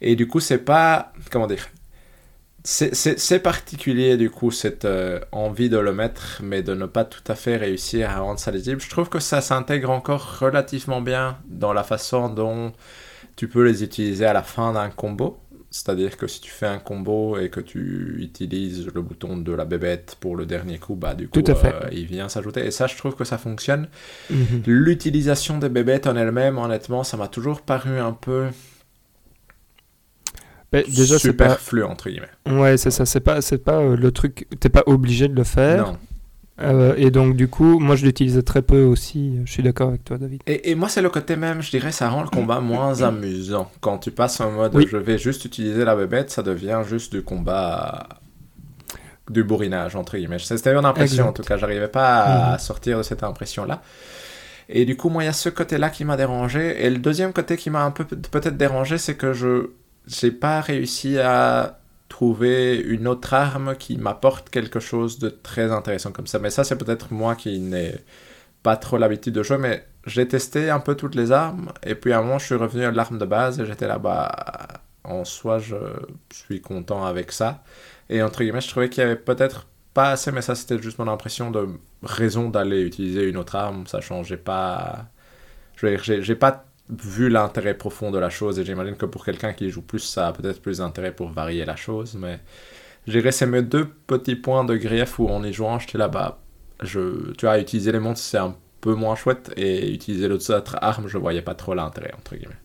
[0.00, 1.68] Et du coup c'est pas, comment dire,
[2.64, 7.22] c'est particulier du coup cette euh, envie de le mettre mais de ne pas tout
[7.28, 8.80] à fait réussir à rendre ça lisible.
[8.80, 12.72] Je trouve que ça s'intègre encore relativement bien dans la façon dont
[13.36, 15.38] tu peux les utiliser à la fin d'un combo.
[15.84, 19.66] C'est-à-dire que si tu fais un combo et que tu utilises le bouton de la
[19.66, 21.74] bébête pour le dernier coup, bah du coup Tout à fait.
[21.74, 22.64] euh, il vient s'ajouter.
[22.64, 23.88] Et ça je trouve que ça fonctionne.
[24.30, 24.62] Mhm.
[24.66, 28.48] L'utilisation des bébêtes en elle-même, honnêtement, ça m'a toujours paru un peu
[30.72, 31.18] Mais déjà, pas.
[31.20, 32.30] superflu entre guillemets.
[32.46, 33.04] Ouais, c'est ça.
[33.06, 34.46] C'est pas, c'est pas euh, le truc.
[34.58, 35.86] T'es pas obligé de le faire.
[35.88, 35.98] Non.
[36.62, 39.40] Euh, et donc, du coup, moi, je l'utilisais très peu aussi.
[39.44, 40.40] Je suis d'accord avec toi, David.
[40.46, 43.70] Et, et moi, c'est le côté même, je dirais, ça rend le combat moins amusant.
[43.80, 44.86] Quand tu passes en mode Oui.
[44.90, 48.08] je vais juste utiliser la bébête, ça devient juste du combat.
[49.28, 50.38] du bourrinage, entre guillemets.
[50.38, 51.28] C'était une impression, Exact.
[51.28, 51.56] en tout cas.
[51.56, 52.58] J'arrivais pas à Mhm.
[52.60, 53.82] sortir de cette impression-là.
[54.68, 56.84] Et du coup, moi, il y a ce côté-là qui m'a dérangé.
[56.86, 59.70] Et le deuxième côté qui m'a un peu peut-être dérangé, c'est que je
[60.06, 66.12] j'ai pas réussi à trouver une autre arme qui m'apporte quelque chose de très intéressant
[66.12, 66.38] comme ça.
[66.38, 67.94] Mais ça, c'est peut-être moi qui n'ai
[68.62, 72.12] pas trop l'habitude de jouer, mais j'ai testé un peu toutes les armes, et puis
[72.12, 74.66] à un moment, je suis revenu à l'arme de base, et j'étais là, bah,
[75.04, 75.76] en soi, je
[76.32, 77.62] suis content avec ça.
[78.08, 80.98] Et entre guillemets, je trouvais qu'il y avait peut-être pas assez, mais ça, c'était juste
[80.98, 81.68] mon impression de
[82.02, 85.06] raison d'aller utiliser une autre arme, ça changeait pas...
[85.76, 89.24] Je veux dire, j'ai pas vu l'intérêt profond de la chose, et j'imagine que pour
[89.24, 92.40] quelqu'un qui joue plus, ça a peut-être plus d'intérêt pour varier la chose, mais...
[93.06, 96.08] Je dirais c'est mes deux petits points de grief où en y jouant, j'étais là,
[96.08, 96.40] bah,
[96.82, 100.76] je, tu vois, utiliser les monstres, c'est un peu moins chouette, et utiliser l'autre autre
[100.80, 102.56] arme, je voyais pas trop l'intérêt, entre guillemets.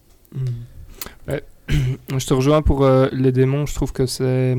[1.28, 1.44] Ouais.
[2.18, 3.66] je te rejoins pour euh, les démons.
[3.66, 4.56] Je trouve que c'est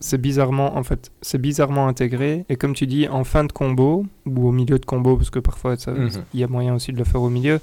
[0.00, 2.44] c'est bizarrement en fait c'est bizarrement intégré.
[2.48, 5.38] Et comme tu dis, en fin de combo ou au milieu de combo, parce que
[5.40, 6.10] parfois Mhm.
[6.32, 7.60] il y a moyen aussi de le faire au milieu,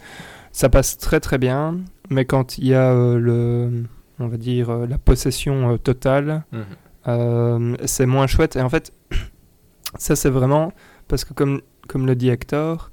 [0.52, 1.78] ça passe très très bien.
[2.10, 3.84] Mais quand il y a euh, le
[4.20, 7.78] on va dire euh, la possession euh, totale, Mhm.
[7.86, 8.56] c'est moins chouette.
[8.56, 8.94] Et en fait,
[9.98, 10.72] ça c'est vraiment
[11.08, 12.92] parce que comme, comme le dit Hector,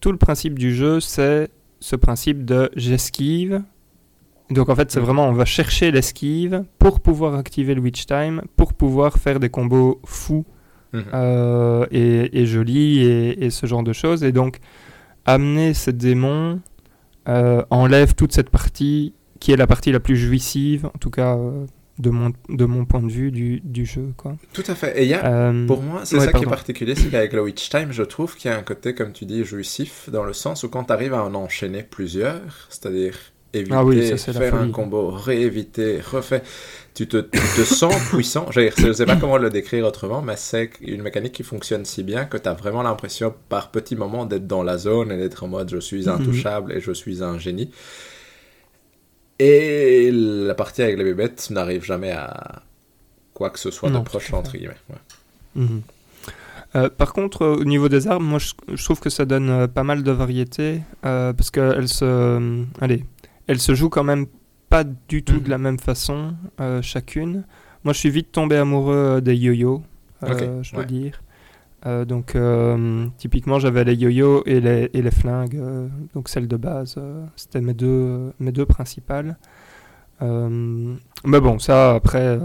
[0.00, 1.48] tout le principe du jeu c'est
[1.80, 3.62] ce principe de j'esquive.
[4.50, 5.06] Donc en fait c'est Mhm.
[5.06, 9.48] vraiment on va chercher l'esquive pour pouvoir activer le Witch Time, pour pouvoir faire des
[9.48, 10.44] combos fous
[10.92, 11.04] Mhm.
[11.14, 14.22] euh, et, et jolis et, et ce genre de choses.
[14.22, 14.58] Et donc
[15.24, 16.60] amener ces démons
[17.28, 21.36] euh, enlève toute cette partie qui est la partie la plus jouissive, en tout cas
[21.36, 21.66] euh,
[21.98, 24.12] de, mon, de mon point de vue du, du jeu.
[24.16, 24.36] Quoi.
[24.52, 24.98] Tout à fait.
[25.00, 27.32] Et il y a, Euh, pour moi, c'est ouais, ça qui est particulier, c'est qu'avec
[27.32, 30.24] le Witch Time, je trouve qu'il y a un côté, comme tu dis, jouissif, dans
[30.24, 33.16] le sens où quand tu arrives à en enchaîner plusieurs, c'est-à-dire
[33.52, 36.42] éviter, Ah oui, ça, c'est la faire un combo, rééviter, refait,
[36.96, 38.46] tu te, tu te sens puissant.
[38.50, 42.02] Je ne sais pas comment le décrire autrement, mais c'est une mécanique qui fonctionne si
[42.02, 45.44] bien que tu as vraiment l'impression par petits moments d'être dans la zone et d'être
[45.44, 46.08] en mode je suis Mhm.
[46.20, 47.70] intouchable et je suis un génie.
[49.38, 52.62] Et la partie avec les bébêtes n'arrive jamais à
[53.34, 54.34] quoi que ce soit Non, de tout proche, à fait.
[54.34, 54.74] entre guillemets.
[54.88, 54.96] Ouais.
[55.62, 55.82] Mhm.
[56.74, 59.48] Euh, par contre, euh, au niveau des armes, moi je, je trouve que ça donne
[59.50, 63.04] euh, pas mal de variété parce qu'elles se, allez,
[63.46, 64.26] elles se jouent quand même
[64.68, 67.44] pas du tout de la même façon euh, chacune.
[67.84, 69.82] Moi, je suis vite tombé amoureux euh, des yo-yo,
[70.22, 70.86] euh, je dois ouais.
[70.86, 71.22] dire.
[72.08, 72.36] Donc,
[73.16, 75.62] typiquement, j'avais les yo-yo et les, et les flingues,
[76.14, 76.98] donc celles de base.
[77.36, 79.36] C'était mes deux, mes deux principales.
[80.20, 82.40] Mais bon, ça, après,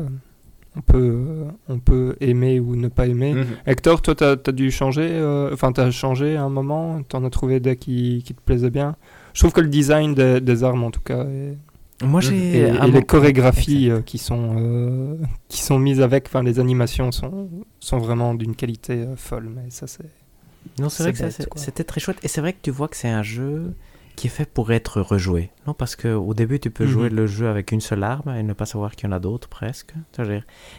[0.76, 1.26] on, peut,
[1.68, 3.34] on peut aimer ou ne pas aimer.
[3.34, 3.46] Mhm.
[3.66, 7.30] Hector, toi, t'as as dû changer, euh, enfin, t'as changé à un moment, t'en as
[7.30, 8.96] trouvé des qui, qui te plaisaient bien?
[9.34, 11.58] Je trouve que le design des, des armes, en tout cas, et,
[12.04, 12.36] Moi, j'ai.
[12.58, 13.98] et- et les chorégraphies Exact.
[14.00, 15.18] euh, qui sont euh,
[15.48, 17.50] qui sont mises avec, enfin, les animations sont
[17.80, 19.50] sont vraiment d'une qualité euh, folle.
[19.56, 20.10] Mais ça, c'est
[20.80, 22.18] Non, c'est vrai que bête, c'était très chouette.
[22.24, 23.74] Et c'est vrai que tu vois que c'est un jeu
[24.16, 25.50] qui est fait pour être rejoué.
[25.66, 27.16] Non, parce que au début, tu peux jouer Mhm.
[27.16, 29.48] le jeu avec une seule arme et ne pas savoir qu'il y en a d'autres
[29.48, 29.94] presque.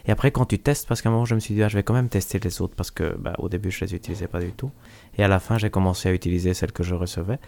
[0.06, 1.76] Et après, quand tu testes, parce qu'à un moment, je me suis dit, ah, je
[1.76, 4.38] vais quand même tester les autres parce que bah, au début, je les utilisais pas
[4.40, 4.70] du tout.
[5.18, 7.38] Et à la fin, j'ai commencé à utiliser celles que je recevais.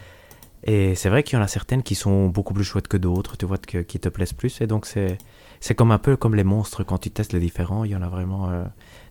[0.67, 3.37] Et c'est vrai qu'il y en a certaines qui sont beaucoup plus chouettes que d'autres,
[3.37, 4.61] tu vois, que- qui te plaisent plus.
[4.61, 5.17] Et donc, c'est
[5.59, 6.83] c'est comme un peu comme les monstres.
[6.83, 8.65] Quand tu testes les différents, il y en a vraiment euh,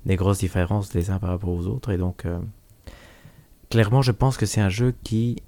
[0.05, 1.91] des grosses différences les uns par rapport aux autres.
[1.91, 2.39] Et donc, euh,
[3.71, 5.43] clairement, je pense que c'est un jeu qui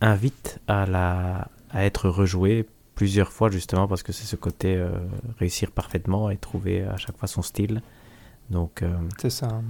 [0.00, 4.90] invite à, la, à être rejoué plusieurs fois, justement, parce que c'est ce côté euh,
[5.38, 7.82] réussir parfaitement et trouver à chaque fois son style.
[8.50, 8.82] Donc,
[9.18, 9.62] C'est ça.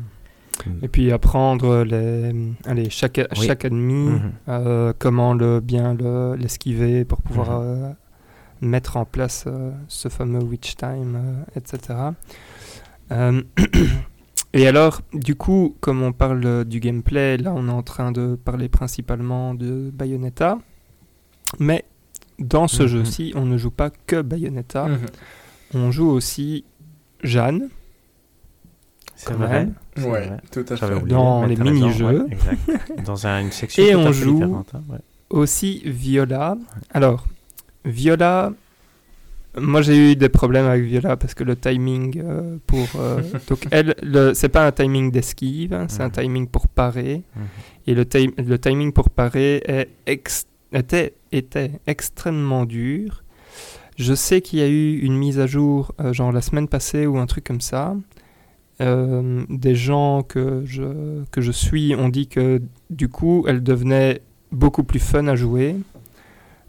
[0.66, 2.32] Mm, Et puis apprendre les,
[2.66, 3.46] allez, chaque, Oui.
[3.46, 4.32] chaque ennemi, Mhm.
[4.48, 7.66] euh, comment le, bien le- l'esquiver pour pouvoir Mhm.
[7.66, 7.90] euh,
[8.62, 11.18] mettre en place euh, ce fameux witch time,
[11.56, 11.98] etc.
[14.52, 18.34] Et alors, du coup, comme on parle du gameplay, là on est en train de
[18.34, 20.58] parler principalement de Bayonetta.
[21.60, 21.84] Mais
[22.38, 22.88] dans ce Mhm.
[22.88, 24.88] jeu-ci, on ne joue pas que Bayonetta,
[25.74, 26.64] on joue aussi
[27.22, 27.68] Jeanne.
[29.22, 29.68] C'est vrai.
[29.98, 30.36] Ouais, vrai.
[30.50, 30.94] tout à fait.
[30.94, 32.04] oublié, Dans mais les mini-jeux.
[32.22, 32.36] ouais.
[33.04, 34.98] Dans un- une section Et tout à on fait joue- différente, hein, ouais.
[35.30, 36.56] aussi Viola.
[36.92, 37.26] Alors,
[37.84, 38.52] Viola,
[39.58, 42.86] moi j'ai eu des problèmes avec Viola parce que le timing euh, pour.
[42.96, 46.12] euh, donc, elle, le- c'est pas un timing d'esquive, hein, c'est un Mhm.
[46.12, 47.22] timing pour parer.
[47.36, 47.42] Mhm.
[47.86, 53.22] Et le, ti- le timing pour parer est ex- était, était extrêmement dur.
[53.96, 57.06] Je sais qu'il y a eu une mise à jour, euh, genre la semaine passée
[57.06, 57.94] ou un truc comme ça.
[58.80, 64.22] Euh, des gens que je, que je suis ont dit que du coup, elle devenait
[64.52, 65.76] beaucoup plus fun à jouer.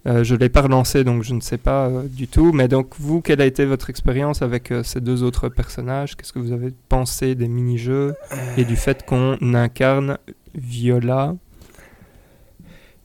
[0.07, 2.51] Euh, je ne l'ai pas relancé, donc je ne sais pas euh, du tout.
[2.51, 6.17] Mais donc, vous, quelle a été votre expérience avec ces deux autres personnages?
[6.17, 8.15] Qu'est-ce que vous avez pensé des mini-jeux
[8.57, 10.17] et du fait qu'on incarne
[10.53, 11.35] Viola?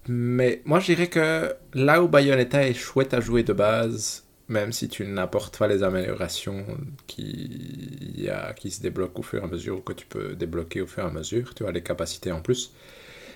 [0.08, 4.72] Mais moi, je dirais que là où Bayonetta est chouette à jouer de base, même
[4.72, 6.64] si tu n'apportes pas les améliorations
[7.06, 10.34] qui, y a- qui se débloquent au fur et à mesure, ou que tu peux
[10.36, 12.72] débloquer au fur et à mesure, tu as les capacités en plus.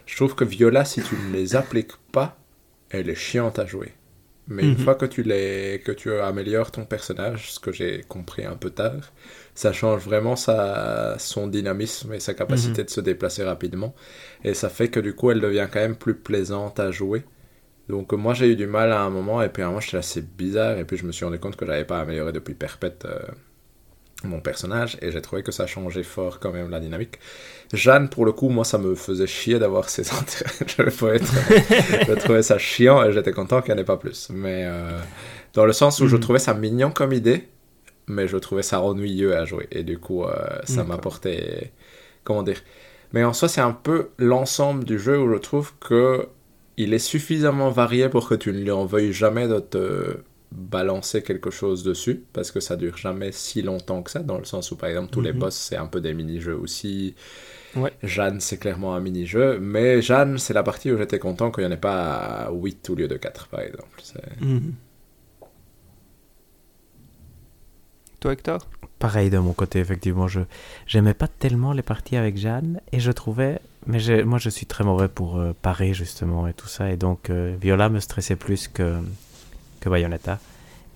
[0.07, 2.39] Je trouve que Viola, si tu ne les appliques pas,
[2.91, 3.93] elle est chiante à jouer.
[4.49, 4.79] Mais une Mhm.
[4.79, 8.71] fois que tu, les, que tu améliores ton personnage, ce que j'ai compris un peu
[8.71, 9.13] tard,
[9.55, 13.95] ça change vraiment sa, son dynamisme et sa capacité de se déplacer rapidement.
[14.45, 17.23] Et ça fait que du coup, elle devient quand même plus plaisante à jouer.
[17.91, 19.97] Donc moi, j'ai eu du mal à un moment, et puis à un moment, j'étais
[19.99, 23.05] assez bizarre, et puis je me suis rendu compte que j'avais pas amélioré depuis perpète
[23.07, 23.19] euh,
[24.25, 27.19] mon personnage, et j'ai trouvé que ça changeait fort quand même la dynamique.
[27.73, 30.53] Jeanne, pour le coup, moi, ça me faisait chier d'avoir ses intérêts.
[30.67, 30.83] je,
[31.15, 34.29] être, je trouvais ça chiant, et j'étais content qu'il n'y en ait pas plus.
[34.31, 34.99] Mais euh,
[35.55, 36.21] dans le sens où je Mhm.
[36.21, 37.49] trouvais ça mignon comme idée,
[38.09, 40.35] mais je trouvais ça ennuyeux à jouer, et du coup, euh,
[40.65, 41.73] ça m'apportait...
[42.25, 42.63] Comment dire
[43.13, 46.29] mais en soi, c'est un peu l'ensemble du jeu où je trouve que
[46.83, 50.19] il est suffisamment varié pour que tu ne lui en veuilles jamais de te
[50.53, 54.45] balancer quelque chose dessus, parce que ça dure jamais si longtemps que ça, dans le
[54.45, 55.39] sens où, par exemple, tous les Mhm.
[55.39, 57.15] boss, c'est un peu des mini-jeux aussi.
[57.77, 57.93] Ouais.
[58.03, 61.69] Jeanne, c'est clairement un mini-jeu, mais Jeanne, c'est la partie où j'étais content qu'il n'y
[61.71, 64.01] en ait pas 8 au lieu de 4, par exemple.
[64.03, 64.75] C'est- Mhm.
[68.21, 68.67] Toi, Hector?
[68.99, 70.29] Pareil de mon côté, effectivement.
[70.29, 70.41] Je
[70.87, 73.61] j'aimais pas tellement les parties avec Jeanne et je trouvais.
[73.87, 76.91] Mais moi, je suis très mauvais pour euh, parer, justement, et tout ça.
[76.91, 78.99] Et donc, euh, Viola me stressait plus que,
[79.81, 80.39] que Bayonetta.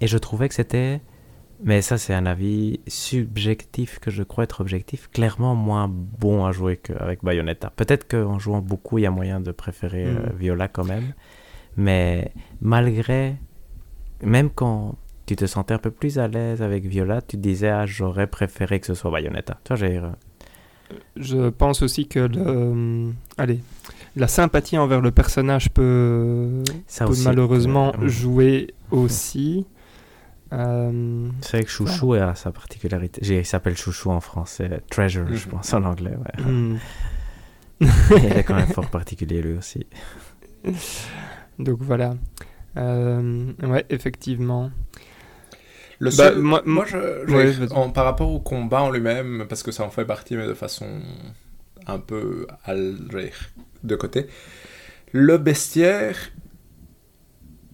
[0.01, 1.01] Et je trouvais que c'était.
[1.62, 5.09] Mais ça, c'est un avis subjectif que je crois être objectif.
[5.12, 7.70] Clairement moins bon à jouer qu'avec Bayonetta.
[7.74, 10.36] Peut-être qu'en jouant beaucoup, il y a moyen de préférer euh, Mhm.
[10.39, 11.15] Viola quand même.
[11.77, 13.36] Mais malgré.
[14.23, 14.97] Même quand
[15.27, 18.78] tu te sentais un peu plus à l'aise avec Viola, tu disais, ah, j'aurais préféré
[18.81, 19.59] que ce soit Bayonetta.
[19.65, 20.01] Tu vois, j'ai.
[20.93, 23.61] Euh, Je pense aussi que le, allez,
[24.16, 29.66] la sympathie envers le personnage peut, Ça peut aussi, malheureusement euh, jouer aussi.
[30.52, 33.20] Euh, C'est vrai que Chouchou a sa particularité.
[33.24, 34.82] Il s'appelle Chouchou en français.
[34.90, 35.51] Treasure, je Mhm.
[35.52, 36.15] pense, en anglais.
[36.16, 36.44] Ouais.
[36.44, 36.77] hmm.
[37.81, 39.85] Il est quand même fort particulier, lui aussi.
[41.59, 42.15] Donc voilà.
[42.77, 44.70] Euh, ouais, effectivement.
[46.00, 46.96] Le Bah, seul- moi- moi, je,
[47.26, 47.72] je- Ouais, vas-y.
[47.72, 50.54] en- par rapport au combat en lui-même, parce que ça en fait partie, mais de
[50.54, 50.86] façon
[51.86, 52.46] un peu
[53.82, 54.26] de côté.
[55.12, 56.16] Le bestiaire,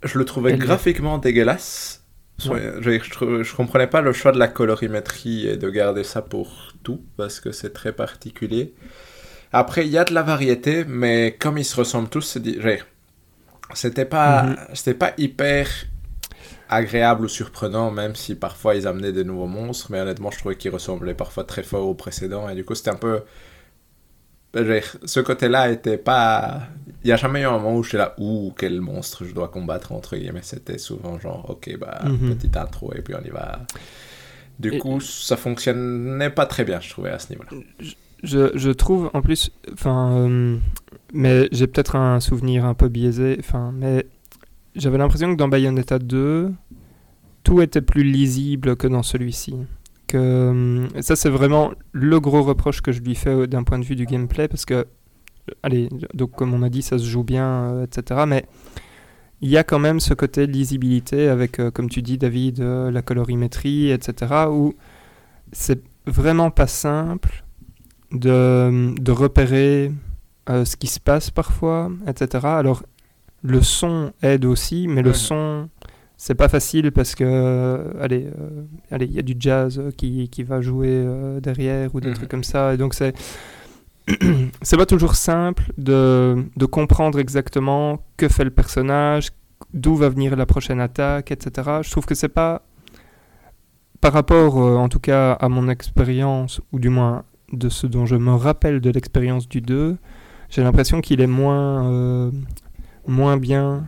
[0.04, 1.96] je le trouvais Elle- graphiquement dégueulasse.
[2.48, 2.72] Ouais.
[2.80, 2.98] je,
[3.42, 7.38] je, comprenais pas le choix de la colorimétrie et de garder ça pour tout, parce
[7.38, 8.74] que c'est très particulier.
[9.52, 12.40] Après, il y a de la variété, mais comme ils se ressemblent tous, c'est
[13.74, 14.56] c'était pas, Mhm.
[14.72, 15.68] c'était pas hyper
[16.70, 20.56] agréable ou surprenant, même si parfois ils amenaient des nouveaux monstres, mais honnêtement, je trouvais
[20.56, 23.20] qu'ils ressemblaient parfois très fort aux précédents, et du coup, c'était un peu.
[24.52, 26.62] Ce côté-là était pas.
[27.04, 29.48] il n'y a jamais eu un moment où j'étais là, ouh, quel monstre je dois
[29.48, 30.40] combattre, entre guillemets.
[30.42, 32.34] C'était souvent genre, ok, bah, Mhm.
[32.36, 33.60] petite intro et puis on y va.
[34.58, 37.50] Du Et- coup, ça fonctionnait pas très bien, je trouvais, à ce niveau-là.
[38.22, 40.56] Je, je trouve en plus, enfin, euh,
[41.14, 44.04] mais j'ai peut-être un souvenir un peu biaisé, enfin, mais
[44.74, 46.52] j'avais l'impression que dans Bayonetta 2,
[47.42, 49.56] tout était plus lisible que dans celui-ci.
[50.06, 53.78] Que euh, ça, c'est vraiment le gros reproche que je lui fais euh, d'un point
[53.78, 54.86] de vue du gameplay, parce que,
[55.62, 58.24] allez, donc comme on a dit, ça se joue bien, euh, etc.
[58.26, 58.44] Mais
[59.40, 62.90] il y a quand même ce côté lisibilité avec, euh, comme tu dis, David, euh,
[62.90, 64.46] la colorimétrie, etc.
[64.50, 64.74] Où
[65.52, 67.44] c'est vraiment pas simple
[68.12, 69.92] de, de repérer
[70.50, 72.46] euh, ce qui se passe parfois, etc.
[72.46, 72.82] Alors,
[73.42, 75.14] le son aide aussi, mais le Mhm.
[75.14, 75.68] son,
[76.16, 79.90] c'est pas facile parce que, euh, allez, euh, allez, il y a du jazz euh,
[79.90, 82.14] qui, qui va jouer euh, derrière ou des Mhm.
[82.14, 83.14] trucs comme ça, et donc c'est
[84.62, 89.28] c'est pas toujours simple de, de comprendre exactement que fait le personnage,
[89.72, 91.80] d'où va venir la prochaine attaque, etc.
[91.82, 92.62] Je trouve que c'est pas
[94.00, 98.06] par rapport, euh, en tout cas, à mon expérience, ou du moins de ce dont
[98.06, 99.96] je me rappelle de l'expérience du 2,
[100.48, 102.30] j'ai l'impression qu'il est moins, euh,
[103.06, 103.86] moins bien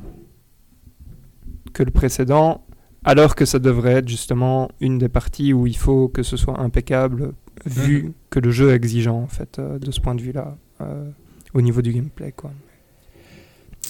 [1.73, 2.65] que le précédent,
[3.05, 6.61] alors que ça devrait être justement une des parties où il faut que ce soit
[6.61, 7.33] impeccable,
[7.67, 8.13] vu Mhm.
[8.31, 11.09] que le jeu est exigeant, en fait, euh, de ce point de vue-là, euh,
[11.55, 12.51] au niveau du gameplay, quoi.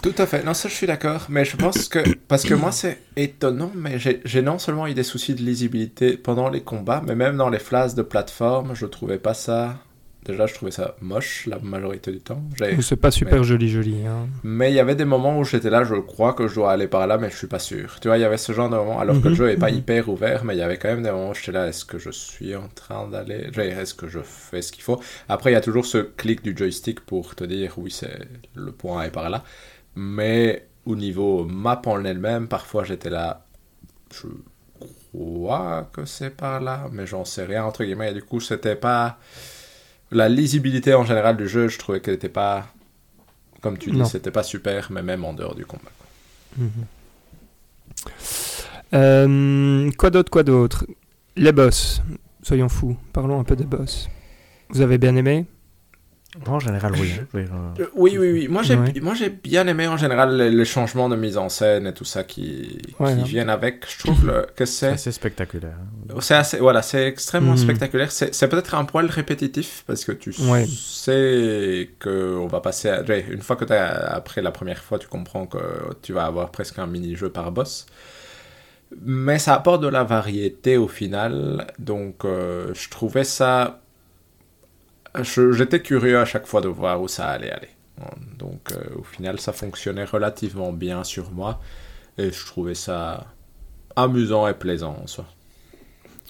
[0.03, 0.43] Tout à fait.
[0.45, 1.27] Non, ça, je suis d'accord.
[1.29, 2.01] Mais je pense que.
[2.27, 6.17] Parce que moi, c'est étonnant, mais j'ai j'ai non seulement eu des soucis de lisibilité
[6.17, 9.79] pendant les combats, mais même dans les phases de plateforme, je trouvais pas ça.
[10.25, 12.43] Déjà, je trouvais ça moche la majorité du temps.
[12.81, 14.07] C'est pas super joli, joli.
[14.07, 14.29] Hein.
[14.45, 16.89] Mais il y avait des moments où j'étais là, je crois que je dois aller
[16.89, 18.01] par là, mais je suis pas sûr.
[18.01, 19.57] Tu vois, il y avait ce genre de moments, alors que le Mhm, jeu est
[19.57, 19.77] pas mhm.
[19.77, 21.97] hyper ouvert, mais il y avait quand même des moments où j'étais là, est-ce que
[21.99, 25.01] je suis en train d'aller, est-ce que je fais ce qu'il faut?
[25.29, 28.19] Après, il y a toujours ce clic du joystick pour te dire, oui, c'est
[28.57, 29.45] le point est par là.
[29.95, 33.47] Mais au niveau map en elle-même, parfois j'étais là,
[34.13, 34.29] je
[35.13, 38.77] crois que c'est par là, mais j'en sais rien, entre guillemets, et du coup, c'était
[38.77, 39.19] pas.
[40.13, 42.67] La lisibilité en général du jeu, je trouvais qu'elle était pas.
[43.61, 45.91] Comme tu dis, c'était pas super, mais même en dehors du combat.
[46.59, 46.71] Mhm.
[48.95, 50.87] Euh, quoi d'autre, quoi d'autre?
[51.37, 52.03] Les boss,
[52.43, 54.09] soyons fous, parlons un peu des boss.
[54.69, 55.47] Vous avez bien aimé?
[56.49, 57.13] En général, oui.
[57.35, 57.45] euh,
[57.79, 58.49] Euh, oui, oui, oui.
[58.49, 58.95] Moi, j'ai, Ouais.
[59.03, 62.07] moi, j'ai bien aimé en général les, les changements de mise en scène et tout
[62.07, 63.25] ça qui, Ouais, qui hein.
[63.25, 63.85] viennent avec.
[63.87, 65.77] Je trouve le- que c'est c'est, assez spectaculaire.
[66.11, 66.15] hein.
[66.21, 67.59] c'est assez, voilà, c'est extrêmement Mhm.
[67.59, 68.11] spectaculaire.
[68.11, 70.65] C'est, peut-être un poil répétitif parce que tu Ouais.
[70.67, 74.99] sais que on va passer à, ouais, une fois que t'as, après la première fois,
[74.99, 75.59] tu comprends que
[76.01, 77.85] tu vas avoir presque un mini-jeu par boss.
[79.05, 83.82] Mais ça apporte de la variété au final, donc euh, je trouvais ça.
[85.21, 87.69] J'étais curieux à chaque fois de voir où ça allait aller.
[88.39, 91.61] Donc euh, au final, ça fonctionnait relativement bien sur moi
[92.19, 93.27] et je trouvais ça
[93.97, 95.27] amusant et plaisant en soi.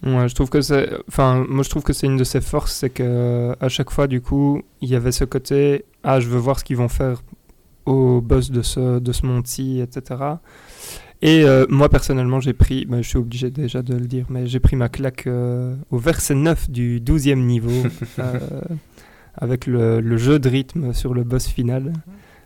[0.03, 2.73] Ouais, je trouve que c'est, enfin, moi je trouve que c'est une de ses forces,
[2.73, 6.39] c'est que à chaque fois, du coup, il y avait ce côté, ah, je veux
[6.39, 7.23] voir ce qu'ils vont faire
[7.87, 10.21] au boss de ce, de ce monde-ci, etc.
[11.25, 14.47] Et euh, moi personnellement, j'ai pris, bah, je suis obligé déjà de le dire, mais
[14.49, 17.71] j'ai pris ma claque euh, au verset 9 du 12e niveau,
[18.19, 18.39] euh,
[19.37, 21.93] avec le, le jeu de rythme sur le boss final.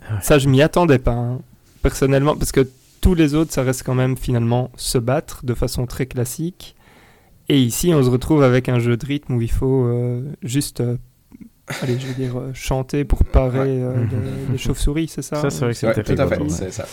[0.08, 0.20] Ah ouais.
[0.20, 1.40] Ça, je m'y attendais pas, hein,
[1.82, 2.68] personnellement, parce que
[3.00, 6.76] tous les autres, ça reste quand même finalement se battre de façon très classique.
[7.48, 10.80] Et ici, on se retrouve avec un jeu de rythme où il faut euh, juste,
[10.80, 10.96] euh,
[11.80, 13.82] allez, je veux dire, euh, chanter pour parer Ouais.
[13.82, 14.04] euh,
[14.48, 16.48] les, les chauves-souris, c'est ça Ça, c'est vrai que Ouais, c'était tout à fait, ouais.
[16.50, 16.86] c'est ça.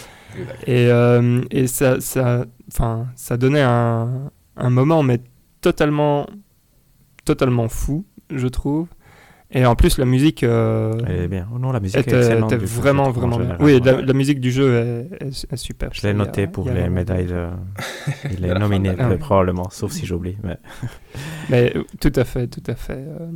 [0.68, 5.20] Et, euh, et ça, ça, enfin, ça donnait un, un moment, mais
[5.62, 6.28] totalement,
[7.26, 8.88] totalement fou, je trouve.
[9.56, 11.48] Et en plus, la musique euh, Elle est bien.
[11.54, 12.52] Oh non, la musique est était, excellente.
[12.52, 13.56] était du jeu, vraiment, vraiment bien.
[13.60, 14.74] Oui, la, la musique du jeu
[15.22, 15.90] est, est, est super.
[15.94, 17.28] Je l'ai a- noté pour les médailles.
[17.28, 17.52] dire.
[18.32, 20.38] de- Il est nominé probablement, sauf si j'oublie.
[20.44, 20.58] Mais...
[21.52, 22.94] Mais tout à fait, tout à fait.
[22.98, 23.28] euh,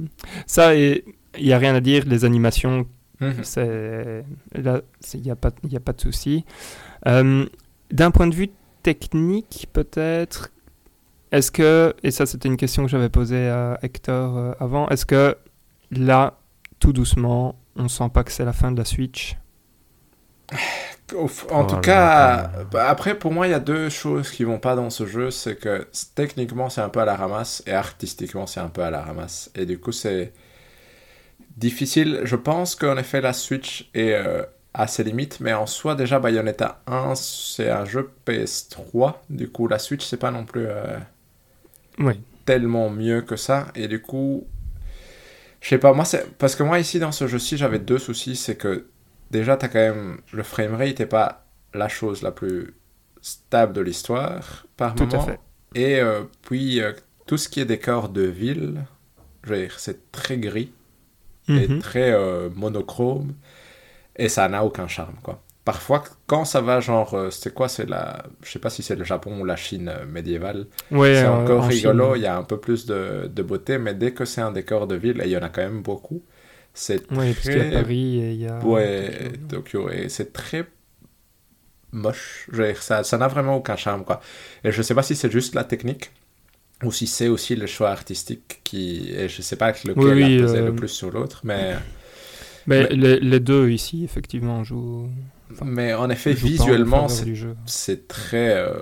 [0.48, 1.04] ça, il
[1.40, 2.04] n'y a rien à dire.
[2.08, 2.88] Les animations,
[3.20, 3.34] Mhm.
[3.44, 4.24] c'est
[4.56, 4.82] là,
[5.16, 6.46] il n'y a pas, il a pas de souci.
[7.08, 7.46] Euh,
[7.92, 8.50] D'un point de vue
[8.84, 10.52] technique, peut-être,
[11.32, 15.06] est-ce que, et ça c'était une question que j'avais posée à Hector euh, avant, est-ce
[15.06, 15.38] que
[15.92, 16.40] là,
[16.80, 19.38] tout doucement, on sent pas que c'est la fin de la Switch?
[21.52, 24.60] En Oh tout cas, bah, après, pour moi, il y a deux choses qui vont
[24.60, 25.32] pas dans ce jeu.
[25.32, 28.92] C'est que techniquement, c'est un peu à la ramasse et artistiquement, c'est un peu à
[28.92, 29.50] la ramasse.
[29.56, 30.34] Et du coup, c'est
[31.58, 32.22] difficile.
[32.24, 34.44] Je pense qu'en effet, la Switch est euh,
[34.74, 39.24] à ses limites, mais en soi, déjà, Bayonetta 1, c'est un jeu PS3.
[39.30, 40.66] Du coup, la Switch, c'est pas non plus.
[40.68, 40.98] euh,
[42.00, 42.20] Oui.
[42.46, 43.68] tellement mieux que ça.
[43.76, 44.48] Et du coup,
[45.62, 48.36] je sais pas, moi, c'est parce que moi, ici, dans ce jeu-ci, j'avais deux soucis.
[48.36, 48.88] C'est que
[49.32, 50.20] déjà, t'as quand même.
[50.34, 52.76] Le framerate n'est pas la chose la plus
[53.22, 55.22] stable de l'histoire par Tout moment.
[55.22, 55.40] à fait.
[55.76, 56.94] Et euh, puis, euh,
[57.26, 58.86] tout ce qui est décor de ville,
[59.44, 60.72] je veux dire, c'est très gris
[61.50, 61.80] et Mhm.
[61.80, 62.14] très
[62.56, 63.34] monochrome.
[64.18, 65.42] Et ça n'a aucun charme, quoi.
[65.64, 68.24] Parfois, quand ça va, genre, euh, c'est quoi C'est la.
[68.42, 70.68] Je sais pas si c'est le Japon ou la Chine euh, médiévale.
[70.92, 73.78] Ouais, c'est euh, encore en rigolo, il y a un peu plus de, de beauté,
[73.78, 75.82] mais dès que c'est un décor de ville, et il y en a quand même
[75.82, 76.24] beaucoup,
[76.74, 78.60] c'est Ouais, parce qu'il y a très Paris et il y a.
[78.60, 79.90] Ouais, Tokyo.
[79.90, 80.68] Et c'est très
[81.92, 82.48] moche.
[82.52, 84.22] Je veux dire, ça ça n'a vraiment aucun charme, quoi.
[84.64, 86.12] Et je sais pas si c'est juste la technique,
[86.84, 89.12] ou si c'est aussi le choix artistique qui...
[89.12, 91.76] Et je sais pas lequel oui, a pesé euh, le plus sur l'autre, mais...
[92.68, 95.10] Mais, Mais- Les, les deux ici, effectivement, jouent.
[95.52, 97.08] Enfin, Mais en effet, visuellement,
[97.66, 98.74] c'est très euh,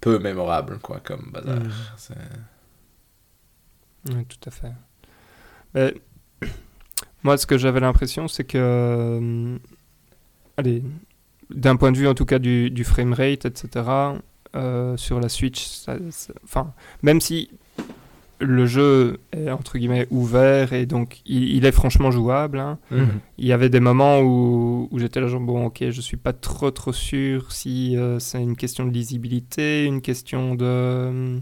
[0.00, 1.58] peu mémorable, quoi, comme bazar.
[1.58, 1.70] Mm.
[4.10, 4.72] Oui, tout à fait.
[5.74, 5.94] Mais,
[7.22, 8.58] moi, ce que j'avais l'impression, c'est que.
[8.58, 9.58] euh,
[10.56, 10.82] allez,
[11.50, 13.86] d'un point de vue en tout cas du, du framerate, etc.,
[14.56, 17.50] euh, sur la Switch, ça- ça- enfin, même si
[18.44, 23.20] le jeu est entre guillemets ouvert et donc il, il est franchement jouable, hein, Mhm.
[23.38, 26.32] il y avait des moments où, où j'étais là genre bon ok je suis pas
[26.32, 31.40] trop trop sûr si euh, c'est une question de lisibilité, une question de,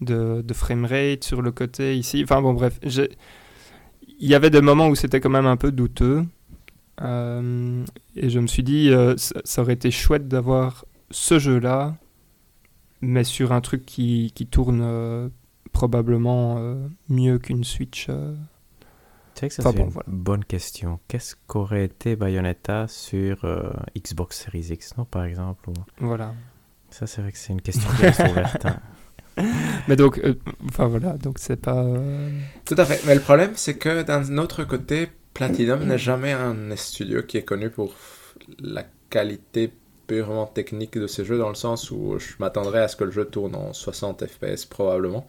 [0.00, 4.88] de, de framerate sur le côté ici, enfin bon bref, il y avait des moments
[4.88, 6.24] où c'était quand même un peu douteux
[7.00, 7.82] Euh,
[8.16, 11.96] et je me suis dit euh, ça, ça aurait été chouette d'avoir ce jeu là
[13.00, 14.82] mais sur un truc qui, qui tourne
[15.72, 16.74] probablement euh,
[17.08, 18.06] mieux qu'une Switch.
[18.08, 18.34] euh.
[19.34, 20.08] Tu sais que ça, Enfin c'est bon, une voilà.
[20.08, 21.00] bonne question.
[21.08, 26.34] Qu'est-ce qu'aurait été Bayonetta sur euh, Xbox Series X, non, par exemple ou- Voilà.
[26.90, 28.66] Ça, c'est vrai que c'est une question qui reste ouverte.
[28.66, 28.80] hein.
[29.88, 30.34] Mais donc, euh,
[30.68, 31.82] enfin voilà, donc c'est pas.
[31.82, 32.30] euh,
[32.66, 33.00] Tout à fait.
[33.06, 37.42] Mais le problème, c'est que d'un autre côté, Platinum n'est jamais un studio qui est
[37.44, 37.94] connu pour
[38.58, 39.72] la qualité
[40.06, 43.10] purement technique de ses jeux, dans le sens où je m'attendrais à ce que le
[43.10, 45.24] jeu tourne en 60 FPS probablement.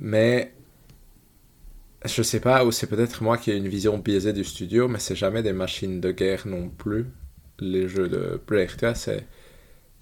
[0.00, 0.52] Mais
[2.04, 4.98] je sais pas, ou c'est peut-être moi qui ai une vision biaisée du studio, mais
[4.98, 7.06] c'est jamais des machines de guerre non plus.
[7.58, 9.26] Les jeux de vois, c'est.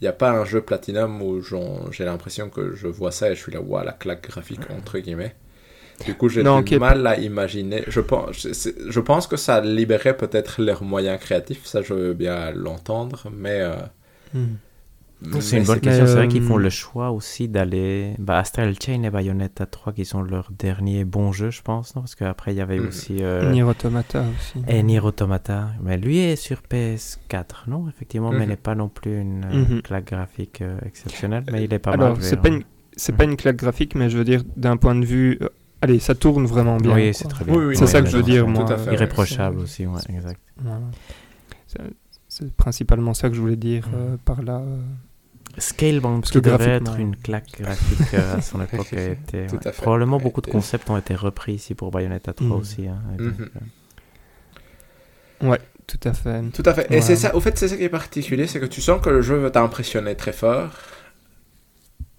[0.00, 1.40] Il n'y a pas un jeu Platinum où
[1.92, 4.98] j'ai l'impression que je vois ça et je suis là, waouh, la claque graphique, entre
[4.98, 5.36] guillemets.
[6.04, 7.84] Du coup, j'ai du mal à imaginer.
[7.86, 12.50] Je pense, je pense que ça libérait peut-être leurs moyens créatifs, ça je veux bien
[12.50, 13.60] l'entendre, mais.
[13.60, 13.76] euh,
[14.34, 14.54] hmm.
[15.40, 16.06] C'est mais une bonne Mais, question.
[16.06, 18.14] C'est vrai qu'ils font le choix aussi d'aller.
[18.18, 22.02] Bah, Astral Chain et Bayonetta 3 qui sont leurs derniers bons jeux, je pense, non?
[22.02, 22.88] Parce qu'après, il y avait Mhm.
[22.88, 23.16] aussi.
[23.22, 24.62] euh, Nier Automata aussi.
[24.68, 25.68] Et Nier Automata.
[25.82, 27.88] Mais lui est sur PS4, non?
[27.88, 28.42] Effectivement, mais Mhm.
[28.44, 29.82] il n'est pas non plus une Mhm.
[29.82, 32.22] claque graphique euh, exceptionnelle, mais il est pas Alors, mal.
[32.22, 32.62] c'est je pas une,
[32.96, 35.48] c'est pas une claque graphique, mais je veux dire d'un point de vue, euh,
[35.80, 36.94] allez, ça tourne vraiment bien.
[36.94, 37.54] Oui, c'est très bien.
[37.56, 38.70] Oui, oui, C'est oui, ça que je veux dire, Tout moi.
[38.70, 38.94] à fait, ouais.
[38.94, 40.40] Irréprochable c'est- aussi, ouais, exact.
[40.58, 40.80] Voilà.
[42.36, 44.58] C'est- principalement ça que je voulais dire euh, par là.
[44.58, 44.76] euh.
[45.56, 49.46] Scalebound, Parce qui que graphiquement- être une claque graphique euh, à son époque, a été.
[49.46, 49.66] Tout ouais.
[49.68, 49.82] à fait.
[49.82, 52.52] Probablement beaucoup de concepts ont été repris ici pour Bayonetta 3 Mhm.
[52.54, 52.88] aussi.
[52.88, 53.48] hein, donc, Mhm.
[55.44, 55.56] euh,
[55.86, 56.42] Tout à fait.
[56.52, 56.86] Tout à fait.
[56.90, 57.00] Et Ouais.
[57.02, 59.20] c'est ça, au fait, c'est ça qui est particulier, c'est que tu sens que le
[59.22, 60.70] jeu veut t'impressionner très fort,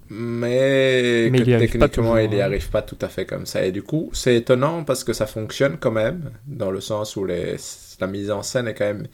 [0.09, 2.45] mais, que il techniquement, toujours, il n'y hein.
[2.45, 3.65] arrive pas tout à fait comme ça.
[3.65, 7.25] Et du coup, c'est étonnant parce que ça fonctionne quand même, dans le sens où
[7.25, 7.55] les,
[7.99, 9.07] la mise en scène est quand même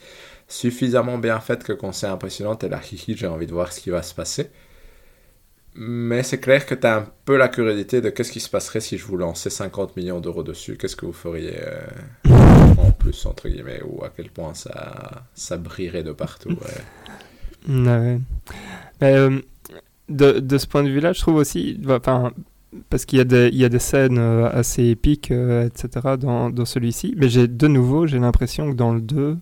[0.52, 3.80] suffisamment bien faite que quand c'est impressionnant, t'es là, hihi, j'ai envie de voir ce
[3.82, 4.52] qui va se passer.
[5.74, 8.82] Mais c'est clair que tu as un peu la curiosité de qu'est-ce qui se passerait
[8.82, 11.80] si je vous lançais 50 millions d'euros dessus, qu'est-ce que vous feriez euh,
[12.78, 16.50] en plus, entre guillemets, ou à quel point ça, ça brillerait de partout.
[17.68, 18.20] Mais,
[19.04, 19.40] euh,
[20.10, 22.32] de, de ce point de vue-là, je trouve aussi, enfin,
[22.90, 26.66] parce qu'il y, a des- y a des scènes euh, assez épiques, etc., dans, dans
[26.66, 29.38] celui-ci, mais j'ai de nouveau, j'ai l'impression que dans le 2,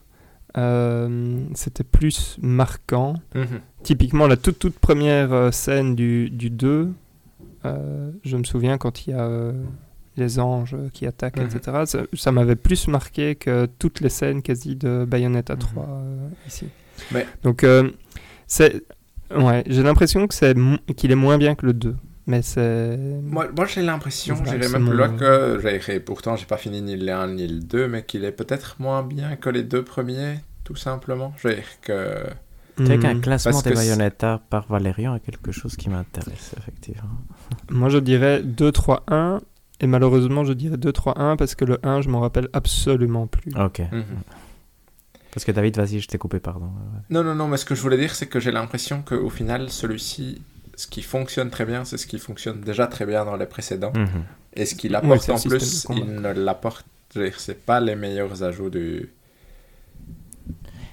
[0.58, 3.16] euh, c'était plus marquant.
[3.84, 6.92] Typiquement, la toute, toute première euh, scène du, du 2,
[7.66, 9.54] euh, je me souviens quand il y a euh,
[10.18, 11.46] les anges qui attaquent, Mhm.
[11.56, 16.30] etc., ça, ça m'avait plus marqué que toutes les scènes quasi de Bayonetta 3 euh,
[16.48, 16.68] ici.
[17.44, 17.66] Donc,
[18.48, 18.84] c'est.
[19.36, 20.56] Ouais, j'ai l'impression que c'est
[20.98, 21.96] qu'il est moins bien que le 2.
[22.30, 22.96] Mais c'est.
[23.24, 25.60] Moi, moi j'ai l'impression, j'irais même plus loin mon- que.
[25.86, 28.76] j'ai- Pourtant, j'ai pas fini ni le 1 ni le 2, mais qu'il est peut-être
[28.80, 31.34] moins bien que les deux premiers, tout simplement.
[31.38, 32.16] Je veux dire que.
[32.78, 33.22] C'est vrai qu'un Hmm.
[33.22, 37.10] classement Parce des Bayonetta par Valérian est quelque chose qui m'intéresse, effectivement.
[37.70, 39.42] Moi, je dirais 2, 3, 1.
[39.82, 43.28] Et malheureusement, je dirais 2, 3, 1 parce que le 1, je m'en rappelle absolument
[43.28, 43.52] plus.
[43.60, 43.80] Ok.
[43.80, 44.04] Mhm.
[45.34, 46.70] Parce que David, vas-y, je t'ai coupé, pardon.
[47.10, 49.70] Non, non, non, mais ce que je voulais dire, c'est que j'ai l'impression qu'au final,
[49.70, 50.42] celui-ci,
[50.80, 53.92] ce qui fonctionne très bien, c'est ce qui fonctionne déjà très bien dans les précédents.
[53.96, 54.24] Mhm.
[54.54, 56.86] Et ce qu'il apporte en plus, il ne l'apporte.
[57.38, 59.10] C'est pas les meilleurs ajouts du.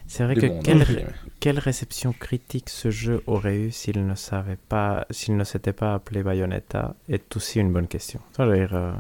[0.09, 4.15] C'est vrai du que monde, quelle, quelle réception critique ce jeu aurait eu s'il ne
[4.17, 8.21] savait pas, s'il ne s'était pas appelé Bayonetta est aussi une bonne question.
[8.37, 8.93] Ça, dire, euh,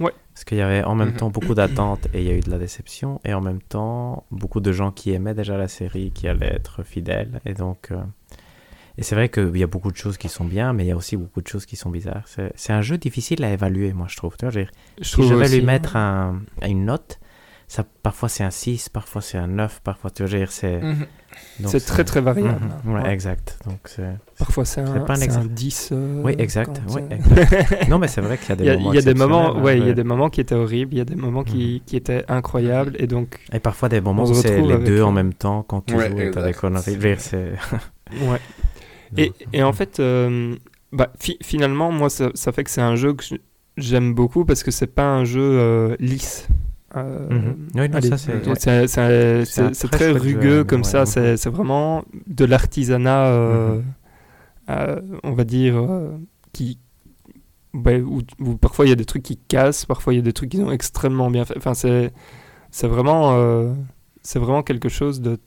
[0.00, 0.12] Ouais.
[0.32, 1.16] Parce qu'il y avait en même Mhm.
[1.16, 4.24] temps beaucoup d'attentes et il y a eu de la déception, et en même temps
[4.30, 7.88] beaucoup de gens qui aimaient déjà la série, qui allaient être fidèles, et donc.
[7.90, 7.96] euh,
[8.98, 10.92] Et c'est vrai qu'il y a beaucoup de choses qui sont bien, mais il y
[10.92, 12.24] a aussi beaucoup de choses qui sont bizarres.
[12.26, 14.36] C'est c'est un jeu difficile à évaluer, moi je trouve.
[14.36, 16.84] Tu vois, je veux dire, Je si trouve je vais aussi, lui mettre un, une
[16.84, 17.20] note,
[17.68, 20.50] ça, parfois c'est un 6, parfois c'est un 9, parfois tu vois, je veux dire,
[20.50, 20.80] c'est.
[20.82, 21.06] Mhm.
[21.60, 22.58] donc C'est très très variable.
[22.86, 23.12] Ouais, Ouais.
[23.12, 23.58] exact.
[23.66, 24.16] Donc c'est.
[24.36, 25.48] Parfois c'est c'est un, pas un c'est un exemple.
[25.50, 25.90] 10.
[25.92, 26.80] euh, Oui, exact.
[26.88, 27.88] Oui, exact.
[27.88, 28.92] non, mais c'est vrai qu'il y a des Il y a, moments.
[28.92, 30.54] il y a des moments, exceptionnels, ouais, il y hein, a des moments qui étaient
[30.56, 31.80] horribles, il y a des moments qui, Mhm.
[31.86, 35.12] qui étaient incroyables, et donc, Et parfois des moments On où c'est les deux en
[35.12, 36.96] même temps quand tu Ouais, joues t'as des conneries.
[37.18, 37.52] C'est.
[38.22, 38.40] ouais.
[39.16, 40.54] Et, et en fait, euh,
[40.92, 43.24] bah, fi- finalement, moi, ça, ça fait que c'est un jeu que
[43.76, 46.48] j'aime beaucoup parce que c'est pas un jeu euh, lisse.
[46.96, 47.28] Euh.
[47.74, 52.44] Oui, allez, ça, c'est- très très chouette jeu, rugueux comme ouais, ça, c'est vraiment de
[52.44, 53.80] l'artisanat, euh,
[54.68, 55.20] Mhm.
[55.22, 55.82] on va dire,
[56.52, 56.78] qui,
[57.74, 60.22] ouais, où, où parfois il y a des trucs qui cassent, parfois il y a
[60.22, 61.56] des trucs qui sont extrêmement bien faits.
[61.58, 62.12] Enfin, c'est
[62.86, 63.74] vraiment,
[64.22, 65.38] c'est vraiment quelque chose de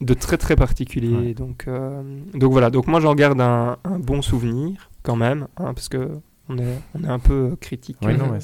[0.00, 1.14] de très très particulier.
[1.28, 1.34] Ouais.
[1.34, 2.02] Donc, euh,
[2.34, 2.70] donc voilà.
[2.70, 6.10] Donc moi j'en garde un, un bon souvenir quand même, hein, parce que
[6.48, 8.38] on est on est un peu critique euh, non, vrai.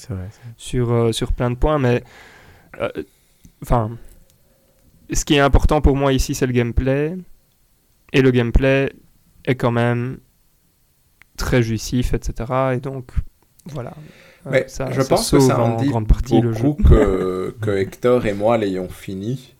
[0.56, 2.02] sur euh, sur plein de points, mais
[2.80, 2.88] euh,
[3.62, 3.90] enfin,
[5.12, 7.16] ce qui est important pour moi ici c'est le gameplay,
[8.12, 8.92] et le gameplay
[9.44, 10.18] est quand même
[11.36, 12.52] très jouissif, etc.
[12.74, 13.12] Et donc
[13.66, 13.92] voilà.
[14.46, 16.62] Euh, Mais ça- je ça pense que ça en dit grande partie le jeu.
[16.62, 19.54] beaucoup que, que Hector et moi l'ayons fini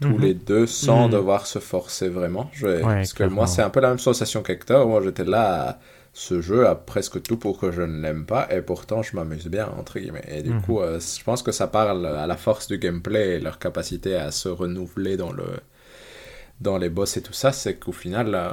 [0.00, 0.18] tous Mhm.
[0.18, 1.10] les deux sans Mhm.
[1.10, 2.50] devoir se forcer vraiment.
[2.52, 3.34] Je- Ouais, parce que clairement.
[3.34, 4.86] moi, c'est un peu la même sensation qu'Hector.
[4.88, 5.78] Moi, j'étais là, à-
[6.12, 9.48] ce jeu a presque tout pour que je ne l'aime pas, et pourtant, je m'amuse
[9.48, 10.24] bien, entre guillemets.
[10.28, 10.60] Et du Mhm.
[10.64, 14.14] coup, euh, je pense que ça parle à la force du gameplay et leur capacité
[14.16, 15.44] à se renouveler dans, le,
[16.60, 18.50] dans les boss et tout ça, c'est qu'au final, euh,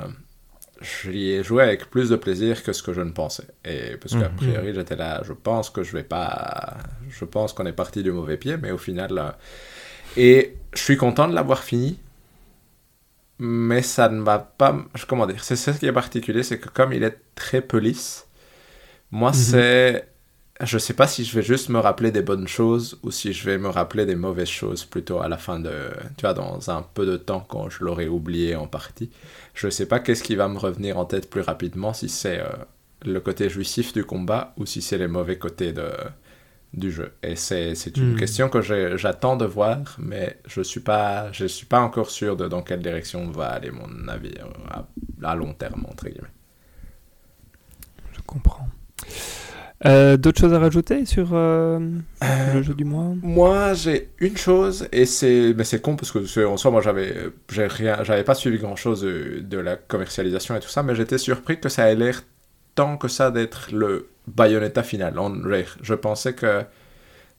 [0.82, 3.48] j'y ai joué avec plus de plaisir que ce que je ne pensais.
[3.66, 6.78] Et parce qu'a priori, j'étais là, je pense que je vais pas.
[7.10, 9.18] Je pense qu'on est parti du mauvais pied, mais au final.
[9.18, 9.32] euh,
[10.16, 12.00] Et je suis content de l'avoir fini.
[13.40, 14.78] Mais ça ne va pas.
[15.08, 18.28] Comment dire C'est ça qui est particulier, c'est que comme il est très peu lisse,
[19.12, 19.34] moi, Mhm.
[19.34, 20.08] c'est.
[20.62, 23.46] Je sais pas si je vais juste me rappeler des bonnes choses ou si je
[23.46, 25.72] vais me rappeler des mauvaises choses plutôt à la fin de.
[26.18, 29.12] Tu vois, dans un peu de temps quand je l'aurai oublié en partie.
[29.56, 32.50] Je sais pas qu'est-ce qui va me revenir en tête plus rapidement, si c'est euh,
[33.06, 35.90] le côté jouissif du combat ou si c'est les mauvais côtés de,
[36.74, 37.14] du jeu.
[37.24, 38.16] Et c'est c'est une Hmm.
[38.16, 38.62] question que
[38.98, 42.82] j'attends de voir, mais je suis pas je suis pas encore sûr de dans quelle
[42.82, 44.88] direction va aller mon avis euh, à,
[45.32, 46.30] à long terme entre guillemets.
[48.14, 48.68] Je comprends.
[49.86, 51.80] Euh, D'autres choses à rajouter sur euh,
[52.46, 53.16] le jeu du mois?
[53.24, 57.30] Moi, j'ai une chose, et c'est, mais c'est con parce que en soi, moi, j'avais,
[57.52, 60.96] j'ai rien, j'avais pas suivi grand chose de, de la commercialisation et tout ça, mais
[60.96, 62.24] j'étais surpris que ça ait l'air
[62.76, 65.16] tant que ça d'être le Bayonetta final.
[65.16, 66.64] Vrai, je pensais que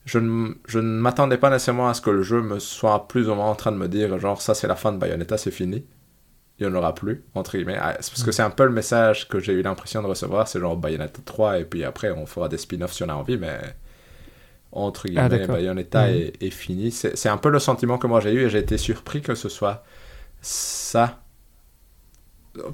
[0.05, 3.29] je ne, je ne m'attendais pas nécessairement à ce que le jeu me soit plus
[3.29, 5.51] ou moins en train de me dire, genre, ça c'est la fin de Bayonetta, c'est
[5.51, 5.85] fini.
[6.59, 7.77] Il n'y en aura plus, entre guillemets.
[7.81, 10.59] Ah, Parce que c'est un peu le message que j'ai eu l'impression de recevoir, c'est
[10.59, 13.59] genre Bayonetta 3, et puis après, on fera des spin-offs si on a envie, mais
[14.71, 15.47] entre Ah, guillemets.
[15.47, 16.15] Bayonetta Mhm.
[16.15, 16.91] est, est fini.
[16.91, 19.49] C'est un peu le sentiment que moi j'ai eu, et j'ai été surpris que ce
[19.49, 19.83] soit
[20.41, 21.22] ça.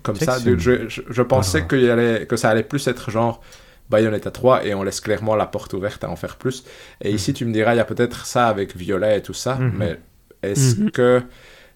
[0.03, 3.41] Comme ça, de- je, je, je pensais allait, que ça allait plus être genre
[3.89, 6.65] Bayonetta 3 et on laisse clairement la porte ouverte à en faire plus.
[7.01, 9.55] Et ici, tu me diras, il y a peut-être ça avec Violet et tout ça,
[9.55, 9.71] Mhm.
[9.75, 9.99] mais
[10.43, 10.91] est-ce Mhm.
[10.91, 11.21] que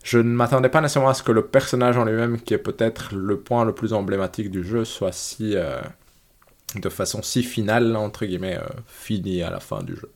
[0.03, 3.15] je ne m'attendais pas nécessairement à ce que le personnage en lui-même, qui est peut-être
[3.15, 5.55] le point le plus emblématique du jeu, soit si.
[5.55, 5.79] euh,
[6.75, 10.09] de façon si finale, entre guillemets, euh, fini à la fin du jeu?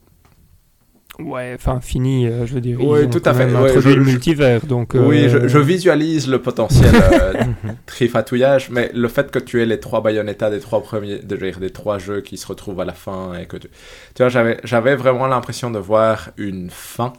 [1.19, 2.80] Ouais, enfin fini, euh, je veux dire.
[2.80, 4.91] Ont tout à fait, ouais, je- le je- multivers, donc.
[4.95, 7.34] Oui, euh, je, je visualise le potentiel euh,
[7.88, 11.69] trifatouillage, mais le fait que tu aies les trois Bayonetta des trois premiers, de, des
[11.72, 14.95] trois jeux qui se retrouvent à la fin et que tu, tu vois, j'avais, j'avais
[14.95, 17.14] vraiment l'impression de voir une fin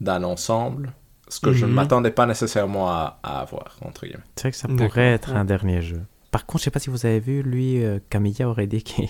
[0.00, 0.92] d'un ensemble,
[1.28, 1.76] ce que je ne Mhm.
[1.76, 4.22] m'attendais pas nécessairement à, à avoir entre guillemets.
[4.36, 5.36] C'est vrai que ça D'accord, pourrait être ouais.
[5.38, 6.00] un dernier jeu.
[6.30, 9.08] Par contre, je sais pas si vous avez vu, lui, euh, Camilla aurait dit qu'il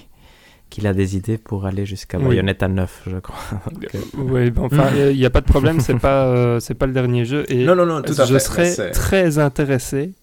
[0.71, 2.25] qu'il a des idées pour aller jusqu'à Oui.
[2.29, 3.37] Bayonetta 9, je crois.
[3.95, 6.87] Euh, Ouais, ben, enfin, il n'y a pas de problème, c'est pas, euh, c'est pas
[6.87, 7.45] le dernier jeu.
[7.49, 8.71] Et Non, non, non, tout à je fait.
[8.71, 10.15] serais très intéressé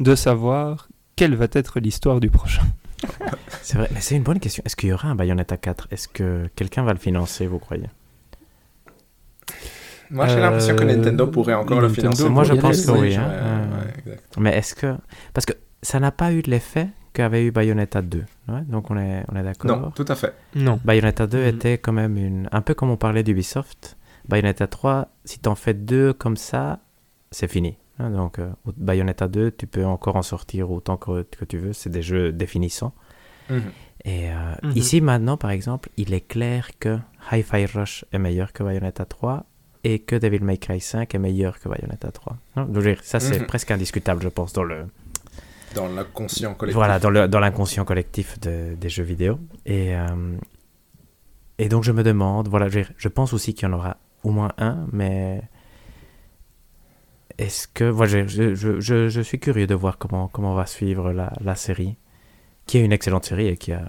[0.00, 2.62] de savoir quelle va être l'histoire du prochain.
[3.62, 4.62] C'est vrai, mais c'est une bonne question.
[4.66, 7.86] Est-ce qu'il y aura un Bayonetta 4 Est-ce que quelqu'un va le financer, vous croyez?
[10.10, 12.28] Moi, j'ai l'impression que Euh, Nintendo pourrait encore le financer.
[12.28, 13.28] Moi, je pense que oui, hein.
[14.06, 14.18] ouais, Ouais.
[14.38, 14.94] Mais est-ce que...
[15.32, 18.24] Parce que ça n'a pas eu l'effet qu'avait eu Bayonetta 2.
[18.48, 20.34] ouais donc on est, on est d'accord Non, tout à fait.
[20.54, 20.80] Non.
[20.84, 21.48] Bayonetta 2 Mhm.
[21.48, 22.48] était quand même une...
[22.52, 23.96] Un peu comme on parlait d'Ubisoft.
[24.28, 26.80] Bayonetta 3, si t'en fais deux comme ça,
[27.30, 27.76] c'est fini.
[27.98, 28.10] hein.
[28.10, 31.72] Donc, euh, Bayonetta 2, tu peux encore en sortir autant que, que tu veux.
[31.72, 32.94] C'est des jeux définissants.
[33.50, 33.62] Mhm.
[34.04, 34.72] Et euh, Mhm.
[34.76, 36.98] ici, maintenant, par exemple, il est clair que
[37.30, 39.44] Hi-Fi Rush est meilleur que Bayonetta 3
[39.84, 42.36] et que Devil May Cry 5 est meilleur que Bayonetta 3.
[42.56, 43.46] Non, je veux dire, ça, c'est Mhm.
[43.46, 44.86] presque indiscutable, je pense, dans le,
[45.74, 46.76] Dans l'inconscient collectif.
[46.76, 49.38] voilà, dans le- dans l'inconscient collectif de- des jeux vidéo.
[49.66, 50.36] Et, euh,
[51.58, 54.30] et donc, je me demande, voilà, je, je pense aussi qu'il y en aura au
[54.30, 55.42] moins un, mais
[57.38, 61.12] est-ce que, voilà, je, je, je, je suis curieux de voir comment, comment va suivre
[61.12, 61.96] la, la série,
[62.66, 63.84] qui est une excellente série et qui a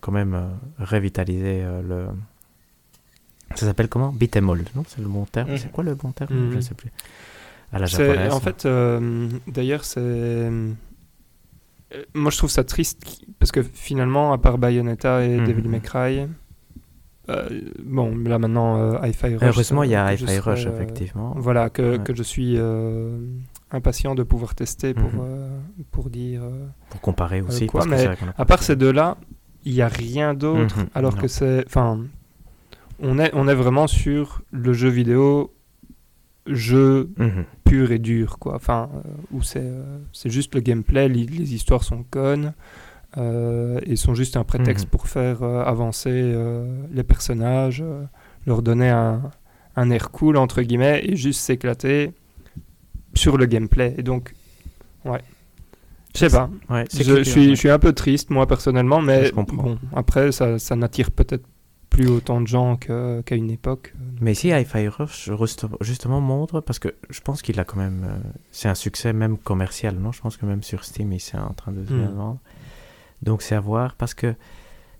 [0.00, 0.46] quand même euh,
[0.78, 2.06] revitalisé euh, le.
[3.56, 4.12] Ça s'appelle comment?
[4.12, 4.84] Beat 'em all, non?
[4.86, 5.50] C'est le bon terme?
[5.50, 5.58] Mhm.
[5.58, 6.34] C'est quoi le bon terme?
[6.34, 6.50] Mhm.
[6.52, 6.90] Je ne sais plus.
[7.72, 8.32] À la japonaise.
[8.32, 10.50] En fait, euh, d'ailleurs, c'est.
[11.94, 13.02] Euh, Moi, je trouve ça triste
[13.38, 15.46] parce que finalement, à part Bayonetta et Mhm.
[15.46, 16.26] Devil May Cry,
[17.30, 17.48] euh,
[17.82, 19.42] bon, là maintenant, euh, Hi-Fi Rush.
[19.42, 21.34] Heureusement, il y a Hi-Fi Rush, euh, effectivement.
[21.36, 21.98] Voilà, que, Ouais.
[22.04, 22.58] que je suis
[23.70, 25.24] impatient de pouvoir tester pour, Mhm.
[25.90, 26.42] pour dire.
[26.90, 27.66] Pour comparer aussi.
[27.66, 29.16] quoi, parce mais À part ces deux-là,
[29.64, 30.78] il n'y a rien d'autre.
[30.78, 31.22] Mhm, alors non.
[31.22, 31.64] que c'est.
[31.66, 32.00] Enfin,
[33.00, 35.52] on est, on est vraiment sur le jeu vidéo,
[36.46, 37.44] jeu Mhm.
[37.64, 38.54] pur et dur, quoi.
[38.56, 39.00] Enfin, euh,
[39.32, 42.52] où c'est euh, c'est juste le gameplay, les histoires sont connes
[43.16, 44.90] euh, et sont juste un prétexte Mhm.
[44.90, 46.34] pour faire avancer
[46.92, 47.82] les personnages,
[48.46, 49.22] leur donner un,
[49.76, 52.12] un air cool, entre guillemets, et juste s'éclater
[53.14, 53.94] sur le gameplay.
[53.98, 54.34] Et donc,
[55.04, 55.20] ouais.
[56.14, 56.48] Je sais pas.
[56.70, 60.58] Ouais, Je, je suis, je suis un peu triste, moi, personnellement, mais bon, après, ça,
[60.60, 61.44] ça n'attire peut-être
[61.94, 63.94] plus autant de gens qu'à une époque.
[64.20, 68.04] Mais ici, Hi-Fi Rush, juste- justement, montre, parce que je pense qu'il a quand même.
[68.08, 68.16] euh,
[68.52, 70.12] c'est un succès même commercial, non?
[70.12, 72.14] Je pense que même sur Steam, il est en train de se bien Mm.
[72.16, 72.38] vendre.
[73.22, 74.34] Donc, c'est à voir, parce que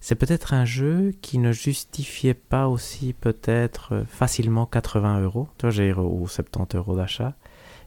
[0.01, 5.63] c'est peut-être un jeu qui ne justifiait pas aussi, peut-être, euh, facilement 80 euros, tu
[5.67, 7.35] vois, j'ai ou 70 euros d'achat,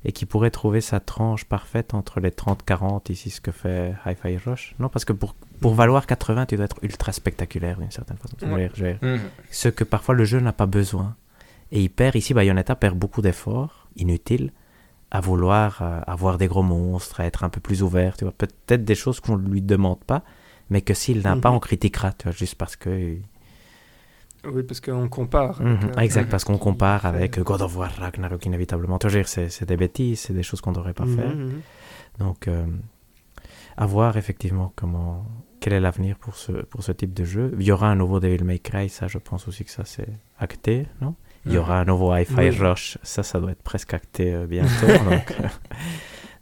[0.05, 4.37] et qui pourrait trouver sa tranche parfaite entre les 30-40, ici, ce que fait Hi-Fi
[4.37, 4.75] Rush.
[4.79, 8.35] Non, parce que pour, pour valoir 80, tu dois être ultra spectaculaire, d'une certaine façon.
[8.45, 9.19] Mhm.
[9.51, 11.15] ce que parfois le jeu n'a pas besoin.
[11.71, 14.51] Et il perd, ici, Bayonetta perd beaucoup d'efforts inutiles
[15.11, 18.33] à vouloir euh, avoir des gros monstres, à être un peu plus ouvert, tu vois.
[18.33, 20.23] Peut-être des choses qu'on ne lui demande pas,
[20.69, 21.55] mais que s'il n'a pas, Mhm.
[21.55, 23.17] on critiquera, tu vois, juste parce que...
[24.45, 25.61] Oui, parce qu'on compare.
[25.61, 28.97] Mhm, avec, euh, exact, parce qu'on compare avec God of War, Ragnarok, inévitablement.
[28.99, 31.33] Tu vois, c'est des bêtises, c'est des choses qu'on ne devrait pas faire.
[32.19, 32.65] Donc, euh,
[33.75, 35.25] à voir effectivement comment,
[35.67, 37.53] quel est l'avenir pour ce, pour ce type de jeu.
[37.59, 40.07] Il y aura un nouveau Devil May Cry, ça je pense aussi que ça c'est
[40.39, 41.13] acté, non?
[41.45, 42.49] Il y aura un nouveau Hi-Fi Oui.
[42.51, 44.87] Rush, ça ça doit être presque acté euh, bientôt.
[45.09, 45.47] donc euh,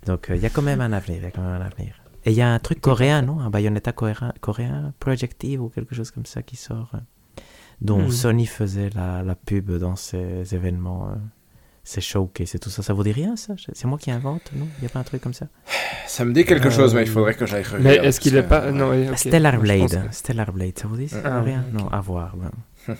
[0.05, 1.65] donc, euh, il y a quand même un avenir, il y a quand même un
[1.65, 1.95] avenir.
[2.23, 3.39] Et il y a un truc coréen, non?
[3.39, 6.99] Un Bayonetta coréen, coréen, Project Eve ou quelque chose comme ça qui sort, euh,
[7.81, 8.11] dont Mhm.
[8.11, 11.09] Sony faisait la, la pub dans ces événements,
[11.85, 12.81] euh, ces showcases et tout ça.
[12.83, 13.53] Ça vous dit rien ça?
[13.73, 14.67] C'est moi qui invente, non?
[14.77, 15.47] Il n'y a pas un truc comme ça?
[16.07, 17.83] Ça me dit quelque chose, mais il Euh, faudrait que j'aille regarder.
[18.01, 18.71] Mais est-ce qu'il est parce pas.
[18.71, 18.91] Non.
[19.15, 21.63] Stellar Blade, que- Stellar Blade, ça vous dit ça Ah, rien.
[21.73, 22.35] Non, à voir.
[22.35, 22.51] ben.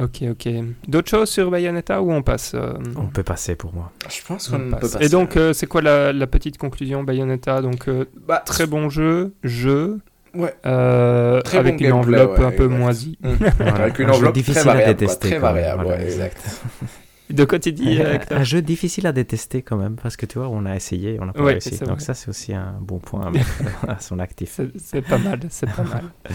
[0.00, 0.48] Ok, ok.
[0.88, 3.92] D'autres choses sur Bayonetta ou on passe euh, On peut passer pour moi.
[4.10, 4.80] Je pense on qu'on passe.
[4.80, 5.04] peut passer.
[5.04, 7.62] Et donc, euh, c'est quoi la, la petite conclusion Bayonetta?
[7.62, 10.00] Donc, euh, Bah, très bon jeu, jeu,
[10.34, 10.54] Ouais.
[10.66, 13.18] euh, Très avec bon une gameplay, enveloppe ouais, un peu moisie.
[13.22, 13.74] Voilà.
[13.74, 14.84] Avec une Un jeu enveloppe difficile très à variable.
[14.96, 16.36] quoi, détester, Très quand même, variable, voilà, ouais, exact.
[16.44, 16.62] exact.
[17.30, 20.38] De quoi tu dis, euh, un jeu difficile à détester quand même, parce que tu
[20.38, 21.78] vois, on a essayé, on n'a pas Ouais, réussi.
[21.78, 23.48] Donc ça, c'est aussi un bon point à mettre
[23.88, 24.60] à son actif.
[24.76, 26.02] C'est- pas mal, c'est pas mal.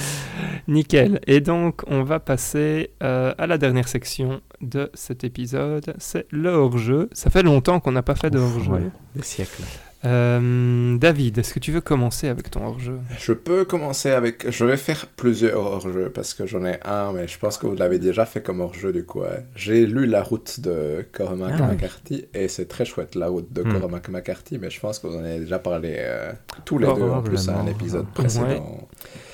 [0.67, 1.19] Nickel.
[1.27, 5.93] Et donc, on va passer euh, à la dernière section de cet épisode.
[5.99, 7.09] C'est le hors-jeu.
[7.13, 8.71] Ça fait longtemps qu'on n'a pas fait de hors-jeu.
[8.71, 8.81] ouais,
[9.15, 9.61] des siècles.
[10.05, 12.99] Euh, David, est-ce que tu veux commencer avec ton hors-jeu?
[13.19, 14.49] Je peux commencer avec.
[14.49, 17.75] Je vais faire plusieurs hors-jeux parce que j'en ai un, mais je pense que vous
[17.75, 19.23] l'avez déjà fait comme hors-jeu du coup.
[19.55, 21.75] J'ai lu La route de Cormac Ah, oui.
[21.75, 23.77] McCarthy et c'est très chouette La route de Hmm.
[23.79, 26.31] Cormac McCarthy, mais je pense que vous en avez déjà parlé euh,
[26.63, 28.13] tous les deux en plus à un épisode Ouais.
[28.13, 28.87] précédent.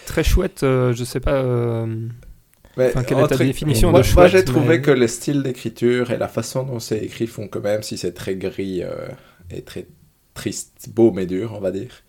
[0.08, 1.34] Très chouette, euh, je sais pas.
[1.36, 1.86] euh,
[2.78, 5.08] Mais Enfin, quelle est ta définition moi, de moi, j'ai chouette, trouvé mais- que le
[5.08, 8.82] style d'écriture et la façon dont c'est écrit font que même si c'est très gris
[8.84, 8.90] euh,
[9.52, 9.86] et très
[10.36, 12.04] triste, beau mais dur, on va dire,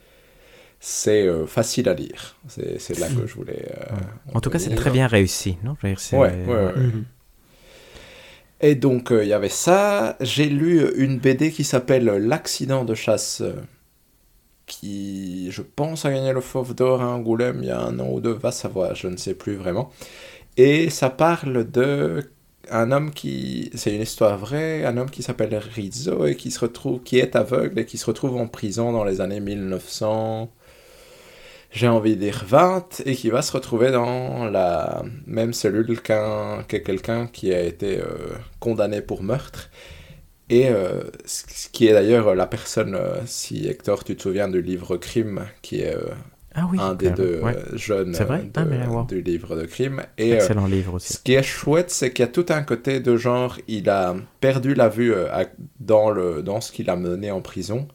[0.80, 2.36] c'est euh, facile à lire.
[2.48, 3.66] C'est c'est là que je voulais.
[3.92, 3.96] euh,
[4.34, 5.76] En tout cas, c'est très bien réussi, non?
[5.80, 6.72] Je veux dire, c'est- Ouais, ouais, ouais.
[6.76, 7.04] mhm.
[8.60, 10.16] Et donc, euh, il y avait ça.
[10.20, 13.42] J'ai lu une BD qui s'appelle L'accident de chasse,
[14.66, 18.08] qui, je pense, a gagné le Fauve d'Or à Angoulême il y a un an
[18.10, 19.90] ou deux, va savoir, je ne sais plus vraiment.
[20.56, 22.30] Et ça parle de
[22.70, 26.60] un homme qui, c'est une histoire vraie, un homme qui s'appelle Rizzo et qui se
[26.60, 30.50] retrouve, qui est aveugle et qui se retrouve en prison dans les années 1900.
[31.72, 36.64] j'ai envie de dire 20, et qui va se retrouver dans la même cellule qu'un,
[36.68, 38.06] que quelqu'un qui a été euh,
[38.60, 39.70] condamné pour meurtre.
[40.48, 44.62] Et euh, ce qui est d'ailleurs la personne, euh, si Hector, tu te souviens du
[44.62, 45.96] livre Crime, qui est
[46.56, 47.56] Ah oui, un des deux ouais.
[47.56, 48.50] euh, jeunes vrai?
[48.56, 49.04] Euh, Ah, wow.
[49.08, 50.02] du livre de Crime.
[50.18, 51.12] Et euh, Excellent livre aussi.
[51.12, 54.16] ce qui est chouette, c'est qu'il y a tout un côté de genre, il a
[54.40, 55.46] perdu la vue euh, à-
[55.80, 57.88] dans, le, dans ce qu'il a mené en prison.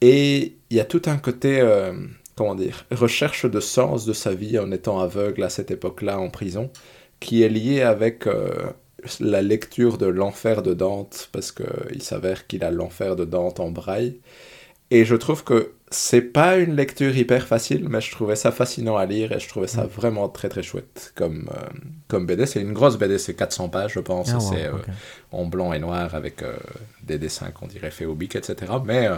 [0.00, 1.92] Et il y a tout un côté, euh,
[2.36, 6.30] comment dire, recherche de sens de sa vie en étant aveugle à cette époque-là en
[6.30, 6.70] prison,
[7.20, 8.50] qui est lié avec euh,
[9.20, 13.70] la lecture de l'enfer de Dante, parce qu'il s'avère qu'il a l'enfer de Dante en
[13.70, 14.20] braille.
[14.92, 18.96] Et je trouve que c'est pas une lecture hyper facile, mais je trouvais ça fascinant
[18.96, 19.88] à lire et je trouvais ça Mm.
[19.88, 21.66] vraiment très très chouette comme, euh,
[22.08, 22.46] comme BD.
[22.46, 24.30] C'est une grosse BD, c'est 400 pages, je pense.
[24.32, 24.72] Ah, wow, c'est euh,
[25.32, 26.56] en blanc et noir avec euh,
[27.02, 28.72] des dessins qu'on dirait faits au bic, etc.
[28.84, 29.16] Mais euh,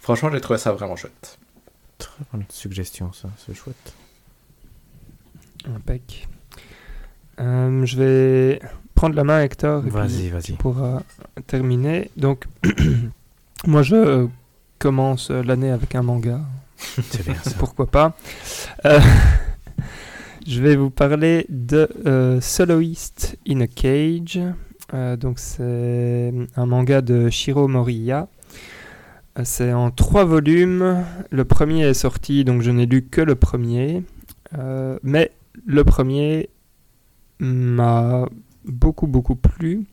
[0.00, 1.38] franchement, j'ai trouvé ça vraiment chouette.
[1.98, 3.28] Très bonne suggestion, ça.
[3.44, 3.94] C'est chouette.
[5.66, 6.28] Impec.
[7.40, 8.60] Euh, je vais
[8.94, 10.52] prendre la main, Hector, Vas-y, tu vas-y.
[10.52, 11.02] pourras
[11.46, 12.10] terminer.
[12.16, 12.44] Donc,
[13.66, 14.26] moi, je
[14.84, 16.40] commence l'année avec un manga.
[16.76, 17.52] C'est bien ça.
[17.58, 18.14] Pourquoi pas
[18.84, 19.00] Euh,
[20.46, 24.38] Je vais vous parler de euh, Soloist in a Cage.
[24.92, 28.28] Euh, donc, c'est un manga de Shiro Moriya.
[29.38, 31.02] Euh, C'est en trois volumes.
[31.30, 34.02] Le premier est sorti, donc je n'ai lu que le premier.
[34.58, 35.30] Euh, mais
[35.64, 36.50] le premier
[37.38, 38.28] m'a
[38.66, 39.86] beaucoup, beaucoup plu.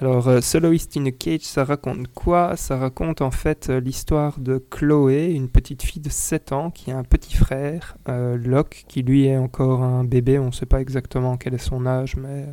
[0.00, 2.56] Alors, euh, Soloist in a Cage, ça raconte quoi?
[2.56, 6.92] Ça raconte en fait euh, l'histoire de Chloé, une petite fille de 7 ans qui
[6.92, 10.38] a un petit frère, euh, Locke, qui lui est encore un bébé.
[10.38, 12.46] On ne sait pas exactement quel est son âge, mais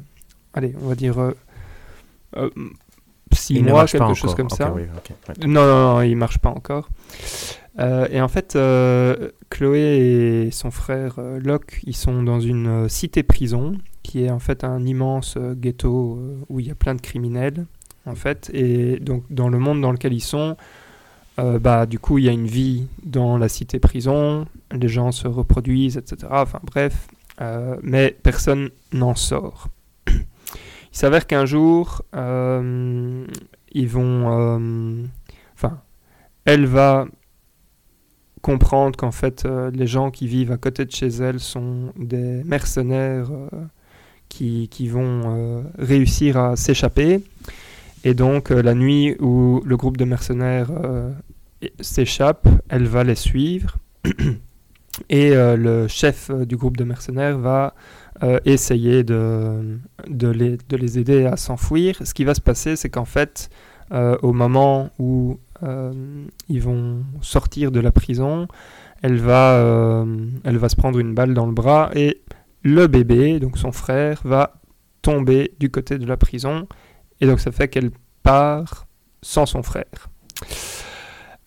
[0.56, 1.34] allez, on va dire
[3.32, 4.36] 6 Il ne mois, quelque chose encore.
[4.36, 4.72] comme ça.
[4.74, 5.48] oui, ok, ouais.
[5.48, 6.90] Non, non, non, il marche pas encore.
[7.80, 12.88] Euh, et en fait, euh, Chloé et son frère euh, Locke, ils sont dans une
[12.88, 17.66] cité-prison qui est en fait un immense ghetto où il y a plein de criminels,
[18.06, 18.50] en fait.
[18.54, 20.56] Et donc, dans le monde dans lequel ils sont,
[21.38, 25.98] bah, du coup, il y a une vie dans la cité-prison, les gens se reproduisent,
[25.98, 26.28] etc.
[26.30, 27.08] Enfin, bref,
[27.82, 29.70] mais personne n'en sort.
[30.08, 30.14] Il
[30.92, 35.10] s'avère qu'un jour, ils vont.
[35.56, 35.82] Enfin,
[36.46, 37.08] elle va
[38.46, 42.44] comprendre qu'en fait, euh, les gens qui vivent à côté de chez elle sont des
[42.44, 43.50] mercenaires euh,
[44.30, 47.24] qui, vont euh, réussir à s'échapper.
[48.04, 50.70] Et donc, la nuit où le groupe de mercenaires
[51.80, 53.78] s'échappe, elle va les suivre.
[55.10, 57.74] Et le chef du groupe de mercenaires va
[58.46, 61.96] essayer de, les, de les aider à s'enfuir.
[62.04, 63.50] Ce qui va se passer, c'est qu'en fait,
[63.92, 65.40] au moment où
[66.48, 68.48] ils vont sortir de la prison,
[69.02, 70.06] elle va, euh,
[70.44, 72.22] elle va se prendre une balle dans le bras et
[72.64, 74.62] le bébé, donc son frère, va
[75.02, 76.68] tomber du côté de la prison.
[77.22, 77.92] Et donc ça fait qu'elle
[78.24, 78.88] part
[79.22, 80.10] sans son frère.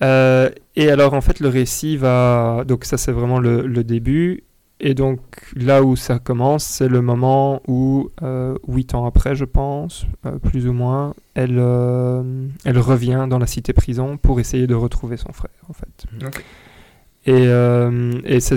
[0.02, 2.64] Euh, et alors en fait le récit va...
[2.66, 4.44] Donc ça c'est vraiment le début.
[4.80, 5.20] Et donc
[5.56, 10.38] là où ça commence, c'est le moment où, euh, huit ans après je pense, euh,
[10.38, 15.32] plus ou moins, elle, euh, elle revient dans la cité-prison pour essayer de retrouver son
[15.32, 16.06] frère en fait.
[16.24, 16.44] Ok.
[17.26, 18.56] Et, euh, et c'est,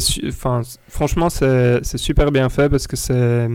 [0.88, 3.50] franchement, c'est, c'est super bien fait parce que c'est,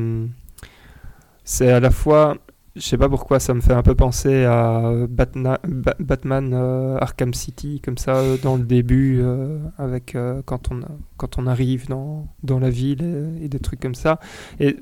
[1.44, 2.36] c'est à la fois,
[2.76, 7.80] je sais pas pourquoi, ça me fait un peu penser à Batman euh, Arkham City,
[7.82, 10.80] comme ça, euh, dans le début, euh, avec quand, on,
[11.16, 14.20] quand on arrive dans, dans la ville et, des trucs comme ça.
[14.60, 14.76] Et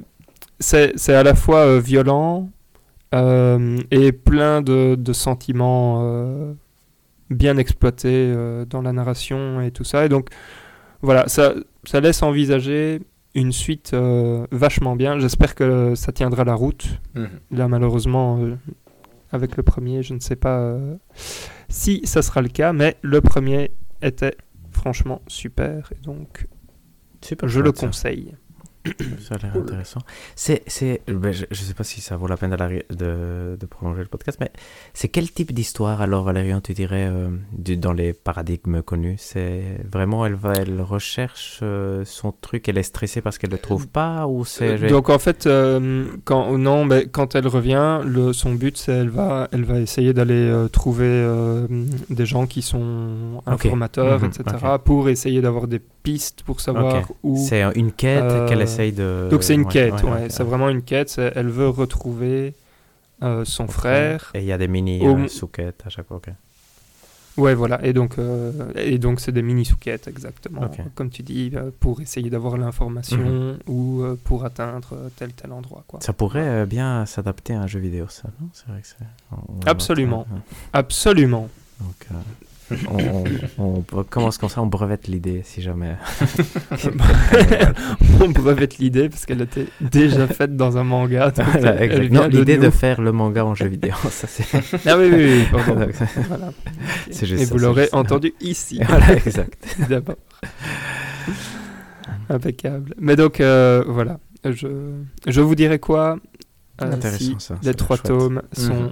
[0.58, 2.50] c'est, à la fois violent
[3.12, 6.54] et plein de, de sentiments
[7.30, 8.34] bien exploités
[8.68, 10.04] dans la narration et tout ça.
[10.04, 10.30] Et donc,
[11.00, 11.54] voilà, ça,
[11.84, 13.02] ça laisse envisager
[13.34, 15.18] une suite euh, vachement bien.
[15.18, 16.86] J'espère que ça tiendra la route.
[17.14, 17.28] Mhm.
[17.50, 18.56] Là, malheureusement, euh,
[19.32, 20.96] avec le premier, je ne sais pas euh,
[21.68, 24.36] si ça sera le cas, mais le premier était
[24.70, 25.92] franchement super.
[25.92, 26.46] Et donc,
[27.20, 28.34] Super je le conseille.
[29.20, 30.00] Ça a l'air intéressant.
[30.36, 33.56] C'est, c'est, ben, je ne sais pas si ça vaut la peine de, la- de,
[33.58, 34.50] de prolonger le podcast, mais
[34.92, 39.16] c'est quel type d'histoire alors, Valérian, tu dirais, euh, du- dans les paradigmes connus?
[39.18, 43.56] C'est vraiment, elle, va, elle recherche euh, son truc, elle est stressée parce qu'elle ne
[43.56, 44.82] le trouve pas ou c'est...
[44.84, 48.92] Euh, Donc en fait, euh, quand non, mais quand elle revient, le, son but c'est
[48.92, 51.24] elle va, elle va essayer d'aller trouver
[52.10, 54.44] des gens qui sont informateurs, Mhm, etc.
[54.84, 57.36] pour essayer d'avoir des pistes pour savoir où.
[57.48, 59.28] C'est une quête qu'elle essaye de...
[59.30, 61.18] Donc c'est une ouais, quête, ouais, ouais, ouais, c'est vraiment une quête.
[61.34, 62.54] Elle veut retrouver
[63.22, 64.30] euh, son frère.
[64.34, 66.18] Et il y a des mini Au- euh, sous-quêtes à chaque fois.
[66.18, 66.28] ok.
[67.36, 67.84] Ouais, voilà.
[67.84, 72.30] Et donc, euh, et donc c'est des mini souquettes exactement, comme tu dis, pour essayer
[72.30, 73.58] d'avoir l'information Mhm.
[73.66, 75.98] ou pour atteindre tel tel endroit, quoi.
[76.00, 78.48] Ça pourrait bien s'adapter à un jeu vidéo, ça, non?
[78.52, 79.04] C'est vrai que c'est.
[79.32, 80.26] on- on Absolument.
[80.72, 81.48] Absolument.
[81.80, 82.06] Donc,
[82.90, 83.24] on,
[83.58, 85.96] on- on commence comme ça, on brevette l'idée si jamais.
[88.20, 91.32] On brevette l'idée parce qu'elle était déjà faite dans un manga.
[92.10, 94.44] Non, l'idée de faire le manga en jeu vidéo, ça c'est.
[94.86, 95.86] Ah oui, oui, oui, pardon.
[96.28, 96.52] Voilà.
[97.10, 97.96] C'est juste Et ça, vous l'aurez ça.
[97.98, 99.76] entendu ici, voilà, exact.
[99.88, 100.16] d'abord.
[102.28, 102.94] Impeccable.
[102.98, 104.18] Mais donc, euh, voilà.
[104.44, 104.68] Je,
[105.26, 106.18] je vous dirai quoi
[106.82, 107.54] euh, Intéressant si ça.
[107.62, 108.06] les trois chouette.
[108.08, 108.74] tomes sont.
[108.74, 108.90] Mhm.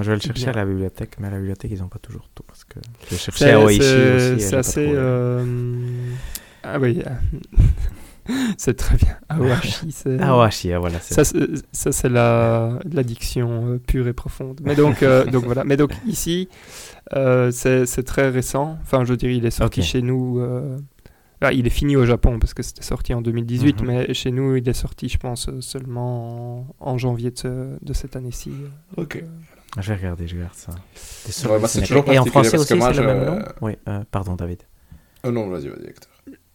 [0.00, 0.52] Je vais le chercher Bien.
[0.52, 2.42] à la bibliothèque, mais à la bibliothèque ils n'ont pas toujours tout.
[2.46, 2.78] Parce que
[3.10, 4.40] je C'est à Oishi aussi.
[4.40, 4.86] c'est- assez.
[4.94, 5.44] euh,
[6.62, 7.02] Ah oui.
[7.06, 7.10] euh,
[8.58, 9.16] c'est très bien.
[9.28, 10.18] Awashi, c'est.
[10.20, 10.34] Ah,
[10.78, 11.00] voilà.
[11.00, 14.60] Ça, c'est- la l'addiction euh, pure et profonde.
[14.64, 15.64] Mais donc, euh, donc voilà.
[15.64, 16.48] Mais donc ici,
[17.16, 18.78] euh, c'est c'est très récent.
[18.82, 20.38] Enfin, je dirais, il est sorti chez nous.
[20.40, 20.76] euh,
[21.40, 23.86] ah, il est fini au Japon parce que c'était sorti en 2018, Mhm.
[23.86, 27.92] mais chez nous, il est sorti, je pense, seulement en, en janvier de, ce- de
[27.92, 28.50] cette année-ci.
[28.96, 29.16] Ok.
[29.16, 29.22] euh,
[29.80, 30.72] Je vais regarder, je regarde ça.
[30.72, 33.38] Des Ouais, c'est toujours Et en français aussi, c'est le même nom?
[33.60, 34.62] Oui, euh, pardon David.
[35.24, 36.10] Oh non, vas-y, vas-y, Hector.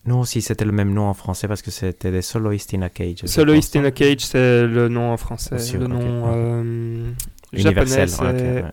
[0.05, 2.89] Nous aussi, c'était le même nom en français parce que c'était des Soloists in a
[2.89, 3.21] Cage.
[3.25, 5.55] Soloist in non a Cage, c'est le nom en français.
[5.55, 7.11] Aussi, le nom euh,
[7.53, 8.09] japonais, Universel.
[8.09, 8.71] c'est ouais, ok, ouais.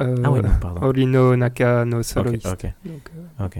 [0.00, 0.82] euh, Ah oui, non, pardon.
[0.82, 2.44] Orino Naka no Soloist.
[2.46, 3.10] ok, Donc,
[3.40, 3.58] euh, ok.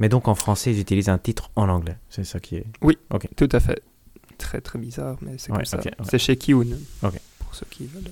[0.00, 1.96] Mais donc en français, ils utilisent un titre en anglais.
[2.10, 2.66] C'est ça qui est.
[3.36, 3.82] Tout à fait.
[4.36, 5.80] Très très bizarre, mais c'est Ouais, comme ça.
[6.10, 6.66] C'est chez Kiun.
[7.02, 7.14] Ok.
[7.38, 8.10] Pour ceux qui veulent.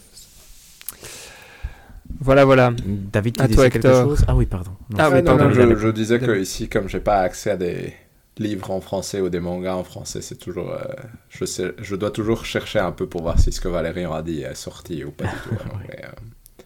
[2.20, 2.72] Voilà, voilà.
[2.86, 4.04] David, tu À disais toi, quelque Hector.
[4.08, 4.72] chose Ah oui, pardon.
[4.90, 7.50] Non, Ah oui, non, pardon, non, je, je disais que ici, comme j'ai pas accès
[7.50, 7.94] à des
[8.38, 10.82] livres en français ou des mangas en français, c'est toujours, euh,
[11.30, 14.12] je sais, je dois toujours chercher un peu pour voir si ce que Valérie en
[14.12, 15.56] a dit est sorti ou pas du tout.
[15.88, 16.62] mais, euh,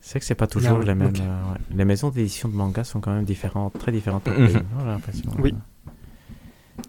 [0.00, 1.08] C'est que c'est pas toujours Ah, les mêmes.
[1.10, 1.20] ok.
[1.20, 1.58] euh, ouais.
[1.76, 4.62] Les maisons d'édition de manga sont quand même différentes, très différentes Mhm.
[4.84, 5.30] l'impression.
[5.38, 5.54] Oui.
[5.54, 5.92] euh,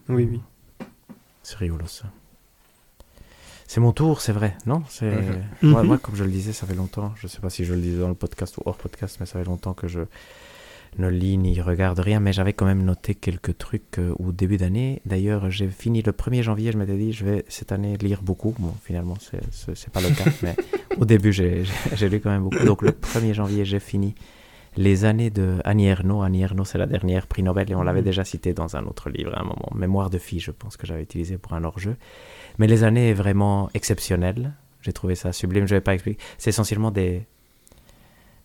[0.09, 0.41] Oui, oui.
[1.43, 2.05] C'est rigolo ça.
[3.73, 4.83] C'est mon tour, c'est vrai, non?
[4.87, 5.41] C'est Mhm.
[5.71, 7.11] moi, moi, comme je le disais, ça fait longtemps.
[7.15, 9.39] Je sais pas si je le disais dans le podcast ou hors podcast, mais ça
[9.39, 10.01] fait longtemps que je
[10.99, 12.19] ne lis ni regarde rien.
[12.19, 15.01] Mais j'avais quand même noté quelques trucs euh, au début d'année.
[15.07, 16.71] D'ailleurs, j'ai fini le 1er janvier.
[16.71, 18.53] Je m'étais dit, je vais cette année lire beaucoup.
[18.59, 20.55] Bon, finalement, c'est pas le cas, mais
[20.99, 21.63] au début, j'ai
[22.09, 22.63] lu quand même beaucoup.
[22.63, 24.13] Donc, le 1er janvier, j'ai fini
[24.77, 26.21] les années de Annie Ernaux.
[26.21, 28.05] Annie Ernaux, c'est la dernière prix Nobel et on l'avait Mhm.
[28.05, 29.71] déjà cité dans un autre livre à un moment.
[29.73, 31.95] Mémoire de fille, je pense que j'avais utilisé pour un hors-jeu.
[32.59, 34.53] Mais les années vraiment exceptionnelles.
[34.81, 35.65] J'ai trouvé ça sublime.
[35.67, 36.19] Je vais pas expliquer.
[36.37, 37.23] C'est essentiellement des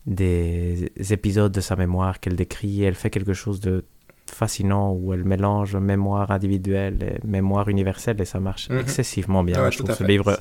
[0.07, 2.83] des épisodes de sa mémoire qu'elle décrit.
[2.83, 3.85] Elle fait quelque chose de
[4.31, 8.79] fascinant où elle mélange mémoire individuelle et mémoire universelle et ça marche Mhm.
[8.81, 9.63] excessivement bien.
[9.63, 10.39] ouais, je trouve ce fait, livre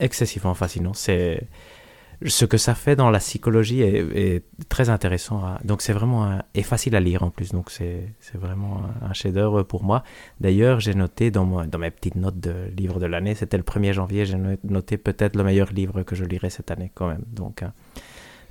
[0.00, 0.94] excessivement fascinant.
[0.94, 1.42] C'est
[2.24, 5.38] ce que ça fait dans la psychologie est, est très intéressant.
[5.44, 7.52] à- Donc c'est vraiment un- et facile à lire en plus.
[7.52, 10.02] Donc c'est vraiment un, un chef-d'œuvre pour moi.
[10.40, 13.92] D'ailleurs, j'ai noté dans, dans mes petites notes de livre de l'année, c'était le 1er
[13.92, 17.22] janvier, j'ai no- noté peut-être le meilleur livre que je lirai cette année quand même.
[17.26, 17.72] Donc hein,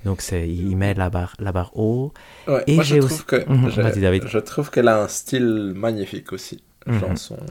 [0.04, 2.12] donc c'est il met la barre la barre haut.
[2.46, 3.80] Ouais, Et moi, je j'ai trouve aussi- que Mhm, je,
[4.38, 6.62] trouve qu'elle a un style magnifique aussi.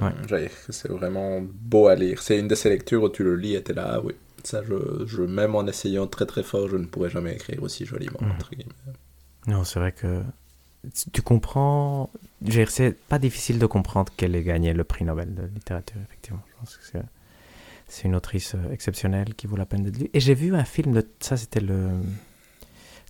[0.02, 0.14] Ouais.
[0.66, 2.22] que c'est vraiment beau à lire.
[2.22, 4.14] C'est une de ces lectures où tu le lis et t'es là, ah oui.
[4.46, 7.86] Ça, je, je, même en essayant très très fort, je ne pourrais jamais écrire aussi
[7.86, 8.20] joliment.
[8.32, 8.72] Entre guillemets.
[9.48, 10.22] Non, c'est vrai que
[11.12, 12.10] tu- comprends.
[12.70, 16.42] C'est pas difficile de comprendre qu'elle ait gagné le prix Nobel de littérature, effectivement.
[16.52, 17.06] Je pense que c'est-
[17.88, 20.10] c'est une autrice euh, exceptionnelle qui vaut la peine d'être lue.
[20.14, 21.90] Et j'ai vu un film, de, ça c'était le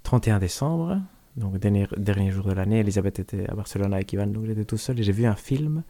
[0.03, 1.01] 31 décembre,
[1.37, 2.79] donc dernier, dernier jour de l'année.
[2.79, 4.99] Elisabeth était à Barcelone avec Ivan, donc j'étais tout seul.
[4.99, 5.83] Et j'ai vu un film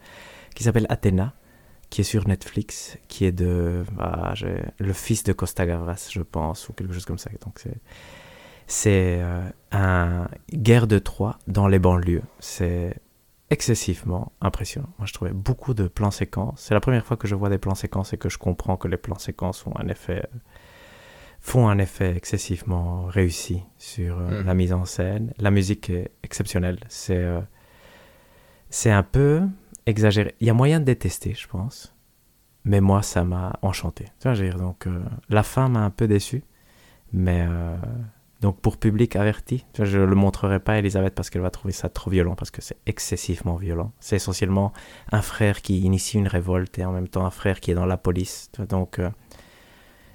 [0.54, 1.34] qui s'appelle Athéna,
[1.90, 4.34] qui est sur Netflix, qui est de ah,
[4.78, 7.30] le fils de Costa Gavras, je pense, ou quelque chose comme ça.
[7.44, 7.78] Donc c'est
[8.66, 12.22] c'est euh, un guerre de Troie dans les banlieues.
[12.40, 12.96] C'est
[13.50, 14.88] excessivement impressionnant.
[14.98, 16.62] Moi, je trouvais beaucoup de plans séquences.
[16.62, 18.88] C'est la première fois que je vois des plans séquences et que je comprends que
[18.88, 20.28] les plans séquences ont un effet
[21.38, 24.46] font un effet excessivement réussi sur euh, Mhm.
[24.46, 25.32] la mise en scène.
[25.38, 26.80] La musique est exceptionnelle.
[26.88, 27.40] C'est euh,
[28.68, 29.42] c'est un peu
[29.86, 30.34] exagéré.
[30.40, 31.94] Il y a moyen de détester, je pense.
[32.64, 34.06] Mais moi, ça m'a enchanté.
[34.20, 36.42] Tu vois, donc, euh, la fin m'a un peu déçu.
[37.12, 37.76] Mais euh,
[38.40, 41.50] donc, pour public averti, tu vois, je le montrerai pas à Elisabeth parce qu'elle va
[41.50, 43.92] trouver ça trop violent, parce que c'est excessivement violent.
[44.00, 44.72] C'est essentiellement
[45.12, 47.86] un frère qui initie une révolte et en même temps un frère qui est dans
[47.86, 48.50] la police.
[48.52, 49.10] tu vois, donc, euh,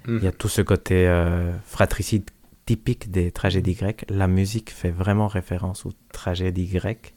[0.06, 0.18] Mhm.
[0.18, 1.06] il y a tout ce côté
[1.64, 2.28] fratricide
[2.66, 4.04] typique des tragédies grecques.
[4.08, 7.14] La musique fait vraiment référence aux tragédies grecques.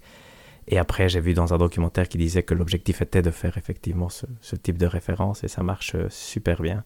[0.68, 4.10] Et après, j'ai vu dans un documentaire qui disait que l'objectif était de faire effectivement
[4.10, 6.84] ce, type de référence et ça marche euh, super bien.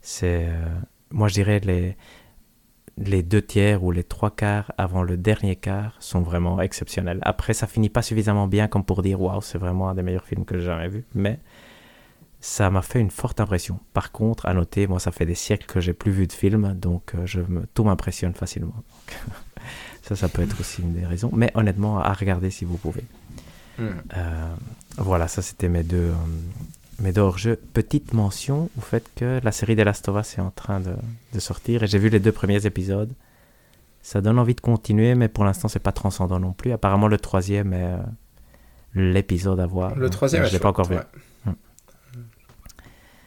[0.00, 0.78] C'est, euh,
[1.10, 1.96] moi je dirais, les,
[2.98, 7.18] les deux tiers ou les trois quarts avant le dernier quart sont vraiment exceptionnels.
[7.22, 10.26] Après, ça finit pas suffisamment bien comme pour dire waouh, c'est vraiment un des meilleurs
[10.26, 11.04] films que j'ai jamais vu.
[11.14, 11.38] Mais
[12.40, 13.80] ça m'a fait une forte impression.
[13.92, 16.74] Par contre, à noter, moi, ça fait des siècles que j'ai plus vu de film,
[16.74, 17.40] donc euh, je
[17.74, 18.74] tout m'impressionne facilement.
[20.08, 21.30] Ça, ça peut être aussi une des raisons.
[21.34, 23.04] Mais honnêtement, à regarder si vous pouvez.
[23.78, 23.88] Hmm.
[24.16, 24.54] Euh,
[24.96, 26.14] voilà, ça c'était mes deux, euh,
[27.00, 27.56] mes deux hors-jeux.
[27.74, 30.94] Petite mention au fait que la série The Last of Us est en train de,
[31.34, 33.12] de sortir et j'ai vu les deux premiers épisodes.
[34.00, 36.72] Ça donne envie de continuer, mais pour l'instant c'est pas transcendant non plus.
[36.72, 37.98] Apparemment le troisième est euh,
[38.94, 39.94] l'épisode à voir.
[39.94, 40.96] Le troisième, je l'ai pas encore vu.
[40.96, 41.52] ouais.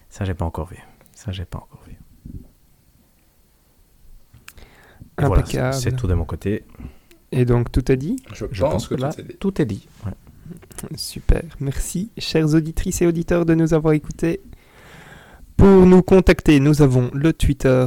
[0.10, 0.78] Ça j'ai pas encore vu.
[1.14, 1.91] Ça j'ai pas encore vu.
[5.28, 6.64] Voilà, c'est c'est tout de mon côté.
[7.32, 9.38] Et donc tout est dit Je, Je pense, pense que, que là, tout est dit.
[9.40, 9.88] tout est dit.
[10.06, 10.12] Ouais.
[10.96, 11.44] Super.
[11.60, 14.42] Merci, chères auditrices et auditeurs, de nous avoir écoutés.
[15.58, 17.86] Pour nous contacter, nous avons le Twitter,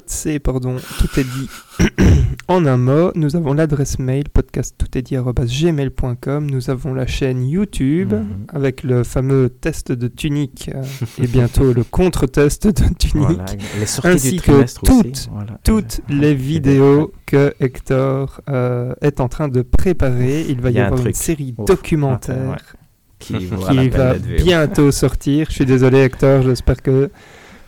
[0.00, 1.48] podc, pardon, tout est dit
[2.48, 3.12] en un mot.
[3.14, 6.50] Nous avons l'adresse mail, podcast tout est dit, arrobas gmail.com.
[6.50, 8.46] Nous avons la chaîne YouTube Mhm.
[8.52, 10.82] avec le fameux test de tunique euh,
[11.22, 13.14] et bientôt le contre-test de tunique.
[13.14, 13.44] Voilà,
[13.78, 15.28] les sorties Ainsi du que toutes-.
[15.32, 15.58] Voilà.
[15.64, 20.44] toutes les vidéos que Hector euh, est en train de préparer.
[20.48, 22.78] Il va y, y a un avoir une série Ouf, documentaire ouais.
[23.18, 25.46] qui, va bientôt sortir.
[25.48, 27.10] Je suis désolé Hector, j'espère que...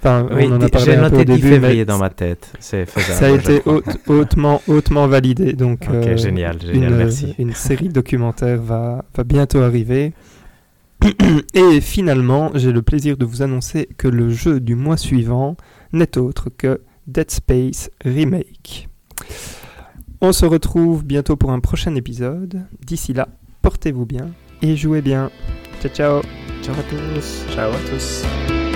[0.01, 1.85] Enfin, Oui, on en a parlé j'ai un peu noté au 10 début, février mais
[1.85, 2.53] dans ma tête.
[2.61, 3.19] C'est faisable.
[3.19, 5.55] ça a été haute- hautement, hautement validé.
[5.55, 7.35] Donc, Ok, euh, génial, génial, une, merci.
[7.39, 10.12] une série documentaire va, va bientôt arriver.
[11.55, 15.57] Et finalement, j'ai le plaisir de vous annoncer que le jeu du mois suivant
[15.93, 18.89] n'est autre que Dead Space Remake.
[20.20, 22.62] On se retrouve bientôt pour un prochain épisode.
[22.85, 23.29] D'ici là,
[23.62, 24.29] portez-vous bien
[24.62, 25.31] et jouez bien.
[25.81, 26.23] Ciao ciao
[26.62, 27.45] Ciao à tous.
[27.55, 28.68] Ciao à tous.